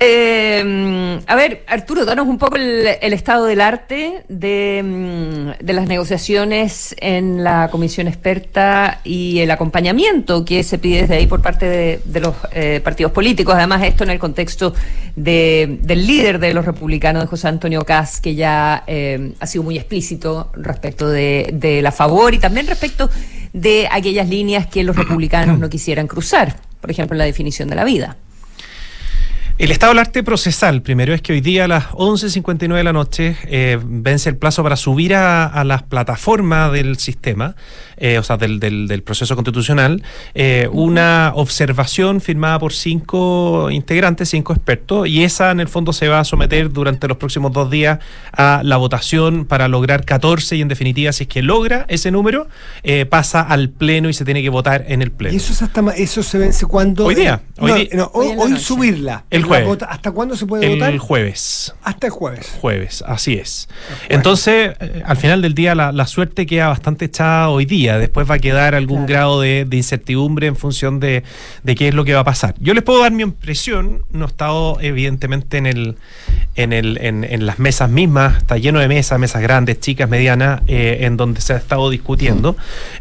Eh, 0.00 1.18
a 1.26 1.34
ver, 1.34 1.64
Arturo, 1.66 2.04
danos 2.04 2.28
un 2.28 2.38
poco 2.38 2.56
el, 2.56 2.86
estado 3.12 3.46
del 3.46 3.60
arte 3.60 4.22
de, 4.28 4.80
mm, 4.84 5.64
de, 5.64 5.72
las 5.72 5.88
negociaciones 5.88 6.94
en 7.00 7.42
la 7.42 7.68
comisión 7.70 8.06
experta 8.06 9.00
y 9.02 9.40
el 9.40 9.50
acompañamiento 9.50 10.44
que 10.44 10.62
se 10.62 10.78
pide 10.78 11.02
desde 11.02 11.16
ahí 11.16 11.26
por 11.26 11.42
parte 11.42 12.00
de, 12.04 12.20
los 12.20 12.34
eh, 12.52 12.80
partidos 12.84 13.10
políticos. 13.10 13.56
Además, 13.56 13.82
esto 13.82 14.04
en 14.04 14.10
el 14.10 14.20
contexto 14.20 14.72
de, 15.16 15.78
del 15.82 16.06
líder 16.06 16.38
de 16.38 16.54
los 16.54 16.64
republicanos, 16.64 17.28
José 17.28 17.48
Antonio 17.48 17.84
Cas, 17.84 18.20
que 18.20 18.36
ya 18.36 18.84
eh, 18.86 19.32
ha 19.40 19.46
sido 19.48 19.64
muy 19.64 19.76
explícito 19.78 20.52
respecto 20.54 21.08
de, 21.08 21.50
de 21.52 21.82
la 21.82 21.90
favor 21.90 22.34
y 22.34 22.38
también 22.38 22.68
respecto 22.68 23.10
de 23.52 23.88
aquellas 23.90 24.28
líneas 24.28 24.68
que 24.68 24.84
los 24.84 24.94
republicanos 24.94 25.58
no 25.58 25.68
quisieran 25.68 26.06
cruzar, 26.06 26.54
por 26.80 26.90
ejemplo, 26.90 27.16
la 27.16 27.24
definición 27.24 27.68
de 27.68 27.74
la 27.74 27.82
vida. 27.82 28.16
El 29.58 29.72
estado 29.72 29.90
del 29.90 29.98
arte 29.98 30.22
procesal, 30.22 30.82
primero 30.82 31.12
es 31.12 31.20
que 31.20 31.32
hoy 31.32 31.40
día 31.40 31.64
a 31.64 31.68
las 31.68 31.88
11.59 31.88 32.76
de 32.76 32.84
la 32.84 32.92
noche 32.92 33.36
eh, 33.46 33.76
vence 33.84 34.28
el 34.28 34.36
plazo 34.36 34.62
para 34.62 34.76
subir 34.76 35.16
a, 35.16 35.46
a 35.46 35.64
las 35.64 35.82
plataformas 35.82 36.70
del 36.70 36.96
sistema, 36.98 37.56
eh, 37.96 38.18
o 38.20 38.22
sea, 38.22 38.36
del, 38.36 38.60
del, 38.60 38.86
del 38.86 39.02
proceso 39.02 39.34
constitucional, 39.34 40.04
eh, 40.34 40.68
una 40.70 41.32
observación 41.34 42.20
firmada 42.20 42.60
por 42.60 42.72
cinco 42.72 43.68
integrantes, 43.72 44.28
cinco 44.28 44.52
expertos, 44.52 45.08
y 45.08 45.24
esa 45.24 45.50
en 45.50 45.58
el 45.58 45.66
fondo 45.66 45.92
se 45.92 46.06
va 46.06 46.20
a 46.20 46.24
someter 46.24 46.70
durante 46.72 47.08
los 47.08 47.16
próximos 47.16 47.52
dos 47.52 47.68
días 47.68 47.98
a 48.30 48.60
la 48.62 48.76
votación 48.76 49.44
para 49.44 49.66
lograr 49.66 50.04
14 50.04 50.54
y 50.54 50.60
en 50.62 50.68
definitiva, 50.68 51.10
si 51.12 51.24
es 51.24 51.28
que 51.28 51.42
logra 51.42 51.84
ese 51.88 52.12
número, 52.12 52.46
eh, 52.84 53.06
pasa 53.06 53.40
al 53.40 53.70
pleno 53.70 54.08
y 54.08 54.12
se 54.12 54.24
tiene 54.24 54.40
que 54.40 54.50
votar 54.50 54.84
en 54.86 55.02
el 55.02 55.10
pleno. 55.10 55.34
¿Y 55.34 55.38
eso, 55.38 55.52
es 55.52 55.62
hasta, 55.62 55.82
ma- 55.82 55.94
eso 55.96 56.22
se 56.22 56.38
vence 56.38 56.64
cuando? 56.64 57.06
Hoy 57.06 57.16
día, 57.16 57.42
hoy 57.58 57.90
no, 57.92 58.08
hoy, 58.14 58.28
hoy 58.38 58.56
subirla. 58.56 59.24
El 59.30 59.47
jueves. 59.48 59.66
vota- 59.66 59.86
¿Hasta 59.86 60.10
cuándo 60.12 60.36
se 60.36 60.46
puede 60.46 60.66
el 60.66 60.78
votar? 60.78 60.96
jueves. 60.98 61.74
Hasta 61.82 62.06
el 62.06 62.12
jueves. 62.12 62.56
Jueves, 62.60 63.02
así 63.06 63.34
es. 63.34 63.68
Entonces, 64.08 64.72
eh, 64.80 65.02
al 65.04 65.16
final 65.16 65.42
del 65.42 65.54
día, 65.54 65.74
la, 65.74 65.92
la 65.92 66.06
suerte 66.06 66.46
queda 66.46 66.68
bastante 66.68 67.06
echada 67.06 67.48
hoy 67.48 67.64
día. 67.64 67.98
Después 67.98 68.28
va 68.30 68.34
a 68.36 68.38
quedar 68.38 68.74
algún 68.74 69.06
grado 69.06 69.40
de, 69.40 69.64
de 69.64 69.76
incertidumbre 69.76 70.46
en 70.46 70.56
función 70.56 71.00
de, 71.00 71.22
de 71.62 71.74
qué 71.74 71.88
es 71.88 71.94
lo 71.94 72.04
que 72.04 72.14
va 72.14 72.20
a 72.20 72.24
pasar. 72.24 72.54
Yo 72.60 72.74
les 72.74 72.82
puedo 72.82 73.00
dar 73.02 73.12
mi 73.12 73.22
impresión. 73.22 74.02
No 74.10 74.24
he 74.24 74.28
estado, 74.28 74.78
evidentemente, 74.80 75.58
en 75.58 75.66
el 75.66 75.96
en, 76.56 76.72
el, 76.72 76.98
en, 77.00 77.22
en 77.24 77.46
las 77.46 77.58
mesas 77.58 77.88
mismas. 77.88 78.38
Está 78.38 78.56
lleno 78.58 78.80
de 78.80 78.88
mesas, 78.88 79.18
mesas 79.18 79.40
grandes, 79.42 79.78
chicas, 79.80 80.08
medianas, 80.08 80.60
eh, 80.66 80.98
en 81.02 81.16
donde 81.16 81.40
se 81.40 81.52
ha 81.52 81.56
estado 81.56 81.88
discutiendo. 81.90 82.56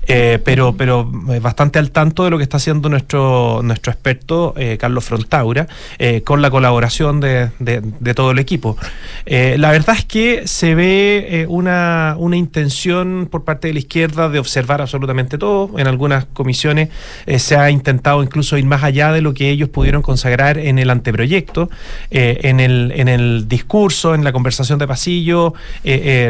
Eh, 0.06 0.40
pero, 0.44 0.76
pero 0.78 1.10
bastante 1.42 1.80
al 1.80 1.92
tanto 1.92 2.24
de 2.24 2.30
lo 2.30 2.38
que 2.38 2.44
está 2.44 2.58
haciendo 2.58 2.88
nuestro, 2.90 3.62
nuestro 3.64 3.92
experto, 3.92 4.54
eh, 4.58 4.78
Carlos 4.80 5.06
Frontaura, 5.06 5.68
eh, 5.98 6.22
con 6.38 6.44
la 6.44 6.52
colaboración 6.52 7.20
de, 7.20 8.14
todo 8.14 8.30
el 8.30 8.38
equipo. 8.38 8.78
Eh, 9.26 9.56
la 9.58 9.72
verdad 9.72 9.96
es 9.98 10.06
que 10.06 10.48
se 10.48 10.76
ve 10.76 11.26
eh, 11.30 11.46
una, 11.50 12.16
una 12.20 12.38
intención 12.38 13.28
por 13.32 13.44
parte 13.44 13.70
de 13.70 13.74
la 13.74 13.80
izquierda 13.80 14.30
de 14.30 14.38
observar 14.38 14.80
absolutamente 14.80 15.40
todo. 15.40 15.80
En 15.80 15.88
algunas 15.88 16.26
comisiones 16.26 16.90
eh, 17.26 17.40
se 17.40 17.56
ha 17.56 17.72
intentado 17.72 18.22
incluso 18.22 18.56
ir 18.56 18.66
más 18.66 18.84
allá 18.84 19.12
de 19.12 19.22
lo 19.22 19.34
que 19.34 19.50
ellos 19.50 19.70
pudieron 19.70 20.04
consagrar 20.04 20.60
en 20.60 20.78
el 20.78 20.92
anteproyecto, 20.92 21.72
en, 22.12 22.60
el, 22.60 22.94
en 22.96 23.08
el 23.08 23.48
discurso, 23.48 24.14
en 24.14 24.24
la 24.24 24.32
conversación 24.32 24.78
de 24.78 24.88
pasillo, 24.88 25.56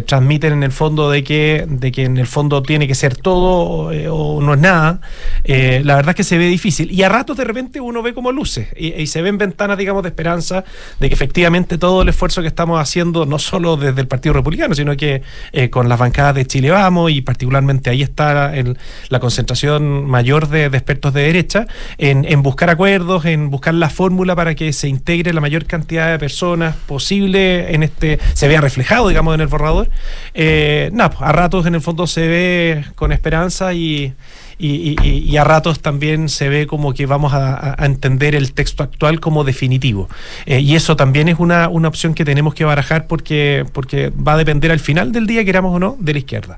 transmiten 0.06 0.54
en 0.54 0.64
el 0.64 0.72
fondo 0.72 1.12
de 1.12 1.26
que, 1.26 1.66
de 1.68 1.92
que 1.92 2.06
en 2.06 2.18
el 2.18 2.28
fondo 2.28 2.64
tiene 2.64 2.88
que 2.88 2.96
ser 2.96 3.18
todo 3.18 3.92
o 4.10 4.42
no 4.42 4.54
es 4.54 4.60
nada. 4.60 5.02
La 5.44 5.96
verdad 5.98 6.12
es 6.12 6.16
que 6.16 6.24
se 6.24 6.38
ve 6.38 6.48
difícil. 6.48 6.92
Y 6.94 7.04
a 7.04 7.10
ratos 7.10 7.36
de 7.36 7.44
repente 7.44 7.82
uno 7.82 8.02
ve 8.02 8.14
como 8.14 8.32
luces 8.32 8.70
y 8.78 9.06
se 9.08 9.22
ven 9.22 9.38
ventanas, 9.38 9.78
digamos, 9.78 9.97
de 10.02 10.10
esperanza 10.10 10.64
de 11.00 11.08
que 11.10 11.14
efectivamente 11.16 11.78
todo 11.78 12.02
el 12.02 12.10
esfuerzo 12.10 12.42
que 12.42 12.48
estamos 12.48 12.80
haciendo, 12.82 13.26
no 13.26 13.40
solo 13.40 13.78
desde 13.78 14.02
el 14.02 14.08
Partido 14.08 14.34
Republicano, 14.34 14.76
sino 14.76 14.96
que 14.96 15.22
eh, 15.52 15.70
con 15.70 15.90
las 15.90 16.00
bancadas 16.00 16.36
de 16.36 16.46
Chile 16.46 16.72
Vamos 16.72 17.12
y 17.12 17.22
particularmente 17.22 17.90
ahí 17.90 18.02
está 18.02 18.56
el- 18.56 18.78
la 19.10 19.20
concentración 19.20 20.06
mayor 20.06 20.48
de, 20.50 20.66
expertos 20.66 21.14
de 21.14 21.22
derecha, 21.22 21.68
en, 21.98 22.26
en 22.26 22.44
buscar 22.44 22.70
acuerdos, 22.70 23.26
en 23.26 23.50
buscar 23.50 23.74
la 23.74 23.90
fórmula 23.90 24.36
para 24.36 24.56
que 24.56 24.74
se 24.74 24.88
integre 24.88 25.34
la 25.34 25.42
mayor 25.42 25.66
cantidad 25.66 26.12
de 26.12 26.20
personas 26.20 26.76
posible 26.88 27.74
en 27.74 27.84
este, 27.84 28.20
se 28.34 28.48
vea 28.48 28.62
reflejado, 28.62 29.08
digamos, 29.10 29.34
en 29.36 29.42
el 29.42 29.48
borrador. 29.48 29.90
Eh, 30.34 30.90
nada, 30.94 31.10
pues, 31.12 31.22
a 31.22 31.32
ratos 31.32 31.66
en 31.66 31.76
el 31.76 31.82
fondo 31.82 32.08
se 32.08 32.28
ve 32.28 32.86
con 32.96 33.12
esperanza 33.12 33.74
y, 33.74 34.14
y, 34.60 34.96
y- 35.04 35.20
y 35.20 35.38
a 35.38 35.44
ratos 35.44 35.82
también 35.82 36.30
se 36.30 36.50
ve 36.50 36.68
como 36.68 36.94
que 36.94 37.06
vamos 37.06 37.34
a, 37.34 37.76
entender 37.86 38.36
el 38.36 38.54
texto 38.54 38.84
actual 38.84 39.20
como 39.20 39.44
definitivo. 39.44 40.10
Eh, 40.46 40.60
y 40.62 40.76
eso 40.76 40.96
también 40.96 41.28
es 41.30 41.38
una, 41.40 41.70
una 41.70 41.88
opción 41.88 42.14
que 42.14 42.26
tenemos 42.26 42.54
que 42.56 42.66
barajar 42.66 43.08
porque, 43.08 43.66
porque 43.74 44.10
va 44.10 44.34
a 44.34 44.38
depender 44.38 44.72
al 44.72 44.80
final 44.80 45.12
del 45.12 45.28
día, 45.28 45.46
queramos 45.46 45.76
o 45.76 45.80
no, 45.80 45.96
de 46.00 46.14
la 46.14 46.20
izquierda. 46.20 46.58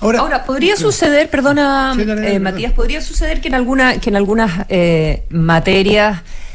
Ahora, 0.00 0.44
podría 0.44 0.76
suceder, 0.76 1.28
perdona, 1.28 1.92
Sí, 1.94 2.04
dale, 2.04 2.22
dale, 2.22 2.34
eh. 2.36 2.40
Matías, 2.40 2.72
podría 2.72 3.00
suceder 3.02 3.40
que 3.40 3.48
en 3.48 3.54
alguna, 3.54 3.98
que 4.00 4.08
en 4.10 4.16
algunas 4.16 4.64
eh, 4.70 5.24
materias 5.28 6.22
mm, 6.22 6.49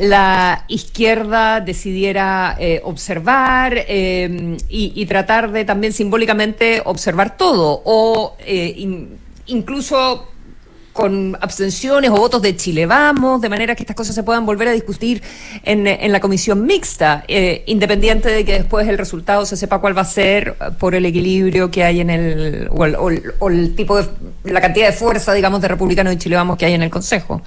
la 0.00 0.64
izquierda 0.68 1.60
decidiera 1.60 2.56
eh, 2.58 2.80
observar 2.84 3.74
eh, 3.88 4.56
y, 4.68 4.92
y 4.94 5.06
tratar 5.06 5.52
de 5.52 5.64
también 5.64 5.92
simbólicamente 5.92 6.82
observar 6.84 7.36
todo, 7.36 7.82
o 7.84 8.36
eh, 8.40 8.72
in- 8.76 9.18
incluso 9.46 10.28
con 10.92 11.36
abstenciones 11.40 12.08
o 12.10 12.14
votos 12.14 12.40
de 12.40 12.54
Chile 12.56 12.86
Vamos, 12.86 13.40
de 13.40 13.48
manera 13.48 13.74
que 13.74 13.82
estas 13.82 13.96
cosas 13.96 14.14
se 14.14 14.22
puedan 14.22 14.46
volver 14.46 14.68
a 14.68 14.70
discutir 14.70 15.20
en, 15.64 15.88
en 15.88 16.12
la 16.12 16.20
comisión 16.20 16.64
mixta, 16.64 17.24
eh, 17.26 17.64
independiente 17.66 18.28
de 18.30 18.44
que 18.44 18.52
después 18.52 18.86
el 18.86 18.96
resultado 18.96 19.44
se 19.44 19.56
sepa 19.56 19.80
cuál 19.80 19.96
va 19.98 20.02
a 20.02 20.04
ser 20.04 20.56
eh, 20.60 20.70
por 20.78 20.94
el 20.94 21.04
equilibrio 21.04 21.68
que 21.70 21.82
hay 21.82 22.00
en 22.00 22.10
el, 22.10 22.68
o 22.70 22.84
el, 22.84 22.94
o 22.94 23.10
el- 23.10 23.22
o 23.40 23.48
el 23.50 23.74
tipo 23.74 24.00
de, 24.00 24.08
la 24.44 24.60
cantidad 24.60 24.86
de 24.86 24.92
fuerza, 24.92 25.32
digamos, 25.34 25.60
de 25.60 25.66
republicanos 25.68 26.12
de 26.12 26.18
Chile 26.18 26.36
Vamos 26.36 26.56
que 26.56 26.66
hay 26.66 26.74
en 26.74 26.82
el 26.82 26.90
Consejo. 26.90 27.42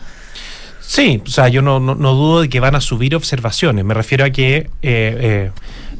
Sí, 0.87 1.21
o 1.25 1.29
sea, 1.29 1.49
yo 1.49 1.61
no, 1.61 1.81
no, 1.81 1.95
no 1.95 2.13
dudo 2.13 2.41
de 2.41 2.49
que 2.49 2.61
van 2.61 2.73
a 2.73 2.79
subir 2.79 3.13
observaciones. 3.13 3.83
Me 3.83 3.93
refiero 3.93 4.23
a 4.23 4.29
que 4.29 4.55
eh, 4.55 4.69
eh, 4.81 5.51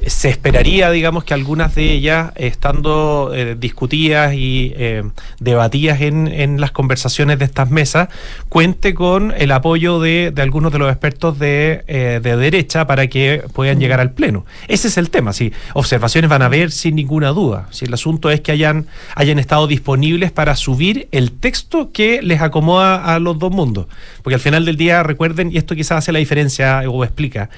se 0.06 0.30
esperaría, 0.30 0.92
digamos, 0.92 1.24
que 1.24 1.34
algunas 1.34 1.76
de 1.76 1.92
ellas, 1.92 2.32
estando 2.36 3.32
eh, 3.34 3.56
discutidas 3.60 4.34
y 4.34 4.74
eh, 4.76 5.04
debatidas 5.40 6.02
en, 6.02 6.62
las 6.62 6.72
conversaciones 6.72 7.40
de 7.40 7.46
estas 7.46 7.70
mesas, 7.70 8.10
cuente 8.50 8.94
con 8.94 9.34
el 9.38 9.52
apoyo 9.52 10.00
de, 10.00 10.34
algunos 10.38 10.72
de 10.72 10.80
los 10.80 10.90
expertos 10.90 11.40
de, 11.40 11.84
eh, 11.88 12.20
de 12.22 12.38
derecha 12.38 12.88
para 12.88 13.08
que 13.08 13.44
puedan 13.54 13.80
llegar 13.80 14.00
al 14.00 14.12
Pleno. 14.12 14.46
Ese 14.68 14.88
es 14.88 14.98
el 14.98 15.10
tema. 15.10 15.34
Sí, 15.34 15.52
observaciones 15.74 16.30
van 16.30 16.42
a 16.42 16.46
haber 16.46 16.72
sin 16.72 16.96
ninguna 16.96 17.30
duda. 17.30 17.68
Si 17.72 17.86
el 17.86 17.94
asunto 17.94 18.30
es 18.30 18.42
que 18.42 18.52
hayan, 18.52 18.88
hayan 19.16 19.40
estado 19.40 19.68
disponibles 19.68 20.32
para 20.32 20.56
subir 20.56 21.08
el 21.12 21.32
texto 21.32 21.92
que 21.92 22.22
les 22.22 22.42
acomoda 22.42 23.14
a 23.14 23.20
los 23.20 23.40
dos 23.40 23.52
mundos. 23.52 23.88
Porque 24.24 24.36
al 24.36 24.42
final 24.42 24.66
del 24.66 24.78
día, 24.78 25.04
recuerden, 25.04 25.52
y 25.52 25.58
esto 25.58 25.76
quizás 25.76 26.00
hace 26.00 26.12
la 26.12 26.20
diferencia 26.20 26.82
o 26.88 27.04
explica, 27.04 27.50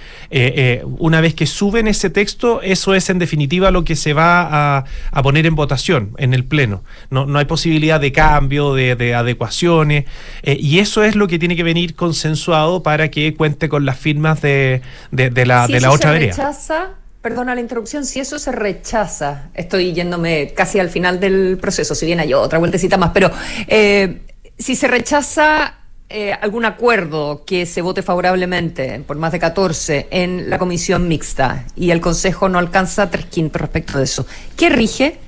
una 0.97 1.21
vez 1.21 1.33
que 1.33 1.45
suben 1.45 1.87
ese 1.87 2.09
texto, 2.09 2.28
eso 2.61 2.93
es 2.93 3.09
en 3.09 3.19
definitiva 3.19 3.71
lo 3.71 3.83
que 3.83 3.95
se 3.95 4.13
va 4.13 4.41
a, 4.77 4.85
a 5.11 5.23
poner 5.23 5.45
en 5.45 5.55
votación 5.55 6.11
en 6.17 6.33
el 6.33 6.43
Pleno. 6.45 6.83
No, 7.09 7.25
no 7.25 7.39
hay 7.39 7.45
posibilidad 7.45 7.99
de 7.99 8.11
cambio, 8.11 8.73
de, 8.73 8.95
de 8.95 9.15
adecuaciones, 9.15 10.05
eh, 10.43 10.57
y 10.59 10.79
eso 10.79 11.03
es 11.03 11.15
lo 11.15 11.27
que 11.27 11.39
tiene 11.39 11.55
que 11.55 11.63
venir 11.63 11.95
consensuado 11.95 12.83
para 12.83 13.09
que 13.09 13.33
cuente 13.33 13.69
con 13.69 13.85
las 13.85 13.97
firmas 13.97 14.41
de, 14.41 14.81
de- 15.11 15.29
de 15.29 15.45
la, 15.45 15.65
Si 15.67 15.73
de 15.73 15.79
la 15.81 15.87
eso 15.87 15.95
otra 15.95 16.13
se 16.13 16.19
rechaza, 16.19 16.89
perdona 17.21 17.55
la 17.55 17.61
interrupción, 17.61 18.05
si 18.05 18.19
eso 18.19 18.39
se 18.39 18.51
rechaza, 18.51 19.49
estoy 19.53 19.93
yéndome 19.93 20.53
casi 20.55 20.79
al 20.79 20.89
final 20.89 21.19
del 21.19 21.57
proceso, 21.59 21.95
si 21.95 22.05
bien 22.05 22.19
hay 22.19 22.33
otra 22.33 22.59
vueltecita 22.59 22.97
más, 22.97 23.11
pero 23.13 23.29
eh, 23.67 24.21
si 24.57 24.75
se 24.75 24.87
rechaza 24.87 25.75
eh, 26.09 26.33
algún 26.33 26.65
acuerdo 26.65 27.43
que 27.45 27.65
se 27.65 27.81
vote 27.81 28.01
favorablemente 28.01 28.99
por 29.05 29.17
más 29.17 29.31
de 29.31 29.39
14 29.39 30.07
en 30.09 30.49
la 30.49 30.57
comisión 30.57 31.07
mixta 31.07 31.65
y 31.75 31.91
el 31.91 32.01
Consejo 32.01 32.49
no 32.49 32.57
alcanza 32.57 33.11
tres 33.11 33.25
quintos 33.25 33.61
respecto 33.61 33.97
de 33.97 34.05
eso, 34.05 34.25
¿qué 34.55 34.69
rige? 34.69 35.19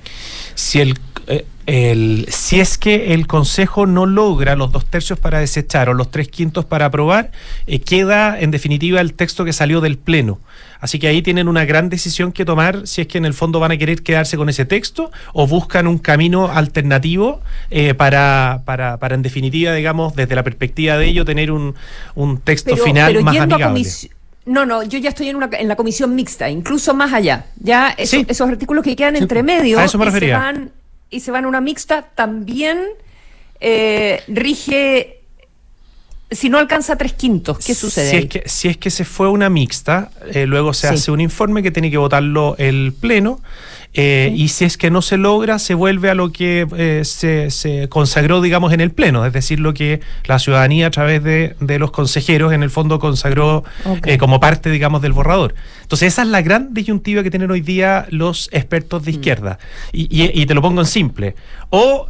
si 0.55 0.79
el 0.79 0.97
eh, 1.31 1.45
el, 1.65 2.25
si 2.29 2.59
es 2.59 2.77
que 2.77 3.13
el 3.13 3.25
Consejo 3.25 3.85
no 3.85 4.05
logra 4.05 4.57
los 4.57 4.71
dos 4.73 4.85
tercios 4.85 5.17
para 5.17 5.39
desechar 5.39 5.87
o 5.87 5.93
los 5.93 6.11
tres 6.11 6.27
quintos 6.27 6.65
para 6.65 6.87
aprobar, 6.87 7.31
eh, 7.67 7.79
queda 7.79 8.37
en 8.37 8.51
definitiva 8.51 8.99
el 8.99 9.13
texto 9.13 9.45
que 9.45 9.53
salió 9.53 9.79
del 9.79 9.97
Pleno. 9.97 10.39
Así 10.81 10.99
que 10.99 11.07
ahí 11.07 11.21
tienen 11.21 11.47
una 11.47 11.63
gran 11.63 11.89
decisión 11.89 12.33
que 12.33 12.43
tomar 12.43 12.85
si 12.85 13.01
es 13.01 13.07
que 13.07 13.17
en 13.17 13.25
el 13.25 13.33
fondo 13.33 13.59
van 13.61 13.71
a 13.71 13.77
querer 13.77 14.03
quedarse 14.03 14.35
con 14.35 14.49
ese 14.49 14.65
texto 14.65 15.11
o 15.31 15.47
buscan 15.47 15.87
un 15.87 15.99
camino 15.99 16.51
alternativo 16.51 17.41
eh, 17.69 17.93
para, 17.93 18.63
para, 18.65 18.97
para, 18.97 19.15
en 19.15 19.21
definitiva, 19.21 19.73
digamos, 19.73 20.15
desde 20.15 20.35
la 20.35 20.43
perspectiva 20.43 20.97
de 20.97 21.05
ello, 21.05 21.23
tener 21.23 21.51
un, 21.51 21.75
un 22.15 22.39
texto 22.39 22.75
final 22.75 23.23
más 23.23 23.37
amigable. 23.37 23.85
No, 24.45 24.65
no, 24.65 24.81
yo 24.81 24.97
ya 24.97 25.09
estoy 25.09 25.29
en, 25.29 25.35
una, 25.35 25.49
en 25.53 25.67
la 25.67 25.75
comisión 25.75 26.15
mixta, 26.15 26.49
incluso 26.49 26.95
más 26.95 27.13
allá. 27.13 27.45
Ya 27.59 27.91
esos 27.91 28.49
artículos 28.49 28.83
que 28.83 28.95
quedan 28.95 29.15
entre 29.15 29.43
medio 29.43 29.77
a 29.77 29.85
eso 29.85 29.99
me 29.99 30.05
refería. 30.05 30.29
Y, 30.29 30.31
se 30.31 30.37
van, 30.37 30.71
y 31.11 31.19
se 31.19 31.29
van 31.31 31.45
a 31.45 31.47
una 31.47 31.61
mixta 31.61 32.01
también 32.15 32.79
eh, 33.59 34.23
rige 34.27 35.19
si 36.31 36.49
no 36.49 36.57
alcanza 36.57 36.97
tres 36.97 37.13
quintos, 37.13 37.57
¿qué 37.59 37.75
sucede? 37.75 38.09
Si, 38.09 38.15
ahí? 38.15 38.23
Es, 38.23 38.29
que, 38.29 38.43
si 38.47 38.67
es 38.69 38.77
que 38.77 38.89
se 38.89 39.03
fue 39.03 39.29
una 39.29 39.49
mixta, 39.49 40.11
eh, 40.33 40.45
luego 40.45 40.73
se 40.73 40.87
sí. 40.87 40.93
hace 40.93 41.11
un 41.11 41.19
informe 41.19 41.61
que 41.61 41.71
tiene 41.71 41.91
que 41.91 41.97
votarlo 41.97 42.55
el 42.57 42.93
Pleno 42.97 43.41
eh, 43.93 44.31
sí. 44.33 44.43
Y 44.43 44.47
si 44.47 44.65
es 44.65 44.77
que 44.77 44.89
no 44.89 45.01
se 45.01 45.17
logra, 45.17 45.59
se 45.59 45.73
vuelve 45.73 46.09
a 46.09 46.15
lo 46.15 46.31
que 46.31 46.65
eh, 46.77 47.01
se, 47.03 47.51
se, 47.51 47.89
consagró, 47.89 48.39
digamos, 48.41 48.71
en 48.71 48.79
el 48.79 48.91
Pleno, 48.91 49.25
es 49.25 49.33
decir, 49.33 49.59
lo 49.59 49.73
que 49.73 49.99
la 50.25 50.39
ciudadanía 50.39 50.87
a 50.87 50.91
través 50.91 51.21
de, 51.23 51.55
de 51.59 51.79
los 51.79 51.91
consejeros 51.91 52.53
en 52.53 52.63
el 52.63 52.69
fondo 52.69 52.99
consagró 52.99 53.65
okay. 53.83 54.13
eh, 54.13 54.17
como 54.17 54.39
parte, 54.39 54.69
digamos, 54.69 55.01
del 55.01 55.11
borrador. 55.11 55.55
Entonces, 55.81 56.13
esa 56.13 56.21
es 56.21 56.29
la 56.29 56.41
gran 56.41 56.73
disyuntiva 56.73 57.21
que 57.21 57.29
tienen 57.29 57.51
hoy 57.51 57.59
día 57.59 58.07
los 58.11 58.47
expertos 58.53 59.03
de 59.03 59.11
izquierda. 59.11 59.59
Mm. 59.91 59.97
Y, 59.97 60.01
y, 60.09 60.41
y, 60.41 60.45
te 60.45 60.53
lo 60.53 60.61
pongo 60.61 60.79
en 60.79 60.87
simple. 60.87 61.35
O, 61.69 62.07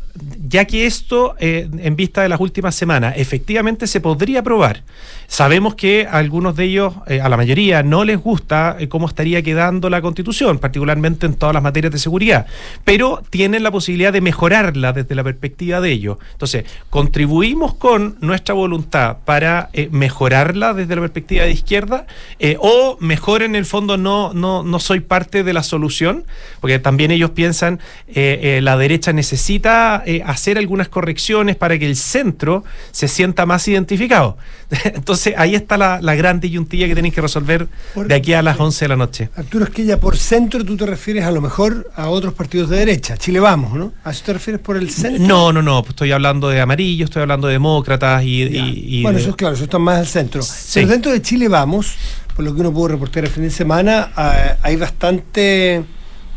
ya 0.48 0.66
que 0.66 0.86
esto, 0.86 1.36
en 1.40 1.96
vista 1.96 2.22
de 2.22 2.30
las 2.30 2.40
últimas 2.40 2.76
semanas, 2.76 3.14
efectivamente 3.16 3.88
se 3.88 4.02
podría 4.02 4.42
aprobar, 4.42 4.84
sabemos 5.28 5.76
que 5.76 6.06
a 6.06 6.18
algunos 6.18 6.56
de 6.56 6.66
ellos, 6.66 6.94
a 7.08 7.30
la 7.30 7.38
mayoría, 7.38 7.82
no 7.82 8.04
les 8.04 8.20
gusta 8.20 8.78
cómo 8.90 9.08
estaría 9.08 9.42
quedando 9.42 9.90
la 9.90 10.02
Constitución, 10.02 10.58
particularmente 10.58 11.28
en 11.28 11.36
todas 11.36 11.54
las 11.54 11.64
materias 11.64 11.71
de 11.72 11.98
seguridad, 11.98 12.46
pero 12.84 13.24
tienen 13.30 13.64
la 13.64 13.72
posibilidad 13.72 14.14
de 14.14 14.22
mejorarla 14.22 14.94
desde 14.94 15.16
la 15.16 15.24
perspectiva 15.24 15.82
de 15.82 15.92
ellos. 15.92 16.18
Entonces, 16.34 16.66
contribuimos 16.90 17.74
con 17.76 18.18
nuestra 18.22 18.54
voluntad 18.54 19.18
para 19.26 19.70
eh, 19.74 19.90
mejorarla 19.92 20.74
desde 20.74 20.96
la 20.96 21.02
perspectiva 21.02 21.46
de 21.46 21.52
izquierda, 21.52 22.06
eh, 22.40 22.58
o 22.60 22.98
mejor 23.00 23.42
en 23.42 23.56
el 23.56 23.66
fondo 23.66 23.98
no, 23.98 24.34
no, 24.34 24.64
no 24.64 24.80
soy 24.80 25.00
parte 25.00 25.44
de 25.44 25.54
la 25.54 25.64
solución, 25.64 26.26
porque 26.60 26.80
también 26.80 27.12
ellos 27.12 27.32
piensan 27.32 27.80
eh, 28.08 28.60
la 28.62 28.78
derecha 28.78 29.14
necesita 29.14 30.04
hacer 30.26 30.58
algunas 30.58 30.90
correcciones 30.90 31.56
para 31.56 31.78
que 31.80 31.86
el 31.86 31.96
centro 31.96 32.64
se 32.92 33.08
sienta 33.08 33.46
más 33.46 33.68
identificado. 33.68 34.38
Entonces, 34.84 35.34
ahí 35.38 35.56
está 35.56 35.78
la, 35.78 36.02
la 36.02 36.16
gran 36.16 36.40
disyuntilla 36.40 36.88
que 36.88 36.96
tenéis 36.96 37.14
que 37.14 37.22
resolver 37.22 37.68
de 37.96 38.16
aquí 38.16 38.34
a 38.34 38.42
las 38.42 38.60
11 38.60 38.86
de 38.86 38.90
la 38.90 38.96
noche. 38.96 39.30
Arturo, 39.36 39.66
es 39.66 39.72
que 39.72 39.86
ya 39.86 40.00
por 40.00 40.18
centro 40.18 40.64
tú 40.64 40.76
te 40.78 40.86
refieres 40.86 41.26
a 41.26 41.32
lo 41.32 41.42
mejor 41.42 41.61
a 41.96 42.10
otros 42.10 42.34
partidos 42.34 42.70
de 42.70 42.78
derecha. 42.78 43.18
Chile 43.18 43.40
Vamos, 43.40 43.74
¿no? 43.74 43.94
¿A 44.04 44.12
eso 44.12 44.24
te 44.26 44.34
refieres 44.34 44.62
por 44.62 44.78
el 44.78 44.90
centro? 44.90 45.26
No, 45.26 45.54
no, 45.54 45.62
no. 45.62 45.84
Estoy 45.88 46.12
hablando 46.12 46.50
de 46.50 46.62
amarillo, 46.62 47.06
estoy 47.06 47.22
hablando 47.22 47.48
de 47.48 47.54
demócratas 47.54 48.24
y. 48.24 48.44
y, 48.44 49.00
y 49.00 49.02
bueno, 49.04 49.18
de... 49.18 49.24
eso 49.24 49.32
es 49.32 49.36
claro, 49.36 49.56
eso 49.56 49.64
está 49.64 49.80
más 49.80 50.00
al 50.00 50.08
centro. 50.08 50.42
Sí. 50.42 50.72
Pero 50.76 50.88
dentro 50.88 51.12
de 51.12 51.22
Chile 51.22 51.48
Vamos, 51.48 51.96
por 52.36 52.46
lo 52.46 52.54
que 52.54 52.62
uno 52.62 52.72
pudo 52.72 52.90
reportar 52.90 53.24
el 53.26 53.30
fin 53.30 53.44
de 53.44 53.52
semana, 53.52 54.12
uh, 54.18 54.58
hay 54.62 54.76
bastante. 54.76 55.84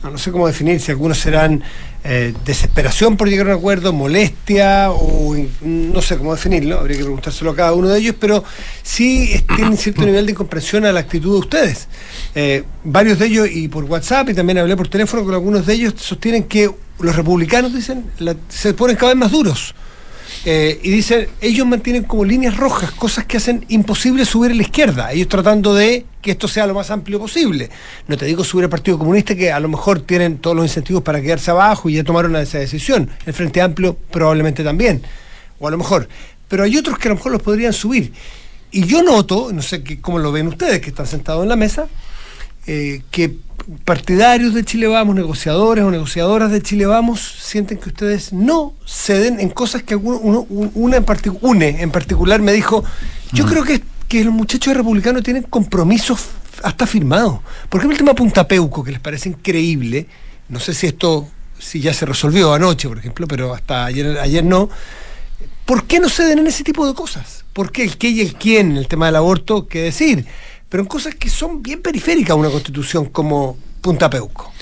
No 0.02 0.18
sé 0.18 0.30
cómo 0.30 0.46
definir, 0.46 0.80
si 0.80 0.90
algunos 0.90 1.18
serán 1.18 1.62
eh, 2.06 2.34
desesperación 2.44 3.16
por 3.16 3.30
llegar 3.30 3.46
a 3.46 3.54
un 3.54 3.58
acuerdo, 3.58 3.90
molestia 3.94 4.90
o 4.90 5.34
no 5.62 6.02
sé 6.02 6.18
cómo 6.18 6.34
definirlo, 6.34 6.78
habría 6.78 6.98
que 6.98 7.04
preguntárselo 7.04 7.52
a 7.52 7.56
cada 7.56 7.72
uno 7.72 7.88
de 7.88 7.98
ellos, 7.98 8.14
pero 8.20 8.44
sí 8.82 9.42
tienen 9.56 9.78
cierto 9.78 10.02
nivel 10.06 10.26
de 10.26 10.32
incomprensión 10.32 10.84
a 10.84 10.92
la 10.92 11.00
actitud 11.00 11.32
de 11.32 11.38
ustedes. 11.38 11.88
Eh, 12.34 12.64
varios 12.84 13.18
de 13.18 13.26
ellos, 13.26 13.48
y 13.50 13.68
por 13.68 13.84
WhatsApp, 13.84 14.28
y 14.28 14.34
también 14.34 14.58
hablé 14.58 14.76
por 14.76 14.88
teléfono 14.88 15.24
con 15.24 15.32
algunos 15.32 15.64
de 15.64 15.72
ellos, 15.72 15.94
sostienen 15.96 16.44
que 16.44 16.70
los 16.98 17.16
republicanos, 17.16 17.72
dicen, 17.72 18.04
la, 18.18 18.36
se 18.50 18.74
ponen 18.74 18.96
cada 18.96 19.12
vez 19.12 19.16
más 19.16 19.30
duros. 19.30 19.74
Eh, 20.46 20.78
y 20.82 20.90
dicen, 20.90 21.26
ellos 21.40 21.66
mantienen 21.66 22.04
como 22.04 22.22
líneas 22.22 22.56
rojas, 22.58 22.90
cosas 22.90 23.24
que 23.24 23.38
hacen 23.38 23.64
imposible 23.68 24.26
subir 24.26 24.50
a 24.50 24.54
la 24.54 24.62
izquierda, 24.62 25.10
ellos 25.10 25.28
tratando 25.28 25.74
de 25.74 26.04
que 26.20 26.32
esto 26.32 26.48
sea 26.48 26.66
lo 26.66 26.74
más 26.74 26.90
amplio 26.90 27.18
posible. 27.18 27.70
No 28.08 28.18
te 28.18 28.26
digo 28.26 28.44
subir 28.44 28.64
al 28.64 28.70
Partido 28.70 28.98
Comunista, 28.98 29.34
que 29.34 29.50
a 29.50 29.58
lo 29.58 29.68
mejor 29.68 30.02
tienen 30.02 30.38
todos 30.38 30.54
los 30.54 30.66
incentivos 30.66 31.02
para 31.02 31.22
quedarse 31.22 31.50
abajo 31.50 31.88
y 31.88 31.94
ya 31.94 32.04
tomaron 32.04 32.36
esa 32.36 32.58
decisión. 32.58 33.08
El 33.24 33.32
Frente 33.32 33.62
Amplio 33.62 33.96
probablemente 34.10 34.62
también, 34.62 35.02
o 35.58 35.66
a 35.66 35.70
lo 35.70 35.78
mejor. 35.78 36.08
Pero 36.48 36.64
hay 36.64 36.76
otros 36.76 36.98
que 36.98 37.08
a 37.08 37.10
lo 37.10 37.16
mejor 37.16 37.32
los 37.32 37.42
podrían 37.42 37.72
subir. 37.72 38.12
Y 38.70 38.84
yo 38.84 39.02
noto, 39.02 39.50
no 39.50 39.62
sé 39.62 39.82
qué, 39.82 39.98
cómo 39.98 40.18
lo 40.18 40.30
ven 40.30 40.48
ustedes 40.48 40.80
que 40.80 40.90
están 40.90 41.06
sentados 41.06 41.42
en 41.42 41.48
la 41.48 41.56
mesa, 41.56 41.88
eh, 42.66 43.02
que 43.10 43.36
partidarios 43.84 44.54
de 44.54 44.64
Chile 44.64 44.86
Vamos, 44.86 45.14
negociadores 45.14 45.84
o 45.84 45.90
negociadoras 45.90 46.50
de 46.50 46.62
Chile 46.62 46.86
Vamos, 46.86 47.20
sienten 47.40 47.78
que 47.78 47.88
ustedes 47.88 48.32
no 48.32 48.74
ceden 48.86 49.40
en 49.40 49.50
cosas 49.50 49.82
que 49.82 49.96
uno, 49.96 50.46
uno 50.48 50.70
una 50.74 50.96
en 50.96 51.04
une 51.40 51.82
en 51.82 51.90
particular 51.90 52.40
me 52.42 52.52
dijo, 52.52 52.84
yo 53.32 53.44
mm. 53.44 53.48
creo 53.48 53.64
que, 53.64 53.82
que 54.08 54.24
los 54.24 54.34
muchachos 54.34 54.76
republicanos 54.76 55.22
tienen 55.22 55.44
compromisos 55.44 56.26
hasta 56.62 56.86
firmados. 56.86 57.40
Por 57.68 57.80
ejemplo, 57.80 57.94
el 57.94 57.98
tema 57.98 58.14
Punta 58.14 58.46
Peuco, 58.46 58.84
que 58.84 58.92
les 58.92 59.00
parece 59.00 59.30
increíble, 59.30 60.06
no 60.48 60.60
sé 60.60 60.74
si 60.74 60.86
esto, 60.86 61.28
si 61.58 61.80
ya 61.80 61.94
se 61.94 62.06
resolvió 62.06 62.52
anoche, 62.52 62.88
por 62.88 62.98
ejemplo, 62.98 63.26
pero 63.26 63.54
hasta 63.54 63.84
ayer, 63.84 64.18
ayer 64.18 64.44
no. 64.44 64.68
¿Por 65.64 65.86
qué 65.86 65.98
no 65.98 66.10
ceden 66.10 66.40
en 66.40 66.46
ese 66.46 66.62
tipo 66.62 66.86
de 66.86 66.94
cosas? 66.94 67.44
¿Por 67.54 67.72
qué 67.72 67.84
el 67.84 67.96
qué 67.96 68.08
y 68.08 68.20
el 68.20 68.34
quién 68.34 68.72
en 68.72 68.76
el 68.76 68.88
tema 68.88 69.06
del 69.06 69.16
aborto? 69.16 69.66
¿Qué 69.66 69.82
decir? 69.82 70.26
Pero 70.74 70.82
en 70.82 70.88
cosas 70.88 71.14
que 71.14 71.30
son 71.30 71.62
bien 71.62 71.80
periféricas 71.80 72.32
a 72.32 72.34
una 72.34 72.50
constitución 72.50 73.04
como 73.04 73.56
Punta 73.80 74.10
Peuco. 74.10 74.52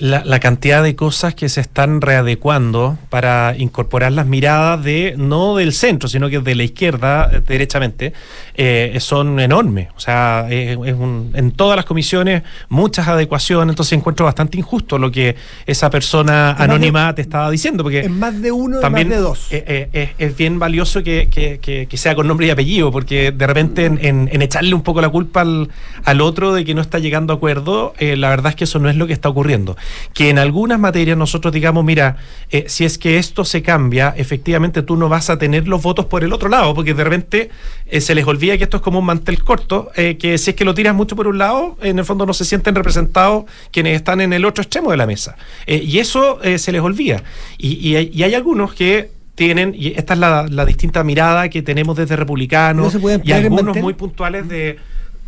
La, 0.00 0.24
la, 0.24 0.40
cantidad 0.40 0.82
de 0.82 0.96
cosas 0.96 1.36
que 1.36 1.48
se 1.48 1.60
están 1.60 2.00
readecuando 2.00 2.98
para 3.10 3.54
incorporar 3.56 4.10
las 4.10 4.26
miradas 4.26 4.82
de 4.82 5.14
no 5.16 5.54
del 5.54 5.72
centro, 5.72 6.08
sino 6.08 6.28
que 6.28 6.40
de 6.40 6.56
la 6.56 6.64
izquierda, 6.64 7.30
derechamente, 7.46 8.12
eh, 8.54 8.96
son 8.98 9.38
enormes. 9.38 9.90
O 9.96 10.00
sea, 10.00 10.48
es, 10.50 10.76
es 10.84 10.94
un, 10.94 11.30
en 11.34 11.52
todas 11.52 11.76
las 11.76 11.84
comisiones 11.84 12.42
muchas 12.68 13.06
adecuaciones, 13.06 13.72
entonces 13.72 13.96
encuentro 13.96 14.26
bastante 14.26 14.58
injusto 14.58 14.98
lo 14.98 15.12
que 15.12 15.36
esa 15.64 15.90
persona 15.90 16.50
anónima 16.52 17.08
de, 17.08 17.14
te 17.14 17.22
estaba 17.22 17.48
diciendo. 17.48 17.84
Porque 17.84 18.00
es 18.00 18.10
más 18.10 18.42
de 18.42 18.50
uno 18.50 18.80
también 18.80 19.08
más 19.08 19.16
de 19.16 19.22
dos. 19.22 19.46
Es, 19.50 20.36
bien 20.36 20.58
valioso 20.58 21.04
que, 21.04 21.28
que, 21.30 21.60
que, 21.60 21.86
que, 21.86 21.96
sea 21.96 22.16
con 22.16 22.26
nombre 22.26 22.48
y 22.48 22.50
apellido, 22.50 22.90
porque 22.90 23.30
de 23.30 23.46
repente 23.46 23.84
en, 23.84 23.98
en, 24.02 24.28
en 24.32 24.42
echarle 24.42 24.74
un 24.74 24.82
poco 24.82 25.00
la 25.00 25.08
culpa 25.08 25.42
al, 25.42 25.68
al, 26.04 26.20
otro 26.20 26.52
de 26.52 26.64
que 26.64 26.74
no 26.74 26.80
está 26.80 26.98
llegando 26.98 27.32
a 27.32 27.36
acuerdo, 27.36 27.94
eh, 27.98 28.16
la 28.16 28.28
verdad 28.30 28.50
es 28.50 28.56
que 28.56 28.64
eso 28.64 28.80
no 28.80 28.90
es 28.90 28.96
lo 28.96 29.06
que 29.06 29.12
está 29.12 29.28
ocurriendo 29.28 29.76
que 30.12 30.30
en 30.30 30.38
algunas 30.38 30.78
materias 30.78 31.16
nosotros 31.16 31.52
digamos, 31.52 31.84
mira, 31.84 32.16
eh, 32.50 32.64
si 32.68 32.84
es 32.84 32.98
que 32.98 33.18
esto 33.18 33.44
se 33.44 33.62
cambia, 33.62 34.14
efectivamente 34.16 34.82
tú 34.82 34.96
no 34.96 35.08
vas 35.08 35.30
a 35.30 35.38
tener 35.38 35.68
los 35.68 35.82
votos 35.82 36.06
por 36.06 36.24
el 36.24 36.32
otro 36.32 36.48
lado, 36.48 36.74
porque 36.74 36.94
de 36.94 37.04
repente 37.04 37.50
eh, 37.86 38.00
se 38.00 38.14
les 38.14 38.26
olvida 38.26 38.56
que 38.58 38.64
esto 38.64 38.78
es 38.78 38.82
como 38.82 38.98
un 38.98 39.06
mantel 39.06 39.42
corto, 39.42 39.90
eh, 39.96 40.16
que 40.18 40.38
si 40.38 40.50
es 40.50 40.56
que 40.56 40.64
lo 40.64 40.74
tiras 40.74 40.94
mucho 40.94 41.16
por 41.16 41.26
un 41.26 41.38
lado, 41.38 41.76
en 41.82 41.98
el 41.98 42.04
fondo 42.04 42.26
no 42.26 42.34
se 42.34 42.44
sienten 42.44 42.74
representados 42.74 43.44
quienes 43.70 43.96
están 43.96 44.20
en 44.20 44.32
el 44.32 44.44
otro 44.44 44.62
extremo 44.62 44.90
de 44.90 44.96
la 44.96 45.06
mesa. 45.06 45.36
y 45.66 45.98
eso 45.98 46.38
se 46.56 46.72
les 46.72 46.80
olvida. 46.80 47.22
Y, 47.58 47.74
y, 47.88 47.96
hay, 47.96 48.10
y 48.12 48.22
hay 48.22 48.34
algunos 48.34 48.74
que 48.74 49.10
tienen, 49.34 49.74
y 49.76 49.88
esta 49.88 50.14
es 50.14 50.20
la, 50.20 50.46
la, 50.48 50.64
distinta 50.64 51.02
mirada 51.02 51.48
que 51.48 51.62
tenemos 51.62 51.96
desde 51.96 52.14
republicanos 52.16 52.94
no 52.94 53.20
y 53.22 53.32
algunos 53.32 53.76
muy 53.76 53.94
puntuales 53.94 54.48
de 54.48 54.78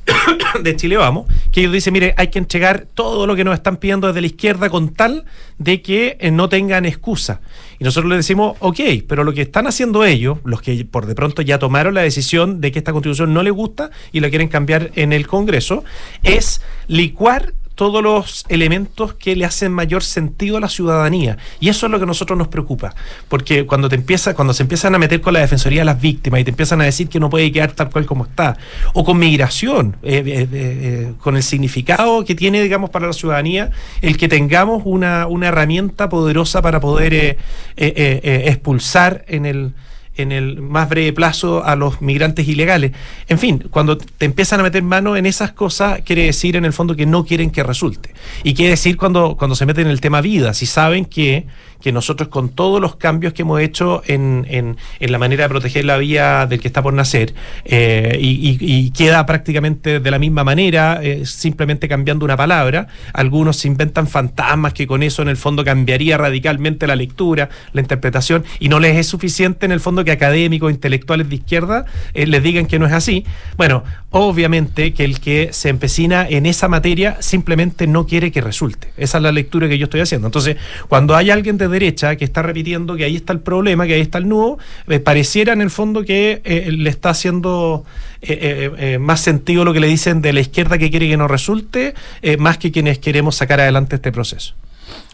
de 0.62 0.76
Chile 0.76 0.96
Vamos, 0.96 1.26
que 1.52 1.60
ellos 1.60 1.72
dicen, 1.72 1.92
mire, 1.92 2.14
hay 2.16 2.28
que 2.28 2.38
entregar 2.38 2.86
todo 2.94 3.26
lo 3.26 3.36
que 3.36 3.44
nos 3.44 3.54
están 3.54 3.76
pidiendo 3.76 4.06
desde 4.06 4.20
la 4.20 4.26
izquierda 4.26 4.70
con 4.70 4.90
tal 4.94 5.24
de 5.58 5.82
que 5.82 6.16
eh, 6.20 6.30
no 6.30 6.48
tengan 6.48 6.84
excusa. 6.84 7.40
Y 7.78 7.84
nosotros 7.84 8.08
les 8.10 8.18
decimos, 8.18 8.56
ok, 8.60 8.80
pero 9.06 9.24
lo 9.24 9.32
que 9.32 9.42
están 9.42 9.66
haciendo 9.66 10.04
ellos, 10.04 10.38
los 10.44 10.62
que 10.62 10.84
por 10.84 11.06
de 11.06 11.14
pronto 11.14 11.42
ya 11.42 11.58
tomaron 11.58 11.94
la 11.94 12.02
decisión 12.02 12.60
de 12.60 12.72
que 12.72 12.78
esta 12.78 12.92
constitución 12.92 13.34
no 13.34 13.42
les 13.42 13.52
gusta 13.52 13.90
y 14.12 14.20
la 14.20 14.30
quieren 14.30 14.48
cambiar 14.48 14.90
en 14.94 15.12
el 15.12 15.26
Congreso, 15.26 15.84
es 16.22 16.60
licuar 16.88 17.52
todos 17.76 18.02
los 18.02 18.44
elementos 18.48 19.14
que 19.14 19.36
le 19.36 19.44
hacen 19.44 19.70
mayor 19.70 20.02
sentido 20.02 20.56
a 20.56 20.60
la 20.60 20.68
ciudadanía. 20.68 21.36
Y 21.60 21.68
eso 21.68 21.86
es 21.86 21.92
lo 21.92 21.98
que 21.98 22.04
a 22.04 22.06
nosotros 22.06 22.36
nos 22.36 22.48
preocupa. 22.48 22.94
Porque 23.28 23.66
cuando 23.66 23.88
te 23.88 23.94
empieza, 23.94 24.34
cuando 24.34 24.54
se 24.54 24.62
empiezan 24.62 24.94
a 24.94 24.98
meter 24.98 25.20
con 25.20 25.34
la 25.34 25.40
defensoría 25.40 25.82
de 25.82 25.84
las 25.84 26.00
víctimas 26.00 26.40
y 26.40 26.44
te 26.44 26.50
empiezan 26.50 26.80
a 26.80 26.84
decir 26.84 27.08
que 27.08 27.20
no 27.20 27.28
puede 27.28 27.52
quedar 27.52 27.72
tal 27.72 27.90
cual 27.90 28.06
como 28.06 28.24
está, 28.24 28.56
o 28.94 29.04
con 29.04 29.18
migración, 29.18 29.96
eh, 30.02 30.22
eh, 30.26 30.48
eh, 30.50 31.12
con 31.18 31.36
el 31.36 31.42
significado 31.42 32.24
que 32.24 32.34
tiene, 32.34 32.62
digamos, 32.62 32.88
para 32.88 33.06
la 33.06 33.12
ciudadanía, 33.12 33.70
el 34.00 34.16
que 34.16 34.28
tengamos 34.28 34.82
una, 34.86 35.26
una 35.26 35.48
herramienta 35.48 36.08
poderosa 36.08 36.62
para 36.62 36.80
poder 36.80 37.36
expulsar 37.76 39.24
en 39.28 39.44
el 39.44 39.74
en 40.16 40.32
el 40.32 40.60
más 40.60 40.88
breve 40.88 41.12
plazo 41.12 41.64
a 41.64 41.76
los 41.76 42.00
migrantes 42.00 42.48
ilegales. 42.48 42.92
En 43.28 43.38
fin, 43.38 43.64
cuando 43.70 43.98
te 43.98 44.24
empiezan 44.24 44.60
a 44.60 44.62
meter 44.62 44.82
mano 44.82 45.16
en 45.16 45.26
esas 45.26 45.52
cosas, 45.52 46.00
quiere 46.04 46.24
decir 46.24 46.56
en 46.56 46.64
el 46.64 46.72
fondo 46.72 46.96
que 46.96 47.06
no 47.06 47.24
quieren 47.24 47.50
que 47.50 47.62
resulte. 47.62 48.14
Y 48.42 48.54
quiere 48.54 48.70
decir 48.70 48.96
cuando, 48.96 49.36
cuando 49.36 49.54
se 49.54 49.66
meten 49.66 49.86
en 49.86 49.92
el 49.92 50.00
tema 50.00 50.20
vida, 50.20 50.54
si 50.54 50.66
saben 50.66 51.04
que 51.04 51.46
que 51.80 51.92
nosotros 51.92 52.28
con 52.28 52.48
todos 52.48 52.80
los 52.80 52.96
cambios 52.96 53.32
que 53.32 53.42
hemos 53.42 53.60
hecho 53.60 54.02
en, 54.06 54.46
en, 54.48 54.76
en 55.00 55.12
la 55.12 55.18
manera 55.18 55.44
de 55.44 55.48
proteger 55.48 55.84
la 55.84 55.96
vida 55.98 56.46
del 56.46 56.60
que 56.60 56.68
está 56.68 56.82
por 56.82 56.94
nacer, 56.94 57.34
eh, 57.64 58.18
y, 58.20 58.58
y, 58.60 58.90
queda 58.90 59.26
prácticamente 59.26 60.00
de 60.00 60.10
la 60.10 60.18
misma 60.18 60.44
manera, 60.44 61.00
eh, 61.02 61.26
simplemente 61.26 61.88
cambiando 61.88 62.24
una 62.24 62.36
palabra, 62.36 62.88
algunos 63.12 63.56
se 63.56 63.68
inventan 63.68 64.06
fantasmas 64.06 64.72
que 64.72 64.86
con 64.86 65.02
eso 65.02 65.22
en 65.22 65.28
el 65.28 65.36
fondo 65.36 65.64
cambiaría 65.64 66.18
radicalmente 66.18 66.86
la 66.86 66.96
lectura, 66.96 67.48
la 67.72 67.80
interpretación, 67.80 68.44
y 68.58 68.68
no 68.68 68.80
les 68.80 68.96
es 68.96 69.06
suficiente 69.06 69.66
en 69.66 69.72
el 69.72 69.80
fondo 69.80 70.04
que 70.04 70.12
académicos, 70.12 70.70
intelectuales 70.70 71.28
de 71.28 71.36
izquierda 71.36 71.84
eh, 72.14 72.26
les 72.26 72.42
digan 72.42 72.66
que 72.66 72.78
no 72.78 72.86
es 72.86 72.92
así. 72.92 73.24
Bueno, 73.56 73.84
obviamente 74.10 74.94
que 74.94 75.04
el 75.04 75.20
que 75.20 75.50
se 75.52 75.68
empecina 75.68 76.26
en 76.28 76.46
esa 76.46 76.68
materia 76.68 77.18
simplemente 77.20 77.86
no 77.86 78.06
quiere 78.06 78.32
que 78.32 78.40
resulte. 78.40 78.88
Esa 78.96 79.18
es 79.18 79.22
la 79.22 79.32
lectura 79.32 79.68
que 79.68 79.78
yo 79.78 79.84
estoy 79.84 80.00
haciendo. 80.00 80.28
Entonces, 80.28 80.56
cuando 80.88 81.14
hay 81.16 81.30
alguien 81.30 81.58
de 81.58 81.65
derecha 81.68 82.16
que 82.16 82.24
está 82.24 82.42
repitiendo 82.42 82.96
que 82.96 83.04
ahí 83.04 83.16
está 83.16 83.32
el 83.32 83.40
problema, 83.40 83.86
que 83.86 83.94
ahí 83.94 84.00
está 84.00 84.18
el 84.18 84.28
nudo, 84.28 84.58
eh, 84.88 85.00
pareciera 85.00 85.52
en 85.52 85.60
el 85.60 85.70
fondo 85.70 86.04
que 86.04 86.40
eh, 86.44 86.70
le 86.72 86.90
está 86.90 87.10
haciendo 87.10 87.84
eh, 88.22 88.98
más 89.00 89.20
sentido 89.20 89.64
lo 89.64 89.72
que 89.72 89.80
le 89.80 89.86
dicen 89.86 90.22
de 90.22 90.32
la 90.32 90.40
izquierda 90.40 90.78
que 90.78 90.90
quiere 90.90 91.08
que 91.08 91.16
no 91.16 91.28
resulte, 91.28 91.94
más 92.38 92.58
que 92.58 92.72
quienes 92.72 92.98
queremos 92.98 93.36
sacar 93.36 93.60
adelante 93.60 93.96
este 93.96 94.10
proceso. 94.12 94.54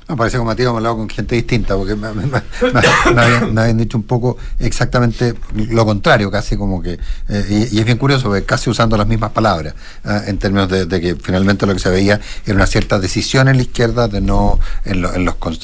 Me 0.09 0.17
parece 0.17 0.37
que 0.37 0.45
Matías 0.45 0.67
hemos 0.67 0.79
hablado 0.79 0.97
con 0.97 1.09
gente 1.09 1.37
distinta, 1.37 1.77
porque 1.77 1.95
me, 1.95 2.09
habían, 2.09 3.77
dicho 3.79 3.97
un 3.97 4.03
poco 4.03 4.37
exactamente 4.59 5.35
lo 5.55 5.87
contrario, 5.87 6.31
casi 6.31 6.57
como 6.57 6.83
que, 6.83 6.99
eh, 7.29 7.69
y, 7.71 7.79
es 7.79 7.85
bien 7.85 7.99
curioso, 7.99 8.25
porque 8.25 8.45
casi 8.45 8.69
usando 8.69 8.97
las 8.97 9.07
mismas 9.07 9.31
palabras, 9.31 9.75
eh, 10.05 10.23
en 10.27 10.39
términos 10.39 10.69
de, 10.69 10.89
que 11.01 11.17
finalmente 11.17 11.67
lo 11.67 11.73
que 11.73 11.79
se 11.79 11.89
veía 11.89 12.21
era 12.45 12.55
una 12.55 12.67
cierta 12.67 12.99
decisión 12.99 13.49
en 13.49 13.57
la 13.57 13.63
izquierda 13.63 14.09
de 14.09 14.21
no, 14.21 14.59
en, 14.85 15.03
los, 15.03 15.15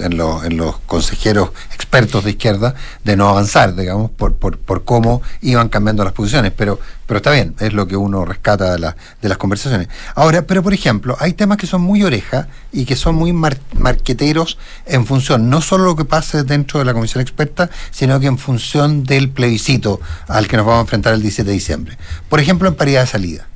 en, 0.00 0.12
en 0.12 0.56
los 0.56 0.78
consejeros 0.86 1.50
expertos 1.74 2.24
de 2.24 2.30
izquierda, 2.30 2.74
de 3.04 3.16
no 3.16 3.28
avanzar, 3.28 3.74
digamos, 3.74 4.10
por, 4.10 4.34
por, 4.34 4.58
por 4.58 4.84
cómo 4.84 5.20
iban 5.42 5.68
cambiando 5.68 6.04
las 6.04 6.12
posiciones, 6.12 6.52
pero 6.56 6.78
pero 7.08 7.16
está 7.16 7.32
bien, 7.32 7.54
es 7.58 7.72
lo 7.72 7.88
que 7.88 7.96
uno 7.96 8.26
rescata 8.26 8.76
de, 8.76 8.92
de 9.22 9.28
las 9.30 9.38
conversaciones. 9.38 9.88
Ahora, 10.14 10.42
pero 10.42 10.62
por 10.62 10.74
ejemplo, 10.74 11.16
hay 11.18 11.32
temas 11.32 11.56
que 11.56 11.66
son 11.66 11.80
muy 11.80 12.04
oreja 12.04 12.48
y 12.70 12.84
que 12.84 12.96
son 12.96 13.14
muy 13.14 13.32
marqueteros 13.32 14.58
en 14.84 15.06
función 15.06 15.48
no 15.48 15.62
solo 15.62 15.84
lo 15.84 15.96
que 15.96 16.04
pase 16.04 16.44
dentro 16.44 16.78
de 16.78 16.84
la 16.84 16.92
comisión 16.92 17.22
experta, 17.22 17.70
sino 17.90 18.20
que 18.20 18.26
en 18.26 18.36
función 18.36 19.04
del 19.04 19.30
plebiscito 19.30 20.00
al 20.26 20.48
que 20.48 20.58
nos 20.58 20.66
vamos 20.66 20.80
a 20.80 20.82
enfrentar 20.82 21.14
el 21.14 21.22
17 21.22 21.48
de 21.48 21.54
diciembre. 21.54 21.98
Por 22.28 22.40
ejemplo, 22.40 22.68
en 22.68 22.74
paridad 22.74 23.00
de 23.00 23.06
salida. 23.06 23.47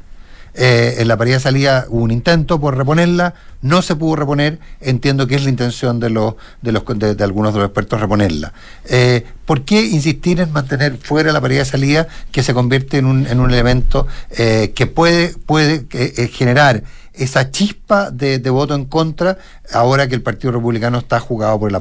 Eh, 0.55 0.97
en 0.99 1.09
la 1.09 1.17
paridad 1.17 1.37
de 1.37 1.43
salida 1.43 1.87
hubo 1.89 2.03
un 2.03 2.11
intento 2.11 2.61
por 2.61 2.77
reponerla, 2.77 3.35
no 3.63 3.81
se 3.81 3.97
pudo 3.97 4.17
reponer, 4.17 4.59
entiendo 4.81 5.27
que 5.27 5.37
es 5.37 5.45
la 5.45 5.51
intención 5.51 5.99
de, 5.99 6.11
los, 6.11 6.35
de, 6.61 7.17
algunos 7.25 7.55
de 7.55 7.61
los 7.61 7.67
expertos 7.69 8.01
reponerla. 8.01 8.53
Eh, 8.85 9.25
¿Por 9.47 9.63
qué 9.63 9.83
insistir 9.83 10.41
en 10.41 10.53
mantener 10.53 10.99
fuera 10.99 11.33
la 11.33 11.41
paridad 11.41 11.63
de 11.63 11.71
salida 11.71 12.07
que 12.31 12.43
se 12.43 12.53
convierte 12.53 12.99
en 12.99 13.07
un, 13.07 13.27
en 13.27 13.41
un 13.41 13.51
elemento 13.51 14.07
eh, 14.31 14.73
que 14.75 14.87
puede, 14.87 15.35
puede 15.47 15.87
generar 16.29 16.83
esa 17.15 17.51
chispa 17.51 18.11
de, 18.11 18.39
voto 18.51 18.75
en 18.75 18.85
contra 18.87 19.39
ahora 19.73 20.09
que 20.09 20.15
el 20.15 20.23
Partido 20.23 20.53
Republicano 20.53 20.99
está 20.99 21.21
jugado 21.21 21.59
por 21.61 21.73
la, 21.73 21.81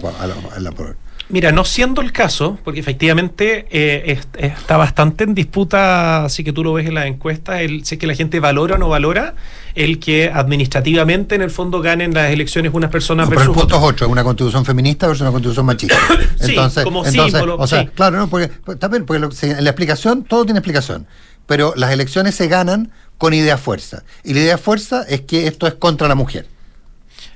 Mira, 1.31 1.51
no 1.51 1.63
siendo 1.63 2.01
el 2.01 2.11
caso, 2.11 2.59
porque 2.63 2.79
efectivamente 2.79 3.65
eh, 3.71 4.19
está 4.37 4.77
bastante 4.77 5.23
en 5.23 5.33
disputa, 5.33 6.25
así 6.25 6.43
que 6.43 6.51
tú 6.51 6.63
lo 6.63 6.73
ves 6.73 6.87
en 6.87 6.93
la 6.93 7.07
encuesta, 7.07 7.61
el, 7.61 7.85
sé 7.85 7.97
que 7.97 8.05
la 8.05 8.15
gente 8.15 8.39
valora 8.39 8.75
o 8.75 8.77
no 8.77 8.89
valora 8.89 9.35
el 9.73 9.99
que 9.99 10.29
administrativamente 10.29 11.35
en 11.35 11.41
el 11.41 11.49
fondo 11.49 11.81
ganen 11.81 12.13
las 12.13 12.31
elecciones 12.31 12.73
unas 12.73 12.91
personas 12.91 13.27
no, 13.27 13.29
versus 13.29 13.47
pero 13.47 13.53
el 13.53 13.59
punto 13.61 13.77
es 13.77 13.93
otro, 13.93 14.05
es 14.07 14.11
una 14.11 14.23
constitución 14.23 14.65
feminista 14.65 15.07
versus 15.07 15.21
una 15.21 15.31
constitución 15.31 15.65
machista. 15.65 15.95
entonces, 16.39 16.83
como 16.83 17.05
símbolo, 17.05 17.55
o 17.57 17.67
sea, 17.67 17.85
claro, 17.87 18.17
no, 18.17 18.27
porque 18.29 18.49
también 18.75 19.05
porque 19.05 19.25
en 19.47 19.63
la 19.63 19.69
explicación 19.69 20.23
todo 20.23 20.43
tiene 20.43 20.59
explicación, 20.59 21.07
pero 21.47 21.73
las 21.77 21.91
elecciones 21.91 22.35
se 22.35 22.47
ganan 22.47 22.91
con 23.17 23.33
idea 23.33 23.57
fuerza 23.57 24.03
y 24.23 24.33
la 24.33 24.41
idea 24.41 24.57
fuerza 24.57 25.03
es 25.07 25.21
que 25.21 25.47
esto 25.47 25.67
es 25.67 25.75
contra 25.75 26.07
la 26.07 26.15
mujer. 26.15 26.47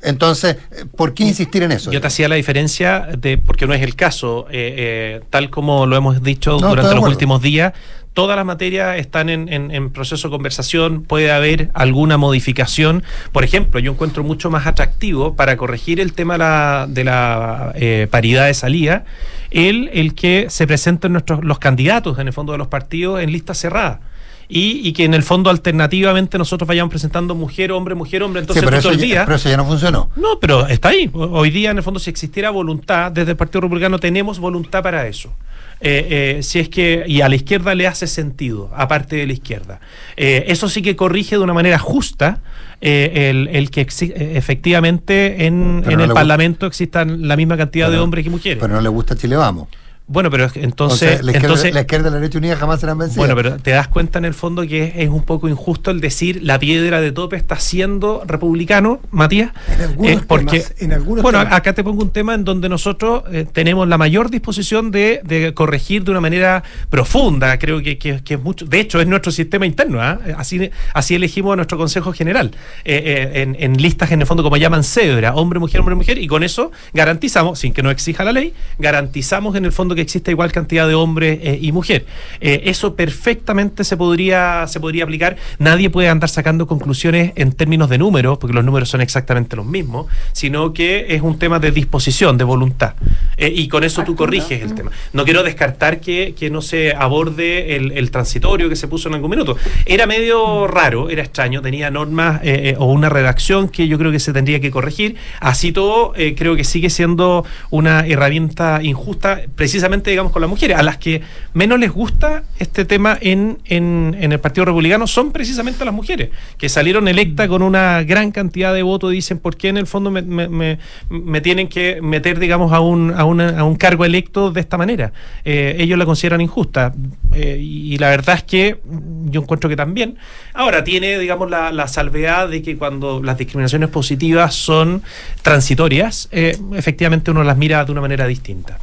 Entonces, 0.06 0.58
¿por 0.96 1.14
qué 1.14 1.24
insistir 1.24 1.64
en 1.64 1.72
eso? 1.72 1.92
Yo 1.92 2.00
te 2.00 2.08
hacía 2.08 2.30
la 2.30 2.36
diferencia 2.36 3.08
de, 3.18 3.38
porque 3.38 3.68
no 3.68 3.74
es 3.74 3.82
el 3.82 3.96
caso, 3.96 4.48
eh, 4.50 4.74
eh, 4.78 5.22
tal 5.30 5.50
como 5.50 5.86
lo 5.86 5.96
hemos 5.96 6.22
dicho 6.24 6.58
durante 6.58 6.96
los 6.96 7.04
últimos 7.04 7.42
días, 7.42 7.74
todas 8.14 8.38
las 8.38 8.46
materias 8.46 8.98
están 8.98 9.30
en, 9.30 9.90
proceso 9.90 10.30
de 10.30 10.32
conversación, 10.32 11.04
puede 11.04 11.32
haber 11.32 11.70
alguna 11.74 12.18
modificación. 12.18 13.04
Por 13.34 13.44
ejemplo, 13.44 13.80
yo 13.80 13.92
encuentro 13.92 14.24
mucho 14.24 14.50
más 14.50 14.66
atractivo 14.68 15.36
para 15.36 15.58
corregir 15.58 16.00
el 16.00 16.14
tema 16.14 16.88
de 16.88 17.04
la, 17.04 17.74
eh, 17.76 18.08
paridad 18.10 18.48
de 18.48 18.54
salida, 18.54 19.04
el, 19.52 19.90
el 19.94 20.16
que 20.16 20.48
se 20.50 20.66
presenten 20.66 21.12
nuestros, 21.12 21.44
los 21.44 21.60
candidatos 21.60 22.18
en 22.18 22.28
el 22.28 22.34
fondo 22.34 22.54
de 22.54 22.58
los 22.58 22.68
partidos 22.68 23.22
en 23.22 23.32
lista 23.32 23.54
cerrada 23.54 24.00
y, 24.48 24.94
que 24.94 25.06
en 25.06 25.14
el 25.14 25.24
fondo 25.24 25.50
alternativamente 25.50 26.38
nosotros 26.38 26.68
vayamos 26.68 26.90
presentando 26.92 27.36
mujer, 27.36 27.72
hombre, 27.72 27.96
mujer, 27.96 28.24
hombre. 28.24 28.42
Entonces, 28.42 28.64
pero, 28.64 28.78
eso 28.78 28.94
ya, 28.94 29.26
pero 29.26 29.38
eso 29.38 29.50
ya 29.50 29.58
no 29.58 29.66
funcionó. 29.66 30.10
No, 30.16 30.40
pero 30.40 30.68
está 30.68 30.90
ahí. 30.90 31.10
Hoy 31.14 31.50
día, 31.50 31.72
en 31.72 31.78
el 31.78 31.84
fondo, 31.84 32.00
si 32.00 32.10
existiera 32.10 32.50
voluntad, 32.50 33.12
desde 33.12 33.32
el 33.32 33.38
Partido 33.38 33.62
Republicano 33.62 34.00
tenemos 34.00 34.40
voluntad 34.40 34.84
para 34.84 35.08
eso. 35.08 35.34
Eh, 35.82 36.38
eh, 36.38 36.44
si 36.44 36.60
es 36.60 36.70
que 36.70 37.04
y 37.06 37.22
a 37.22 37.28
la 37.28 37.36
izquierda 37.36 37.76
le 37.76 37.86
hace 37.86 38.08
sentido, 38.08 38.72
aparte 38.76 39.18
de 39.18 39.28
la 39.28 39.34
izquierda. 39.34 39.80
Eh, 40.16 40.46
eso 40.48 40.70
sí 40.70 40.82
que 40.82 40.96
corrige 40.96 41.36
de 41.36 41.44
una 41.44 41.54
manera 41.54 41.80
justa 41.80 42.40
el, 42.82 43.50
el, 43.52 43.72
que 43.72 43.82
efectivamente 43.82 45.48
en, 45.48 45.84
en 45.88 46.00
el 46.00 46.12
Parlamento 46.12 46.68
existan 46.68 47.28
la 47.28 47.36
misma 47.36 47.58
cantidad 47.58 47.90
de 47.90 47.98
hombres 47.98 48.26
y 48.26 48.30
mujeres. 48.30 48.60
Pero 48.62 48.76
no 48.76 48.82
le 48.82 48.90
gusta 48.90 49.16
Chile 49.16 49.36
Vamos. 49.36 49.68
Bueno, 50.08 50.30
pero 50.30 50.48
entonces. 50.54 51.24
la, 51.24 51.32
izquierda, 51.32 51.72
la 51.72 51.82
izquierda 51.82 52.10
y 52.10 52.12
la 52.12 52.18
derecha 52.20 52.38
unida 52.38 52.56
jamás 52.56 52.80
serán 52.80 53.00
vencidas. 53.00 53.18
Bueno, 53.18 53.36
pero 53.36 53.58
te 53.58 53.72
das 53.72 53.88
cuenta 53.88 54.20
en 54.20 54.26
el 54.26 54.36
fondo 54.36 54.62
que 54.68 54.94
es, 54.98 55.10
un 55.10 55.24
poco 55.24 55.50
injusto 55.50 55.90
el 55.90 56.00
decir 56.00 56.44
la 56.44 56.60
piedra 56.60 57.02
de 57.02 57.12
tope 57.12 57.36
está 57.38 57.58
siendo 57.58 58.24
republicano, 58.28 59.00
Matías. 59.10 59.52
En 59.68 59.82
algunos 59.82 60.26
porque, 60.26 60.64
en 60.78 60.94
algunos 60.94 61.24
Bueno, 61.24 61.40
acá 61.40 61.74
te 61.74 61.84
pongo 61.84 62.04
un 62.04 62.12
tema 62.12 62.36
en 62.36 62.44
donde 62.44 62.70
nosotros 62.70 63.24
eh, 63.32 63.48
tenemos 63.52 63.88
la 63.88 63.98
mayor 63.98 64.30
disposición 64.30 64.92
de, 64.92 65.52
corregir 65.56 66.04
de 66.04 66.12
una 66.12 66.22
manera 66.22 66.64
profunda. 66.92 67.58
Creo 67.58 67.82
que, 67.82 68.22
es 68.24 68.44
mucho. 68.44 68.66
De 68.66 68.80
hecho, 68.80 69.02
es 69.02 69.08
nuestro 69.08 69.32
sistema 69.32 69.66
interno. 69.66 70.02
¿ah? 70.02 70.20
Así, 70.38 70.70
así 70.94 71.16
elegimos 71.16 71.54
a 71.54 71.56
nuestro 71.56 71.80
Consejo 71.80 72.14
General. 72.14 72.52
Eh, 72.84 73.32
eh, 73.34 73.42
en, 73.42 73.56
en 73.60 73.82
listas, 73.82 74.12
en 74.12 74.22
el 74.22 74.28
fondo, 74.28 74.44
como 74.44 74.58
llaman 74.58 74.84
cedra, 74.84 75.34
hombre, 75.34 75.60
mujer, 75.60 75.80
hombre, 75.80 75.96
mujer, 75.96 76.20
y 76.20 76.28
con 76.28 76.44
eso 76.44 76.72
garantizamos, 76.94 77.58
sin 77.58 77.74
que 77.74 77.82
no 77.82 77.90
exija 77.90 78.24
la 78.24 78.32
ley, 78.32 78.54
garantizamos 78.78 79.56
en 79.56 79.66
el 79.66 79.72
fondo 79.72 79.95
que 79.96 80.02
existe 80.02 80.32
igual 80.32 80.52
cantidad 80.52 80.88
de 80.88 80.96
hombres 80.96 81.40
eh, 81.42 81.58
y 81.62 81.72
mujeres. 81.72 82.08
Eh, 82.42 82.64
eso 82.66 82.96
perfectamente 82.96 83.84
se 83.84 83.98
podría, 83.98 84.68
se 84.68 84.80
podría 84.80 85.04
aplicar. 85.04 85.38
Nadie 85.60 85.90
puede 85.90 86.10
andar 86.10 86.30
sacando 86.30 86.68
conclusiones 86.68 87.32
en 87.36 87.54
términos 87.54 87.90
de 87.90 87.98
números, 87.98 88.38
porque 88.38 88.54
los 88.54 88.64
números 88.64 88.90
son 88.90 89.02
exactamente 89.02 89.56
los 89.56 89.66
mismos, 89.66 90.08
sino 90.34 90.74
que 90.74 91.08
es 91.10 91.22
un 91.22 91.40
tema 91.40 91.60
de 91.60 91.72
disposición, 91.72 92.38
de 92.38 92.44
voluntad. 92.44 92.94
Eh, 93.38 93.52
y 93.54 93.68
con 93.68 93.84
eso 93.84 94.04
tú 94.04 94.16
corriges 94.16 94.62
el 94.62 94.76
tema. 94.76 94.92
No 95.14 95.24
quiero 95.26 95.44
descartar 95.44 96.00
que, 96.00 96.36
no 96.52 96.62
se 96.62 96.94
aborde 96.94 97.76
el, 97.76 98.12
transitorio 98.12 98.70
que 98.70 98.76
se 98.76 98.88
puso 98.88 99.10
en 99.10 99.16
algún 99.16 99.32
minuto. 99.32 99.58
Era 99.86 100.06
medio 100.06 100.68
raro, 100.68 101.10
era 101.10 101.24
extraño, 101.24 101.62
tenía 101.62 101.90
normas 101.90 102.42
o 102.78 102.86
una 102.86 103.10
redacción 103.10 103.68
que 103.68 103.88
yo 103.88 103.98
creo 103.98 104.12
que 104.12 104.20
se 104.20 104.32
tendría 104.32 104.60
que 104.60 104.70
corregir. 104.70 105.16
Así 105.40 105.72
todo, 105.72 106.14
creo 106.36 106.56
que 106.56 106.64
sigue 106.64 106.90
siendo 106.90 107.46
una 107.72 108.06
herramienta 108.06 108.80
injusta, 108.84 109.42
precisamente 109.56 109.85
digamos, 110.10 110.32
con 110.32 110.42
las 110.42 110.50
mujeres. 110.50 110.78
A 110.78 110.84
las 110.84 110.98
que 110.98 111.22
menos 111.54 111.80
les 111.80 111.92
gusta 111.92 112.44
este 112.60 112.86
tema 112.86 113.18
en, 113.22 113.60
en, 113.66 114.16
el 114.20 114.40
Partido 114.40 114.66
Republicano 114.66 115.08
son 115.08 115.32
precisamente 115.32 115.86
las 115.86 115.94
mujeres, 115.94 116.30
que 116.58 116.70
salieron 116.70 117.08
electas 117.08 117.48
con 117.48 117.62
una 117.62 118.04
gran 118.04 118.32
cantidad 118.32 118.74
de 118.74 118.84
votos 118.84 119.12
y 119.14 119.16
dicen, 119.16 119.40
¿por 119.40 119.56
qué 119.56 119.70
en 119.70 119.78
el 119.78 119.88
fondo 119.88 120.12
me, 120.12 120.22
me, 120.22 121.42
tienen 121.42 121.68
que 121.68 122.00
meter, 122.02 122.40
digamos, 122.40 122.74
a 122.74 122.80
un, 122.80 123.12
a, 123.12 123.22
a 123.22 123.64
un 123.64 123.76
cargo 123.76 124.06
electo 124.06 124.52
de 124.52 124.62
esta 124.62 124.78
manera? 124.78 125.14
Eh, 125.44 125.78
ellos 125.80 125.98
la 125.98 126.06
consideran 126.06 126.42
injusta. 126.42 126.94
Eh, 127.34 127.58
y 127.60 127.98
la 127.98 128.10
verdad 128.10 128.36
es 128.36 128.44
que 128.44 128.80
yo 129.26 129.42
encuentro 129.42 129.70
que 129.70 129.76
también. 129.76 130.18
Ahora, 130.54 130.84
tiene, 130.84 131.20
digamos, 131.20 131.50
la, 131.50 131.72
la 131.72 131.88
salvedad 131.88 132.50
de 132.50 132.62
que 132.62 132.78
cuando 132.78 133.22
las 133.22 133.38
discriminaciones 133.38 133.90
positivas 133.90 134.56
son 134.56 135.04
transitorias, 135.42 136.30
eh, 136.32 136.58
efectivamente 136.76 137.32
uno 137.32 137.44
las 137.44 137.58
mira 137.58 137.84
de 137.86 137.92
una 137.92 138.02
manera 138.02 138.28
distinta. 138.28 138.78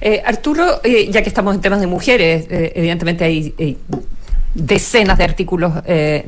Eh, 0.00 0.22
Arturo, 0.24 0.80
eh, 0.82 1.08
ya 1.10 1.22
que 1.22 1.28
estamos 1.28 1.54
en 1.54 1.60
temas 1.60 1.80
de 1.80 1.86
mujeres, 1.86 2.46
eh, 2.50 2.72
evidentemente 2.74 3.24
hay 3.24 3.78
decenas 4.54 5.18
de 5.18 5.24
artículos 5.24 5.72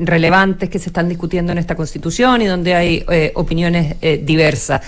relevantes 0.01 0.69
que 0.69 0.79
se 0.79 0.89
están 0.89 1.07
discutiendo 1.07 1.53
en 1.53 1.59
esta 1.59 1.75
Constitución 1.75 2.41
y 2.41 2.45
donde 2.45 2.75
hay 2.75 3.05
opiniones 3.35 3.95
diversas. 4.25 4.81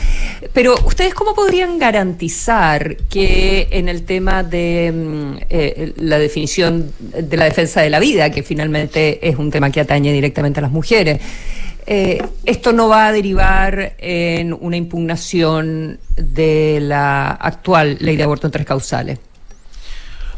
Pero, 0.52 0.76
¿ustedes 0.86 1.14
cómo 1.14 1.34
podrían 1.34 1.80
garantizar 1.80 2.98
que 3.10 3.70
en 3.72 3.88
el 3.88 4.04
tema 4.04 4.44
de 4.44 4.92
mm, 4.94 6.04
la 6.06 6.20
definición 6.20 6.92
de 7.00 7.38
la 7.38 7.46
defensa 7.46 7.80
de 7.80 7.90
la 7.90 8.00
vida, 8.00 8.30
que 8.30 8.44
finalmente 8.44 9.26
es 9.26 9.38
un 9.38 9.50
tema 9.52 9.72
que 9.72 9.80
atañe 9.80 10.12
directamente 10.12 10.60
a 10.60 10.64
las 10.64 10.72
mujeres, 10.72 11.22
eh, 11.86 12.22
esto 12.46 12.74
no 12.74 12.88
va 12.88 13.08
a 13.08 13.12
derivar 13.12 13.94
en 13.98 14.54
una 14.54 14.78
impugnación 14.78 16.00
de 16.16 16.80
la 16.82 17.30
actual 17.32 17.98
ley 18.00 18.16
de 18.16 18.24
aborto 18.24 18.48
en 18.48 18.52
tres 18.52 18.66
causales. 18.66 19.20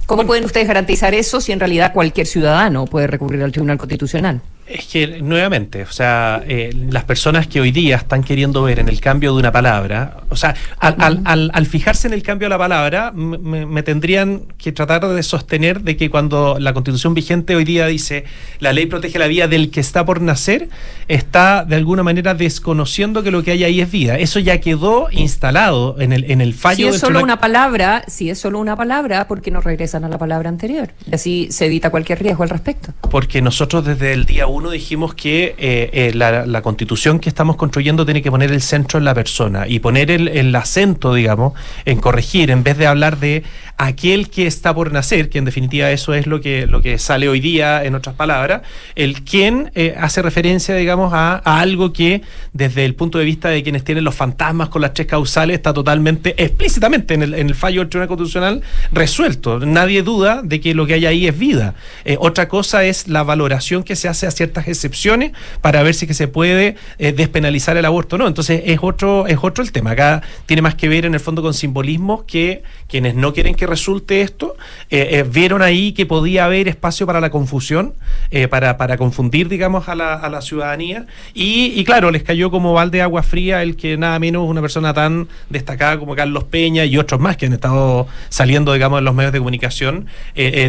¿Cómo 0.05 0.25
pueden 0.25 0.43
ustedes 0.43 0.67
garantizar 0.67 1.13
eso 1.13 1.39
si 1.39 1.51
en 1.53 1.59
realidad 1.59 1.93
cualquier 1.93 2.27
ciudadano 2.27 2.85
puede 2.85 3.07
recurrir 3.07 3.43
al 3.43 3.51
Tribunal 3.51 3.77
Constitucional? 3.77 4.41
Es 4.73 4.87
que, 4.87 5.21
nuevamente, 5.21 5.83
o 5.83 5.91
sea, 5.91 6.43
eh, 6.47 6.73
las 6.89 7.03
personas 7.03 7.47
que 7.47 7.59
hoy 7.59 7.71
día 7.71 7.97
están 7.97 8.23
queriendo 8.23 8.63
ver 8.63 8.79
en 8.79 8.87
el 8.87 9.01
cambio 9.01 9.33
de 9.33 9.39
una 9.39 9.51
palabra, 9.51 10.17
o 10.29 10.35
sea, 10.35 10.55
al, 10.79 10.95
al, 10.99 11.21
al, 11.25 11.51
al 11.53 11.65
fijarse 11.65 12.07
en 12.07 12.13
el 12.13 12.23
cambio 12.23 12.45
de 12.45 12.51
la 12.51 12.57
palabra, 12.57 13.11
me, 13.11 13.65
me, 13.65 13.83
tendrían 13.83 14.43
que 14.57 14.71
tratar 14.71 15.05
de 15.07 15.23
sostener 15.23 15.81
de 15.81 15.97
que 15.97 16.09
cuando 16.09 16.57
la 16.59 16.73
constitución 16.73 17.13
vigente 17.13 17.55
hoy 17.55 17.65
día 17.65 17.87
dice 17.87 18.23
la 18.59 18.71
ley 18.71 18.85
protege 18.85 19.19
la 19.19 19.27
vida 19.27 19.47
del 19.47 19.71
que 19.71 19.79
está 19.79 20.05
por 20.05 20.21
nacer, 20.21 20.69
está 21.07 21.65
de 21.65 21.75
alguna 21.75 22.03
manera 22.03 22.33
desconociendo 22.33 23.23
que 23.23 23.31
lo 23.31 23.43
que 23.43 23.51
hay 23.51 23.63
ahí 23.63 23.81
es 23.81 23.91
vida. 23.91 24.17
Eso 24.17 24.39
ya 24.39 24.59
quedó 24.61 25.07
instalado 25.11 25.99
en 25.99 26.13
el, 26.13 26.29
en 26.31 26.41
el 26.41 26.53
fallo. 26.53 26.77
Si 26.77 26.95
es 26.95 26.99
solo 26.99 27.19
tribunal... 27.19 27.23
una 27.23 27.41
palabra, 27.41 28.03
si 28.07 28.29
es 28.29 28.39
solo 28.39 28.59
una 28.59 28.75
palabra, 28.75 29.27
¿por 29.27 29.41
qué 29.41 29.51
no 29.51 29.61
regresan 29.61 30.05
a 30.05 30.09
la 30.09 30.17
palabra 30.17 30.49
anterior? 30.49 30.91
Y 31.09 31.15
así 31.15 31.47
se 31.51 31.65
evita 31.65 31.89
cualquier 31.89 32.21
riesgo 32.21 32.43
al 32.43 32.49
respecto. 32.49 32.93
Porque 33.09 33.41
nosotros 33.41 33.85
desde 33.85 34.13
el 34.13 34.25
día 34.25 34.47
1 34.47 34.60
dijimos 34.69 35.13
que 35.13 35.55
eh, 35.57 35.89
eh, 35.93 36.11
la, 36.13 36.45
la, 36.45 36.61
constitución 36.61 37.19
que 37.19 37.29
estamos 37.29 37.55
construyendo 37.55 38.05
tiene 38.05 38.21
que 38.21 38.29
poner 38.29 38.51
el 38.51 38.61
centro 38.61 38.99
en 38.99 39.05
la 39.05 39.13
persona 39.13 39.67
y 39.67 39.79
poner 39.79 40.11
el, 40.11 40.27
el, 40.27 40.55
acento, 40.55 41.13
digamos, 41.13 41.53
en 41.85 41.99
corregir, 41.99 42.51
en 42.51 42.63
vez 42.63 42.77
de 42.77 42.87
hablar 42.87 43.17
de 43.17 43.43
aquel 43.85 44.29
que 44.29 44.45
está 44.45 44.75
por 44.75 44.91
nacer, 44.91 45.29
que 45.29 45.39
en 45.39 45.45
definitiva 45.45 45.89
eso 45.89 46.13
es 46.13 46.27
lo 46.27 46.39
que, 46.39 46.67
lo 46.67 46.81
que 46.81 46.99
sale 46.99 47.27
hoy 47.27 47.39
día, 47.39 47.83
en 47.83 47.95
otras 47.95 48.15
palabras, 48.15 48.61
el 48.95 49.23
quien 49.23 49.71
eh, 49.73 49.95
hace 49.97 50.21
referencia, 50.21 50.75
digamos, 50.75 51.13
a, 51.13 51.37
algo 51.37 51.91
que 51.91 52.21
desde 52.53 52.85
el 52.85 52.93
punto 52.93 53.17
de 53.17 53.25
vista 53.25 53.49
de 53.49 53.63
quienes 53.63 53.83
tienen 53.83 54.03
los 54.03 54.13
fantasmas 54.13 54.69
con 54.69 54.83
las 54.83 54.93
tres 54.93 55.07
causales 55.07 55.55
está 55.55 55.73
totalmente, 55.73 56.35
explícitamente 56.41 57.15
en 57.15 57.23
el, 57.23 57.33
en 57.33 57.47
el 57.47 57.55
fallo 57.55 57.81
del 57.81 57.89
Tribunal 57.89 58.07
Constitucional 58.07 58.61
resuelto. 58.91 59.59
Nadie 59.59 60.03
duda 60.03 60.41
de 60.43 60.61
que 60.61 60.75
lo 60.75 60.85
que 60.85 60.93
hay 60.93 61.05
ahí 61.07 61.27
es 61.27 61.37
vida. 61.37 61.73
Eh, 62.05 62.17
otra 62.19 62.47
cosa 62.47 62.83
es 62.83 63.07
la 63.07 63.23
valoración 63.23 63.83
que 63.83 63.95
se 63.95 64.07
hace 64.07 64.27
a 64.27 64.31
ciertas 64.31 64.67
excepciones 64.67 65.31
para 65.61 65.81
ver 65.81 65.95
si 65.95 66.05
que 66.05 66.13
se 66.13 66.27
puede 66.27 66.75
eh, 66.99 67.13
despenalizar 67.13 67.77
el 67.77 67.85
aborto 67.85 68.15
o 68.15 68.19
no. 68.19 68.27
Entonces 68.27 68.61
es 68.65 68.79
otro, 68.81 69.25
es 69.25 69.39
otro 69.41 69.63
el 69.63 69.71
tema. 69.71 69.91
Acá 69.91 70.21
tiene 70.45 70.61
más 70.61 70.75
que 70.75 70.87
ver 70.87 71.05
en 71.05 71.15
el 71.15 71.19
fondo 71.19 71.41
con 71.41 71.55
simbolismos 71.55 72.23
que 72.23 72.61
quienes 72.87 73.15
no 73.15 73.33
quieren 73.33 73.55
que 73.55 73.70
resulte 73.71 74.21
esto 74.21 74.55
eh, 74.89 75.07
eh, 75.11 75.23
vieron 75.23 75.61
ahí 75.61 75.93
que 75.93 76.05
podía 76.05 76.45
haber 76.45 76.67
espacio 76.67 77.07
para 77.07 77.21
la 77.21 77.29
confusión, 77.29 77.93
eh, 78.29 78.47
para, 78.47 78.77
para 78.77 78.97
confundir, 78.97 79.47
digamos, 79.47 79.87
a 79.87 79.95
la, 79.95 80.15
a 80.15 80.29
la 80.29 80.41
ciudadanía. 80.41 81.05
Y, 81.33 81.73
y, 81.75 81.83
claro, 81.85 82.11
les 82.11 82.23
cayó 82.23 82.51
como 82.51 82.73
balde 82.73 82.97
de 82.97 83.01
agua 83.01 83.23
fría 83.23 83.63
el 83.63 83.77
que 83.77 83.95
nada 83.95 84.19
menos 84.19 84.49
una 84.49 84.59
persona 84.59 84.93
tan 84.93 85.29
destacada 85.49 85.97
como 85.97 86.13
Carlos 86.13 86.43
Peña 86.43 86.83
y 86.83 86.97
otros 86.97 87.21
más 87.21 87.37
que 87.37 87.45
han 87.45 87.53
estado 87.53 88.07
saliendo, 88.27 88.73
digamos, 88.73 88.99
en 88.99 89.05
los 89.05 89.15
medios 89.15 89.31
de 89.31 89.39
comunicación, 89.39 90.07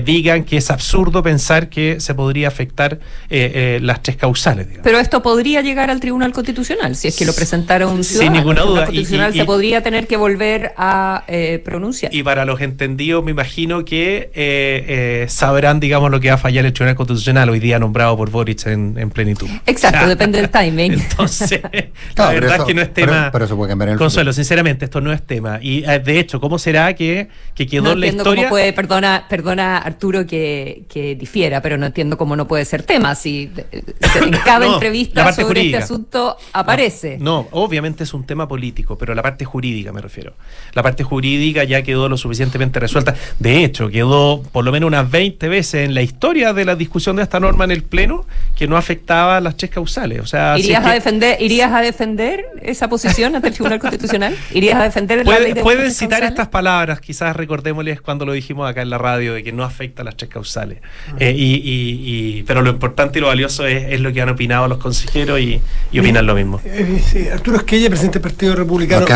digan 0.05 0.45
que 0.45 0.59
es 0.59 0.71
absurdo 0.71 1.23
pensar 1.23 1.69
que 1.69 1.99
se 1.99 2.15
podría 2.15 2.47
afectar 2.47 3.01
las 3.29 4.03
tres 4.03 4.17
causales. 4.17 4.69
Digamos. 4.69 4.85
Pero 4.85 4.99
esto 4.99 5.21
podría 5.23 5.63
llegar 5.63 5.91
al 5.91 5.99
Tribunal 5.99 6.33
Constitucional, 6.33 6.95
si 6.95 7.09
es 7.09 7.17
que 7.17 7.25
lo 7.25 7.35
presentara 7.35 7.89
un 7.89 8.05
ciudadano. 8.05 8.37
Sin 8.37 8.41
ninguna 8.41 8.63
duda. 8.63 8.81
El 8.83 8.87
Constitucional 8.87 9.33
y, 9.33 9.37
y, 9.37 9.41
se 9.41 9.45
podría 9.45 9.83
tener 9.83 10.07
que 10.07 10.17
volver 10.17 10.73
a 10.77 11.25
pronunciar. 11.65 12.15
Y 12.15 12.23
para 12.23 12.45
los 12.45 12.61
entendidos, 12.61 12.92
me 12.97 13.31
imagino 13.31 13.85
que 13.85 14.31
eh, 14.35 15.23
eh, 15.25 15.27
sabrán, 15.29 15.81
digamos, 15.81 16.11
lo 16.11 16.21
que 16.21 16.29
va 16.29 16.35
a 16.35 16.39
fallar 16.39 16.65
el 16.65 16.73
Tribunal 16.73 16.97
Constitucional 16.97 17.49
hoy 17.51 17.61
día 17.61 17.79
nombrado 17.79 18.17
por 18.17 18.31
Boric 18.31 18.67
en, 18.67 18.97
en 18.99 19.11
plenitud. 19.11 19.49
Exacto, 19.67 19.99
o 19.99 20.01
sea, 20.01 20.09
depende 20.09 20.41
del 20.41 20.51
timing. 20.51 20.93
Entonces, 20.93 21.61
la 22.17 22.31
verdad 22.31 22.55
eso, 22.55 22.63
es 22.63 22.67
que 22.67 22.75
no 22.75 22.83
es 22.83 22.95
tema. 22.95 23.13
Pero, 23.13 23.33
pero 23.33 23.45
eso 23.45 23.57
puede 23.57 23.71
cambiar 23.71 23.89
en 23.89 23.93
el 23.95 23.99
Consuelo, 23.99 24.31
futuro. 24.31 24.43
sinceramente, 24.45 24.85
esto 24.85 25.01
no 25.01 25.13
es 25.13 25.23
tema. 25.23 25.59
Y 25.61 25.85
eh, 25.85 25.99
de 25.99 26.19
hecho, 26.19 26.41
¿cómo 26.41 26.59
será 26.59 26.95
que, 26.95 27.29
que 27.55 27.67
quedó 27.67 27.85
no 27.85 27.93
en 27.93 28.01
la 28.01 28.07
historia? 28.07 28.45
Cómo 28.45 28.49
puede, 28.49 28.73
perdona, 28.73 29.27
perdona 29.29 29.79
Arturo 29.79 30.27
que, 30.27 30.85
que, 30.89 31.15
difiera, 31.15 31.61
pero 31.61 31.79
no 31.79 31.87
entiendo 31.87 32.17
cómo 32.17 32.37
no 32.37 32.47
puede 32.47 32.65
ser 32.65 32.83
tema. 32.83 33.15
Si 33.15 33.51
en 33.73 34.31
cada 34.45 34.67
no, 34.67 34.75
entrevista 34.75 35.33
sobre 35.33 35.47
jurídica. 35.47 35.79
este 35.79 35.85
asunto 35.85 36.37
aparece. 36.53 37.19
No, 37.19 37.33
no, 37.33 37.49
obviamente 37.53 38.05
es 38.05 38.15
un 38.15 38.25
tema 38.25 38.47
político, 38.47 38.97
pero 38.99 39.15
la 39.15 39.23
parte 39.23 39.45
jurídica 39.45 39.93
me 39.93 40.01
refiero. 40.01 40.35
La 40.75 40.83
parte 40.83 41.03
jurídica 41.03 41.65
ya 41.65 41.83
quedó 41.83 42.09
lo 42.09 42.17
suficientemente 42.17 42.72
resuelta. 42.81 43.15
De 43.39 43.65
hecho, 43.65 43.89
quedó 43.89 44.43
por 44.53 44.65
lo 44.65 44.73
menos 44.73 44.89
unas 44.89 45.11
20 45.11 45.49
veces 45.49 45.87
en 45.87 45.95
la 45.95 46.03
historia 46.03 46.53
de 46.53 46.65
la 46.65 46.77
discusión 46.77 47.17
de 47.17 47.23
esta 47.23 47.41
norma 47.41 47.65
en 47.65 47.71
el 47.71 47.83
Pleno 47.83 48.27
que 48.57 48.67
no 48.67 48.77
afectaba 48.77 49.41
las 49.41 49.57
tres 49.57 49.71
causales. 49.71 50.21
O 50.21 50.27
sea, 50.27 50.59
¿Irías, 50.59 50.83
si 50.83 50.89
a, 50.89 50.91
que 50.91 50.95
defender, 50.95 51.43
¿Irías 51.43 51.73
a 51.73 51.81
defender 51.81 52.45
esa 52.63 52.89
posición 52.89 53.35
ante 53.35 53.49
el 53.49 53.55
Tribunal 53.55 53.79
Constitucional? 53.79 54.37
¿Irías 54.53 54.77
a 54.77 54.85
defender 54.85 55.27
la 55.27 55.39
ley 55.39 55.53
de 55.53 55.63
Pueden 55.63 55.91
citar 55.91 56.21
causales? 56.21 56.31
estas 56.31 56.49
palabras, 56.49 57.01
quizás 57.01 57.35
recordémosles 57.35 58.01
cuando 58.01 58.25
lo 58.25 58.33
dijimos 58.33 58.69
acá 58.69 58.83
en 58.83 58.91
la 58.91 58.99
radio, 58.99 59.35
de 59.35 59.43
que 59.43 59.53
no 59.53 59.65
afecta 59.65 60.03
a 60.03 60.05
las 60.05 60.17
tres 60.17 60.31
causales. 60.31 60.79
Eh, 61.19 61.35
y, 61.37 61.55
y, 61.55 62.39
y, 62.39 62.43
pero 62.45 62.63
lo 62.63 62.71
importante 62.71 63.19
y 63.19 63.23
lo 63.23 63.29
valioso 63.29 63.67
es, 63.67 63.93
es, 63.93 64.01
lo 64.01 64.13
que 64.13 64.21
han 64.21 64.29
opinado 64.29 64.69
los 64.69 64.79
consejeros 64.79 65.41
y, 65.41 65.61
y 65.91 65.99
opinan 66.01 66.27
lo 66.27 66.35
mismo. 66.35 66.61
Eh, 66.65 67.03
sí, 67.05 67.29
Arturo 67.29 67.59
Esquella, 67.59 67.89
presidente 67.89 68.19
del 68.19 68.23
Partido 68.23 68.55
Republicano. 68.55 69.07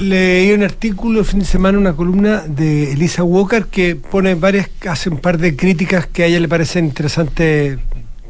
Leí 0.00 0.52
un 0.52 0.62
artículo 0.62 1.20
el 1.20 1.26
fin 1.26 1.40
de 1.40 1.44
semana, 1.44 1.78
una 1.78 1.92
columna 1.94 2.42
de 2.46 2.95
Elisa 2.96 3.22
Walker 3.22 3.66
que 3.66 3.94
pone 3.94 4.34
varias, 4.34 4.70
hace 4.88 5.10
un 5.10 5.18
par 5.18 5.36
de 5.36 5.54
críticas 5.54 6.06
que 6.06 6.22
a 6.22 6.26
ella 6.26 6.40
le 6.40 6.48
parecen 6.48 6.86
interesantes 6.86 7.78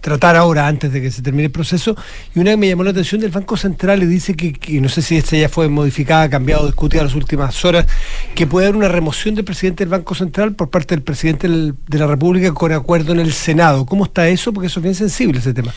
tratar 0.00 0.34
ahora 0.34 0.66
antes 0.66 0.92
de 0.92 1.00
que 1.00 1.12
se 1.12 1.22
termine 1.22 1.44
el 1.44 1.50
proceso 1.52 1.96
y 2.34 2.40
una 2.40 2.50
que 2.50 2.56
me 2.56 2.68
llamó 2.68 2.82
la 2.82 2.90
atención 2.90 3.20
del 3.20 3.30
Banco 3.30 3.56
Central 3.56 4.02
y 4.02 4.06
dice 4.06 4.34
que, 4.34 4.80
no 4.80 4.88
sé 4.88 5.02
si 5.02 5.16
esta 5.16 5.36
ya 5.36 5.48
fue 5.48 5.68
modificada, 5.68 6.28
cambiado, 6.28 6.66
discutida 6.66 7.02
en 7.02 7.06
las 7.06 7.14
últimas 7.14 7.64
horas, 7.64 7.86
que 8.34 8.48
puede 8.48 8.66
haber 8.66 8.76
una 8.76 8.88
remoción 8.88 9.36
del 9.36 9.44
presidente 9.44 9.84
del 9.84 9.90
Banco 9.90 10.16
Central 10.16 10.54
por 10.54 10.68
parte 10.68 10.96
del 10.96 11.02
presidente 11.02 11.48
de 11.48 11.98
la 11.98 12.08
República 12.08 12.52
con 12.52 12.72
acuerdo 12.72 13.12
en 13.12 13.20
el 13.20 13.32
Senado. 13.32 13.86
¿Cómo 13.86 14.04
está 14.04 14.28
eso? 14.28 14.52
Porque 14.52 14.66
eso 14.66 14.80
es 14.80 14.82
bien 14.82 14.94
sensible 14.96 15.38
ese 15.38 15.54
tema. 15.54 15.72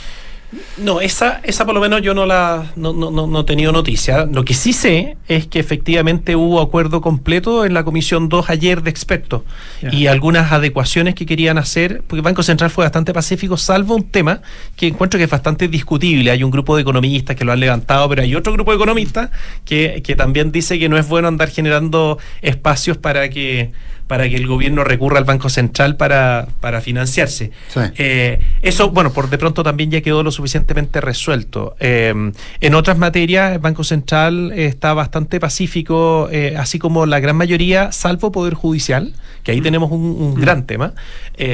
No, 0.77 0.99
esa, 0.99 1.41
esa 1.43 1.65
por 1.65 1.75
lo 1.75 1.81
menos 1.81 2.01
yo 2.01 2.15
no 2.15 2.25
la 2.25 2.71
no, 2.75 2.91
no, 2.91 3.11
no, 3.11 3.39
he 3.39 3.43
tenido 3.43 3.71
noticia. 3.71 4.25
Lo 4.25 4.43
que 4.43 4.55
sí 4.55 4.73
sé 4.73 5.17
es 5.27 5.45
que 5.45 5.59
efectivamente 5.59 6.35
hubo 6.35 6.59
acuerdo 6.59 7.01
completo 7.01 7.65
en 7.65 7.75
la 7.75 7.83
Comisión 7.83 8.29
2 8.29 8.49
ayer 8.49 8.81
de 8.81 8.89
expertos 8.89 9.43
yeah. 9.81 9.93
y 9.93 10.07
algunas 10.07 10.51
adecuaciones 10.51 11.13
que 11.13 11.27
querían 11.27 11.59
hacer, 11.59 12.01
porque 12.07 12.17
el 12.17 12.23
Banco 12.23 12.41
Central 12.41 12.71
fue 12.71 12.83
bastante 12.83 13.13
pacífico, 13.13 13.57
salvo 13.57 13.95
un 13.95 14.09
tema 14.09 14.41
que 14.75 14.87
encuentro 14.87 15.19
que 15.19 15.25
es 15.25 15.29
bastante 15.29 15.67
discutible. 15.67 16.31
Hay 16.31 16.43
un 16.43 16.49
grupo 16.49 16.75
de 16.75 16.81
economistas 16.81 17.35
que 17.35 17.45
lo 17.45 17.51
han 17.51 17.59
levantado, 17.59 18.09
pero 18.09 18.23
hay 18.23 18.33
otro 18.33 18.51
grupo 18.53 18.71
de 18.71 18.77
economistas 18.77 19.29
que, 19.65 20.01
que 20.03 20.15
también 20.15 20.51
dice 20.51 20.79
que 20.79 20.89
no 20.89 20.97
es 20.97 21.07
bueno 21.07 21.27
andar 21.27 21.49
generando 21.49 22.17
espacios 22.41 22.97
para 22.97 23.29
que 23.29 23.71
para 24.09 24.27
que 24.27 24.37
el 24.37 24.47
gobierno 24.47 24.83
recurra 24.83 25.19
al 25.19 25.23
Banco 25.23 25.49
Central 25.49 25.95
para, 25.95 26.47
para 26.61 26.81
financiarse. 26.81 27.51
Sí. 27.67 27.79
Eh, 27.99 28.39
eso, 28.63 28.89
bueno, 28.89 29.13
por 29.13 29.29
de 29.29 29.37
pronto 29.37 29.61
también 29.61 29.91
ya 29.91 30.01
quedó 30.01 30.23
lo 30.23 30.31
suficientemente 30.31 30.99
resuelto. 30.99 31.75
Eh, 31.79 32.31
en 32.59 32.73
otras 32.73 32.97
materias, 32.97 33.53
el 33.53 33.59
Banco 33.59 33.83
Central 33.83 34.51
está 34.55 34.95
bastante 34.95 35.39
pacífico, 35.39 36.27
eh, 36.31 36.55
así 36.57 36.79
como 36.79 37.05
la 37.05 37.19
gran 37.19 37.35
mayoría, 37.35 37.91
salvo 37.91 38.31
Poder 38.31 38.55
Judicial, 38.55 39.13
que 39.43 39.51
ahí 39.51 39.61
mm. 39.61 39.63
tenemos 39.63 39.91
un, 39.91 40.01
un 40.01 40.31
mm. 40.31 40.41
gran 40.41 40.65
tema, 40.65 40.93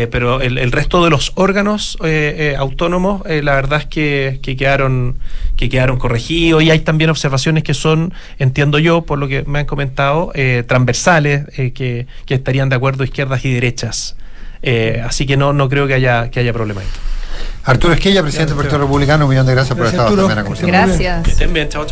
pero 0.09 0.41
el, 0.41 0.57
el, 0.57 0.71
resto 0.71 1.03
de 1.03 1.11
los 1.11 1.33
órganos 1.35 1.97
eh, 2.03 2.55
autónomos, 2.57 3.21
la 3.25 3.53
verdad 3.53 3.81
es 3.81 3.85
que, 3.85 4.39
que, 4.41 4.55
quedaron, 4.55 5.17
que 5.57 5.69
quedaron 5.69 5.99
corregidos 5.99 6.63
y 6.63 6.71
hay 6.71 6.79
también 6.79 7.09
observaciones 7.09 7.63
que 7.63 7.73
son, 7.75 8.13
entiendo 8.39 8.79
yo, 8.79 9.01
por 9.01 9.19
lo 9.19 9.27
que 9.27 9.43
me 9.43 9.59
han 9.59 9.65
comentado, 9.65 10.31
transversales, 10.65 11.45
que, 11.73 12.07
que 12.25 12.44
estarían 12.45 12.69
de 12.69 12.75
acuerdo 12.75 13.03
izquierdas 13.03 13.43
y 13.43 13.51
derechas. 13.51 14.15
Eh, 14.61 15.01
así 15.03 15.25
que 15.25 15.35
no, 15.35 15.51
no 15.51 15.67
creo 15.67 15.87
que 15.87 15.95
haya, 15.95 16.29
que 16.29 16.39
haya 16.39 16.53
problema 16.53 16.81
ahí. 16.81 16.87
Arturo 17.63 17.93
Esquella, 17.95 18.21
presidente 18.21 18.53
del 18.53 18.61
Partido 18.61 18.77
Republicano, 18.77 19.25
un 19.25 19.31
millón 19.31 19.47
de 19.47 19.53
gracias, 19.53 19.75
gracias 19.75 20.05
por 20.05 20.19
estar 20.19 20.37
esta 20.37 20.65
mañana. 20.65 20.85
Gracias. 20.85 21.23
Que 21.23 21.31
estén 21.31 21.51
bien, 21.51 21.67
chao, 21.67 21.81
chao. 21.81 21.83